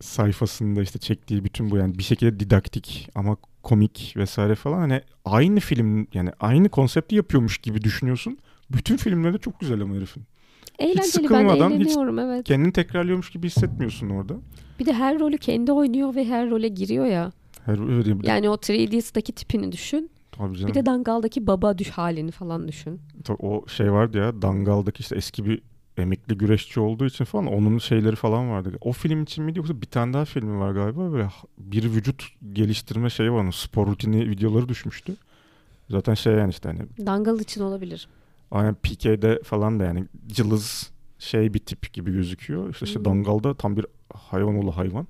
sayfasında 0.00 0.82
işte 0.82 0.98
çektiği 0.98 1.44
bütün 1.44 1.70
bu 1.70 1.76
yani 1.76 1.98
bir 1.98 2.02
şekilde 2.02 2.40
didaktik 2.40 3.08
ama 3.14 3.36
komik 3.62 4.14
vesaire 4.16 4.54
falan 4.54 4.78
hani 4.78 5.02
aynı 5.24 5.60
film 5.60 6.06
yani 6.14 6.30
aynı 6.40 6.68
konsepti 6.68 7.14
yapıyormuş 7.16 7.58
gibi 7.58 7.82
düşünüyorsun. 7.82 8.38
Bütün 8.70 8.96
filmleri 8.96 9.38
çok 9.38 9.60
güzel 9.60 9.80
ama 9.80 9.94
herifin. 9.94 10.22
Eğlenceli 10.78 10.98
ben 10.98 11.02
sıkılmadan, 11.02 11.70
hiç- 11.70 11.80
eğleniyorum 11.80 12.18
evet. 12.18 12.44
Kendini 12.44 12.72
tekrarlıyormuş 12.72 13.30
gibi 13.30 13.46
hissetmiyorsun 13.46 14.10
orada. 14.10 14.34
Bir 14.80 14.86
de 14.86 14.92
her 14.92 15.20
rolü 15.20 15.38
kendi 15.38 15.72
oynuyor 15.72 16.14
ve 16.14 16.24
her 16.24 16.50
role 16.50 16.68
giriyor 16.68 17.06
ya. 17.06 17.32
Her 17.64 17.96
öyle 17.96 18.20
bir 18.20 18.26
Yani 18.26 18.50
o 18.50 18.54
3D'deki 18.54 19.32
tipini 19.32 19.72
düşün. 19.72 20.10
Tabii 20.32 20.56
canım. 20.58 20.68
Bir 20.68 20.74
de 20.74 20.86
Dangal'daki 20.86 21.46
baba 21.46 21.78
düş 21.78 21.90
halini 21.90 22.30
falan 22.30 22.68
düşün. 22.68 23.00
O 23.38 23.64
şey 23.68 23.92
vardı 23.92 24.18
ya 24.18 24.42
Dangal'daki 24.42 25.00
işte 25.00 25.16
eski 25.16 25.44
bir 25.44 25.62
emekli 25.98 26.38
güreşçi 26.38 26.80
olduğu 26.80 27.06
için 27.06 27.24
falan 27.24 27.46
onun 27.46 27.78
şeyleri 27.78 28.16
falan 28.16 28.50
vardı. 28.50 28.78
O 28.80 28.92
film 28.92 29.22
için 29.22 29.44
miydi 29.44 29.58
yoksa 29.58 29.80
bir 29.80 29.86
tane 29.86 30.12
daha 30.12 30.24
filmi 30.24 30.58
var 30.58 30.72
galiba 30.72 31.24
ha- 31.24 31.46
bir 31.58 31.84
vücut 31.84 32.28
geliştirme 32.52 33.10
şeyi 33.10 33.32
var 33.32 33.40
onun 33.40 33.50
spor 33.50 33.86
rutini 33.86 34.30
videoları 34.30 34.68
düşmüştü. 34.68 35.16
Zaten 35.90 36.14
şey 36.14 36.32
yani 36.34 36.50
işte 36.50 36.68
hani 36.68 37.06
Dangal 37.06 37.40
için 37.40 37.60
olabilir. 37.60 38.08
aynen 38.50 38.74
PK'de 38.74 39.40
falan 39.44 39.80
da 39.80 39.84
yani 39.84 40.04
cılız 40.26 40.90
şey 41.18 41.54
bir 41.54 41.58
tip 41.58 41.92
gibi 41.92 42.12
gözüküyor. 42.12 42.70
İşte, 42.70 42.86
işte 42.86 42.98
Hmm. 42.98 43.04
Dangal'da 43.04 43.54
tam 43.54 43.76
bir 43.76 43.86
hayvan 44.14 44.54
oğlu 44.58 44.76
hayvan. 44.76 45.06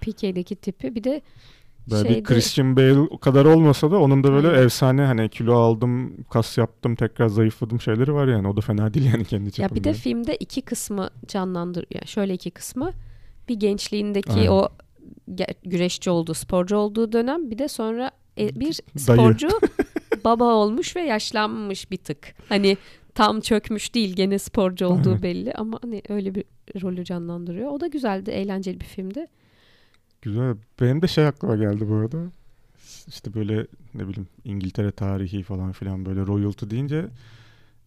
PK'deki 0.00 0.56
tipi. 0.56 0.94
Bir 0.94 1.04
de 1.04 1.22
Böyle 1.90 2.04
bir 2.08 2.14
Şeyde- 2.14 2.22
Christian 2.22 2.76
Bale 2.76 2.98
o 2.98 3.18
kadar 3.18 3.44
olmasa 3.44 3.90
da 3.90 3.98
onun 3.98 4.24
da 4.24 4.32
böyle 4.32 4.48
Aynen. 4.48 4.62
efsane 4.64 5.02
hani 5.02 5.28
kilo 5.28 5.54
aldım, 5.54 6.16
kas 6.30 6.58
yaptım, 6.58 6.94
tekrar 6.94 7.28
zayıfladım 7.28 7.80
şeyleri 7.80 8.14
var 8.14 8.28
yani. 8.28 8.48
O 8.48 8.56
da 8.56 8.60
fena 8.60 8.94
değil 8.94 9.06
yani 9.12 9.24
kendi 9.24 9.52
çapında. 9.52 9.74
ya 9.78 9.80
bir 9.80 9.84
de 9.84 9.92
filmde 9.92 10.36
iki 10.36 10.62
kısmı 10.62 11.10
canlandırıyor. 11.26 11.90
Yani 11.94 12.06
şöyle 12.06 12.34
iki 12.34 12.50
kısmı. 12.50 12.92
Bir 13.48 13.54
gençliğindeki 13.54 14.32
Aynen. 14.32 14.46
o 14.50 14.68
güreşçi 15.64 16.10
olduğu, 16.10 16.34
sporcu 16.34 16.76
olduğu 16.76 17.12
dönem. 17.12 17.50
Bir 17.50 17.58
de 17.58 17.68
sonra 17.68 18.10
e, 18.38 18.60
bir 18.60 18.72
sporcu 18.98 19.48
baba 20.24 20.44
olmuş 20.44 20.96
ve 20.96 21.00
yaşlanmış 21.00 21.90
bir 21.90 21.96
tık. 21.96 22.34
Hani 22.48 22.76
tam 23.14 23.40
çökmüş 23.40 23.94
değil 23.94 24.16
gene 24.16 24.38
sporcu 24.38 24.86
olduğu 24.86 25.08
Aynen. 25.08 25.22
belli 25.22 25.52
ama 25.54 25.78
hani 25.82 26.02
öyle 26.08 26.34
bir 26.34 26.44
rolü 26.82 27.04
canlandırıyor. 27.04 27.70
O 27.70 27.80
da 27.80 27.86
güzeldi, 27.86 28.30
eğlenceli 28.30 28.80
bir 28.80 28.84
filmdi. 28.86 29.26
Güzel. 30.22 30.56
Benim 30.80 31.02
de 31.02 31.08
şey 31.08 31.26
aklıma 31.26 31.56
geldi 31.56 31.88
bu 31.88 31.94
arada. 31.94 32.18
İşte 33.08 33.34
böyle 33.34 33.66
ne 33.94 34.08
bileyim 34.08 34.28
İngiltere 34.44 34.90
tarihi 34.92 35.42
falan 35.42 35.72
filan 35.72 36.06
böyle 36.06 36.20
royalty 36.26 36.66
deyince 36.70 37.06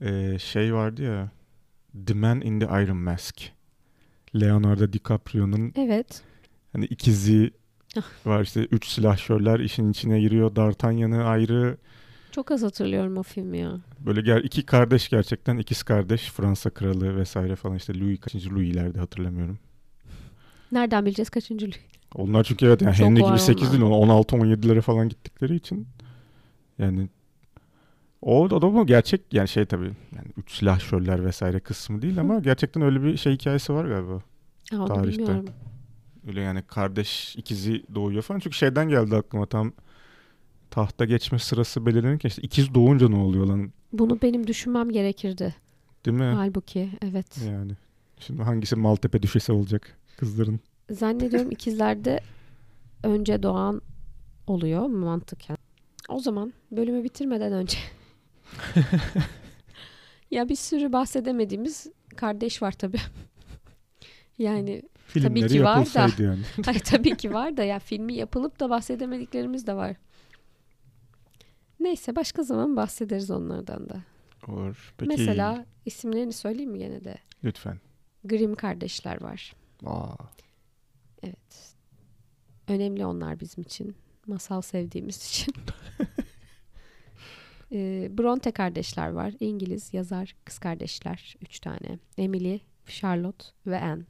eee, 0.01 0.37
şey 0.39 0.73
vardı 0.73 1.03
ya 1.03 1.31
The 2.07 2.13
Man 2.13 2.41
in 2.41 2.59
the 2.59 2.65
Iron 2.65 2.97
Mask. 2.97 3.41
Leonardo 4.35 4.93
DiCaprio'nun 4.93 5.73
Evet. 5.75 6.21
hani 6.73 6.85
ikizi 6.85 7.51
Ah. 7.97 8.25
var 8.27 8.41
işte 8.43 8.61
üç 8.71 8.87
silahşörler 8.87 9.59
işin 9.59 9.91
içine 9.91 10.19
giriyor. 10.21 10.55
D'Artagnan'ı 10.55 11.23
ayrı 11.25 11.77
Çok 12.31 12.51
az 12.51 12.63
hatırlıyorum 12.63 13.17
o 13.17 13.23
filmi 13.23 13.57
ya. 13.57 13.77
böyle 13.99 14.21
ger 14.21 14.37
iki 14.41 14.65
kardeş 14.65 15.09
gerçekten 15.09 15.57
ikiz 15.57 15.83
kardeş 15.83 16.21
Fransa 16.31 16.69
kralı 16.69 17.17
vesaire 17.17 17.55
falan 17.55 17.75
işte 17.77 17.99
Louis 17.99 18.19
kaçıncı 18.19 18.49
Louis'lerde 18.55 18.99
hatırlamıyorum. 18.99 19.59
Nereden 20.71 21.05
bileceğiz 21.05 21.29
kaçıncı? 21.29 21.69
Onlar 22.15 22.43
çünkü 22.43 22.65
evet 22.65 22.81
yani 22.81 22.95
Çok 22.95 23.07
Henry 23.07 23.23
gibi 23.23 23.39
8 23.39 23.71
değil 23.71 23.83
onlar. 23.83 24.15
16-17'lere 24.15 24.81
falan 24.81 25.09
gittikleri 25.09 25.55
için 25.55 25.87
yani 26.79 27.09
o, 28.21 28.43
o 28.43 28.61
da 28.61 28.73
bu 28.73 28.85
gerçek 28.85 29.21
yani 29.31 29.47
şey 29.47 29.65
tabii 29.65 29.91
yani 30.15 30.27
üç 30.37 30.51
silahşörler 30.51 31.25
vesaire 31.25 31.59
kısmı 31.59 32.01
değil 32.01 32.19
ama 32.19 32.39
gerçekten 32.39 32.83
öyle 32.83 33.03
bir 33.03 33.17
şey 33.17 33.33
hikayesi 33.33 33.73
var 33.73 33.85
galiba. 33.85 34.21
Onu 34.73 34.87
Tarihte. 34.87 35.19
bilmiyorum. 35.19 35.45
Öyle 36.27 36.41
yani 36.41 36.61
kardeş 36.67 37.35
ikizi 37.35 37.83
doğuyor 37.95 38.21
falan. 38.21 38.39
Çünkü 38.39 38.57
şeyden 38.57 38.89
geldi 38.89 39.15
aklıma 39.15 39.45
tam 39.45 39.71
tahta 40.71 41.05
geçme 41.05 41.39
sırası 41.39 41.85
belirlenirken 41.85 42.29
işte 42.29 42.41
ikiz 42.41 42.73
doğunca 42.73 43.09
ne 43.09 43.15
oluyor 43.15 43.45
lan 43.45 43.71
Bunu 43.93 44.21
benim 44.21 44.47
düşünmem 44.47 44.89
gerekirdi. 44.89 45.55
değil 46.05 46.17
mi? 46.17 46.33
Halbuki 46.35 46.89
evet. 47.01 47.37
Yani 47.47 47.71
şimdi 48.19 48.43
hangisi 48.43 48.75
Maltepe 48.75 49.21
düşesi 49.21 49.51
olacak 49.51 49.97
kızların? 50.17 50.59
Zannediyorum 50.93 51.51
ikizlerde 51.51 52.19
önce 53.03 53.43
doğan 53.43 53.81
oluyor 54.47 54.85
mantıken. 54.87 55.57
O 56.09 56.19
zaman 56.19 56.53
bölümü 56.71 57.03
bitirmeden 57.03 57.53
önce. 57.53 57.77
ya 60.31 60.49
bir 60.49 60.55
sürü 60.55 60.93
bahsedemediğimiz 60.93 61.87
kardeş 62.15 62.61
var 62.61 62.71
tabii. 62.71 62.99
yani 64.37 64.81
Filmleri 65.07 65.47
ki 65.47 65.63
var 65.63 65.85
da. 65.93 66.23
yani. 66.23 66.41
Hayır, 66.65 66.79
tabii 66.79 67.17
ki 67.17 67.33
var 67.33 67.57
da 67.57 67.63
ya 67.63 67.79
filmi 67.79 68.13
yapılıp 68.13 68.59
da 68.59 68.69
bahsedemediklerimiz 68.69 69.67
de 69.67 69.75
var. 69.75 69.95
Neyse 71.79 72.15
başka 72.15 72.43
zaman 72.43 72.75
bahsederiz 72.75 73.31
onlardan 73.31 73.89
da. 73.89 74.03
Olur. 74.47 74.93
Peki 74.97 75.09
Mesela 75.09 75.65
isimlerini 75.85 76.33
söyleyeyim 76.33 76.71
mi 76.71 76.79
gene 76.79 77.03
de? 77.03 77.17
lütfen. 77.43 77.79
Grimm 78.25 78.55
kardeşler 78.55 79.21
var. 79.21 79.55
Aa, 79.85 80.15
Evet. 81.23 81.75
Önemli 82.67 83.05
onlar 83.05 83.39
bizim 83.39 83.61
için. 83.63 83.95
Masal 84.27 84.61
sevdiğimiz 84.61 85.27
için. 85.27 85.53
Ee, 87.75 88.09
Bronte 88.17 88.51
kardeşler 88.51 89.09
var. 89.09 89.33
İngiliz 89.39 89.93
yazar 89.93 90.35
kız 90.45 90.59
kardeşler. 90.59 91.35
Üç 91.41 91.59
tane. 91.59 91.99
Emily, 92.17 92.59
Charlotte 92.87 93.45
ve 93.67 93.79
Anne. 93.81 94.03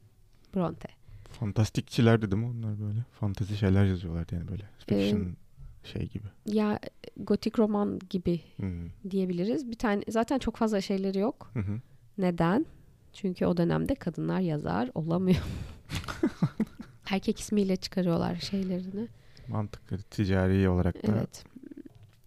Bronte. 0.54 0.88
fantastikçiler 1.30 2.22
dedim 2.22 2.44
onlar 2.44 2.80
böyle. 2.80 2.98
Fantazi 3.20 3.56
şeyler 3.56 3.84
yazıyorlar 3.84 4.26
yani 4.32 4.48
böyle. 4.48 4.64
Fiction 4.88 5.36
şey 5.84 6.08
gibi. 6.08 6.26
Ya 6.46 6.78
gotik 7.16 7.58
roman 7.58 7.98
gibi 8.10 8.40
Hmm. 8.56 8.88
diyebiliriz. 9.10 9.70
Bir 9.70 9.78
tane 9.78 10.02
zaten 10.08 10.38
çok 10.38 10.56
fazla 10.56 10.80
şeyleri 10.80 11.18
yok. 11.18 11.50
Hı 11.54 11.60
hı. 11.60 11.80
Neden? 12.18 12.66
Çünkü 13.12 13.46
o 13.46 13.56
dönemde 13.56 13.94
kadınlar 13.94 14.40
yazar 14.40 14.90
olamıyor. 14.94 15.42
Erkek 17.10 17.40
ismiyle 17.40 17.76
çıkarıyorlar 17.76 18.36
şeylerini. 18.36 19.08
Mantıklı. 19.48 19.98
Ticari 19.98 20.68
olarak 20.68 21.06
da. 21.06 21.12
Evet. 21.18 21.44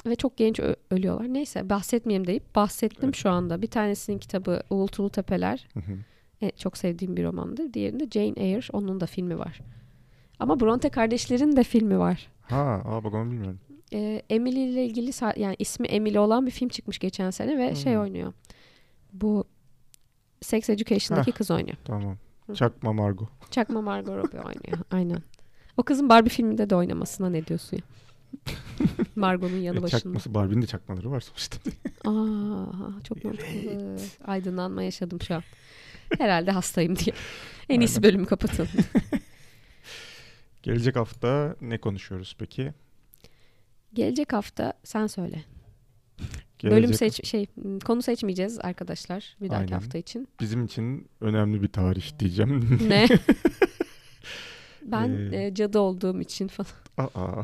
Ve 0.06 0.16
çok 0.16 0.38
genç 0.38 0.60
ö- 0.60 0.76
ölüyorlar. 0.92 1.34
Neyse 1.34 1.70
bahsetmeyeyim 1.70 2.28
deyip 2.28 2.56
bahsettim 2.56 3.00
Evet. 3.04 3.16
şu 3.16 3.30
anda. 3.30 3.62
Bir 3.62 3.68
tanesinin 3.68 4.18
kitabı 4.20 4.62
Uğultulu 4.70 5.10
Tepeler. 5.10 5.68
E, 6.42 6.52
çok 6.52 6.78
sevdiğim 6.78 7.18
bir 7.18 7.24
romandır. 7.24 7.74
Diğerinde 7.74 8.08
Jane 8.12 8.34
Eyre. 8.36 8.62
Onun 8.74 9.00
da 9.00 9.06
filmi 9.06 9.40
var. 9.40 9.60
Ama 10.40 10.60
Bronte 10.60 10.90
kardeşlerin 10.90 11.56
de 11.56 11.64
filmi 11.64 12.00
var. 12.00 12.28
Ha, 12.42 12.82
aa 12.86 13.04
bak 13.04 13.14
onu 13.14 13.32
bilmiyorum. 13.32 13.60
E, 13.94 14.22
Emily 14.30 14.70
ile 14.72 14.86
ilgili 14.86 15.12
yani 15.38 15.56
ismi 15.60 15.88
Emily 15.88 16.20
olan 16.20 16.46
bir 16.46 16.52
film 16.52 16.70
çıkmış 16.70 17.00
geçen 17.00 17.30
sene 17.32 17.58
ve 17.58 17.76
şey 17.76 17.94
Hmm. 17.94 18.02
oynuyor. 18.02 18.34
Bu 19.14 19.46
Sex 20.42 20.70
Education'daki 20.70 21.32
kız 21.32 21.52
oynuyor. 21.52 21.78
Tamam. 21.86 22.18
Çakma 22.56 22.94
Margo. 22.94 23.28
Çakma 23.52 23.82
Margot 23.82 24.16
Robbie 24.16 24.40
oynuyor. 24.40 24.78
Aynen. 24.92 25.22
O 25.78 25.84
kızın 25.84 26.10
Barbie 26.10 26.30
filminde 26.30 26.70
de 26.70 26.76
oynamasına 26.76 27.30
ne 27.30 27.46
diyorsun 27.48 27.78
ya? 27.78 27.84
Margot'un 29.16 29.58
yanı 29.58 29.78
E, 29.78 29.82
başında. 29.82 30.00
çakması 30.02 30.34
Barbie'nin 30.34 30.62
de 30.62 30.66
çakmaları 30.68 31.12
var 31.12 31.20
sonuçta. 31.22 31.58
Aa, 32.06 33.04
çok 33.04 33.24
mantıklı. 33.26 33.98
Aydınlanma 34.26 34.84
yaşadım 34.84 35.22
şu 35.22 35.36
an. 35.36 35.44
Herhalde 36.18 36.52
hastayım 36.52 36.96
diye. 36.96 37.16
En 37.70 37.80
iyisi 37.80 38.04
bölümü 38.04 38.26
kapatın. 38.26 38.68
Gelecek 40.64 40.96
hafta 40.96 41.56
ne 41.62 41.78
konuşuyoruz 41.78 42.36
peki? 42.40 42.74
Gelecek 43.94 44.34
hafta 44.34 44.74
sen 44.84 45.08
söyle. 45.08 45.44
Gelecek 46.60 46.84
Bölüm 46.84 46.94
seç 46.94 47.28
şey 47.28 47.46
konu 47.86 48.02
seçmeyeceğiz 48.02 48.60
arkadaşlar 48.60 49.36
bir 49.42 49.50
dahaki 49.50 49.64
Aynen. 49.64 49.82
hafta 49.82 49.98
için. 49.98 50.28
bizim 50.40 50.66
için 50.66 51.08
önemli 51.22 51.62
bir 51.62 51.68
tarih 51.68 52.20
diyeceğim. 52.20 52.80
Ne? 52.88 53.08
ben 54.86 55.10
Ee, 55.32 55.46
e, 55.46 55.54
cadı 55.54 55.80
olduğum 55.80 56.22
için 56.22 56.48
falan. 56.48 56.70
Aa. 56.98 57.44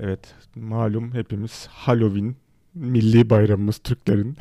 evet, 0.00 0.34
malum 0.54 1.14
hepimiz 1.14 1.66
Halloween 1.66 2.36
milli 2.74 3.30
bayramımız 3.30 3.78
Türklerin 3.78 4.36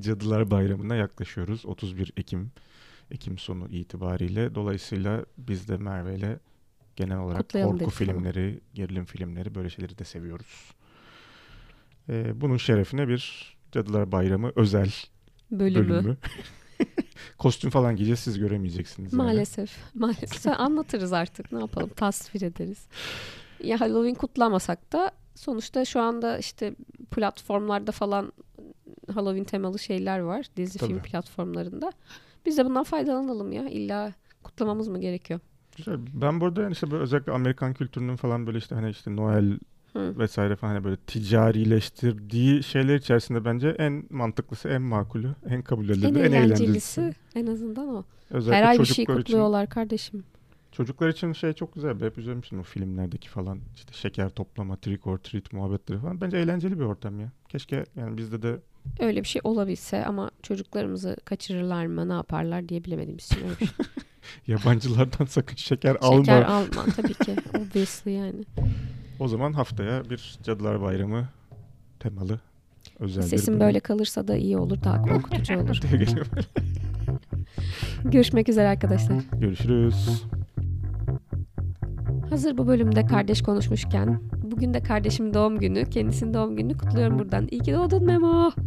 Cadılar 0.00 0.50
Bayramı'na 0.50 0.94
yaklaşıyoruz. 0.94 1.66
31 1.66 2.12
Ekim 2.16 2.52
Ekim 3.10 3.38
sonu 3.38 3.68
itibariyle. 3.68 4.54
Dolayısıyla 4.54 5.24
biz 5.38 5.68
de 5.68 5.76
Merve 5.76 6.14
ile 6.14 6.38
genel 6.96 7.18
olarak 7.18 7.40
Kutlayalım 7.40 7.78
korku 7.78 7.90
filmleri, 7.90 8.60
gerilim 8.74 9.04
filmleri 9.04 9.54
böyle 9.54 9.70
şeyleri 9.70 9.98
de 9.98 10.04
seviyoruz. 10.04 10.74
Ee, 12.10 12.40
bunun 12.40 12.56
şerefine 12.56 13.08
bir 13.08 13.54
Cadılar 13.72 14.12
Bayramı 14.12 14.52
özel 14.56 14.90
Bölümü. 15.50 15.88
bölümü. 15.88 16.16
Kostüm 17.38 17.70
falan 17.70 17.96
giyeceğiz 17.96 18.18
siz 18.20 18.38
göremeyeceksiniz. 18.38 19.12
yani. 19.12 19.22
Maalesef. 19.22 19.76
Maalesef. 19.94 20.46
Anlatırız 20.60 21.12
artık. 21.12 21.52
Ne 21.52 21.60
yapalım? 21.60 21.88
Tasvir 21.96 22.42
ederiz. 22.42 22.86
Ya 23.64 23.80
Halloween 23.80 24.14
kutlamasak 24.14 24.92
da 24.92 25.10
sonuçta 25.34 25.84
şu 25.84 26.00
anda 26.00 26.38
işte 26.38 26.74
platformlarda 27.10 27.92
falan 27.92 28.32
Halloween 29.14 29.44
temalı 29.44 29.78
şeyler 29.78 30.18
var. 30.18 30.46
Dizi 30.56 30.78
film 30.78 30.98
Tabii. 30.98 31.08
platformlarında. 31.10 31.92
Biz 32.46 32.58
de 32.58 32.64
bundan 32.64 32.84
faydalanalım 32.84 33.52
ya. 33.52 33.68
İlla 33.68 34.12
kutlamamız 34.42 34.88
mı 34.88 35.00
gerekiyor? 35.00 35.40
Güzel. 35.76 35.98
Ben 36.14 36.40
burada 36.40 36.62
yani 36.62 36.72
işte 36.72 36.90
böyle 36.90 37.02
özellikle 37.02 37.32
Amerikan 37.32 37.74
kültürünün 37.74 38.16
falan 38.16 38.46
böyle 38.46 38.58
işte 38.58 38.74
hani 38.74 38.90
işte 38.90 39.16
Noel 39.16 39.58
Hı. 39.92 40.18
vesaire 40.18 40.56
falan 40.56 40.72
hani 40.72 40.84
böyle 40.84 40.96
ticarileştirdiği 40.96 42.62
şeyler 42.62 42.94
içerisinde 42.96 43.44
bence 43.44 43.68
en 43.68 44.04
mantıklısı, 44.10 44.68
en 44.68 44.82
makulü, 44.82 45.34
en 45.48 45.62
kabul 45.62 45.88
En 45.88 45.92
edilebilir, 45.94 46.24
en, 46.24 46.32
eğlencelisi 46.32 47.14
en 47.34 47.46
azından 47.46 47.88
o. 47.88 48.04
Özellikle 48.30 48.56
Her 48.56 48.68
ay 48.70 48.78
bir 48.78 48.84
şey 48.84 48.94
çocuklar 48.94 49.14
için, 49.14 49.22
kutluyorlar 49.22 49.68
kardeşim. 49.68 50.24
çocuklar 50.72 51.08
için 51.08 51.32
şey 51.32 51.52
çok 51.52 51.74
güzel. 51.74 52.00
Hep 52.00 52.18
üzülmüştüm 52.18 52.60
o 52.60 52.62
filmlerdeki 52.62 53.28
falan 53.28 53.60
işte 53.74 53.92
şeker 53.92 54.30
toplama, 54.30 54.76
trick 54.76 55.06
or 55.06 55.18
treat 55.18 55.52
muhabbetleri 55.52 55.98
falan. 55.98 56.20
Bence 56.20 56.36
eğlenceli 56.36 56.78
bir 56.78 56.84
ortam 56.84 57.20
ya. 57.20 57.32
Keşke 57.48 57.84
yani 57.96 58.16
bizde 58.18 58.42
de 58.42 58.60
Öyle 59.00 59.22
bir 59.22 59.28
şey 59.28 59.40
olabilse 59.44 60.04
ama 60.04 60.30
çocuklarımızı 60.42 61.16
kaçırırlar 61.24 61.86
mı 61.86 62.08
ne 62.08 62.12
yaparlar 62.12 62.68
diye 62.68 62.84
bilemediğimiz 62.84 63.24
için 63.24 63.36
öyle 63.44 63.60
bir 63.60 63.66
şey. 63.66 63.76
yabancılardan 64.46 65.24
sakın 65.24 65.56
şeker, 65.56 65.92
Şeker 65.92 66.08
alma. 66.08 66.44
alma 66.46 66.84
tabii 66.96 67.14
ki. 67.14 67.36
Obviously 67.58 68.12
yani. 68.12 68.44
O 69.20 69.28
zaman 69.28 69.52
haftaya 69.52 70.10
bir 70.10 70.38
Cadılar 70.42 70.80
Bayramı 70.82 71.28
temalı 71.98 72.40
özel 73.00 73.22
Sesim 73.22 73.54
bir 73.54 73.60
böyle 73.60 73.80
kalırsa 73.80 74.28
da 74.28 74.36
iyi 74.36 74.58
olur. 74.58 74.78
Daha 74.84 75.02
korkutucu 75.08 75.58
olur. 75.60 75.80
Görüşmek 78.04 78.48
üzere 78.48 78.68
arkadaşlar. 78.68 79.16
Görüşürüz. 79.40 80.24
Hazır 82.30 82.58
bu 82.58 82.66
bölümde 82.66 83.06
kardeş 83.06 83.42
konuşmuşken 83.42 84.20
bugün 84.50 84.74
de 84.74 84.82
kardeşim 84.82 85.34
doğum 85.34 85.58
günü. 85.58 85.90
Kendisinin 85.90 86.34
doğum 86.34 86.56
gününü 86.56 86.78
kutluyorum 86.78 87.18
buradan. 87.18 87.48
İyi 87.50 87.60
ki 87.60 87.72
doğdun 87.74 88.04
Memo. 88.04 88.50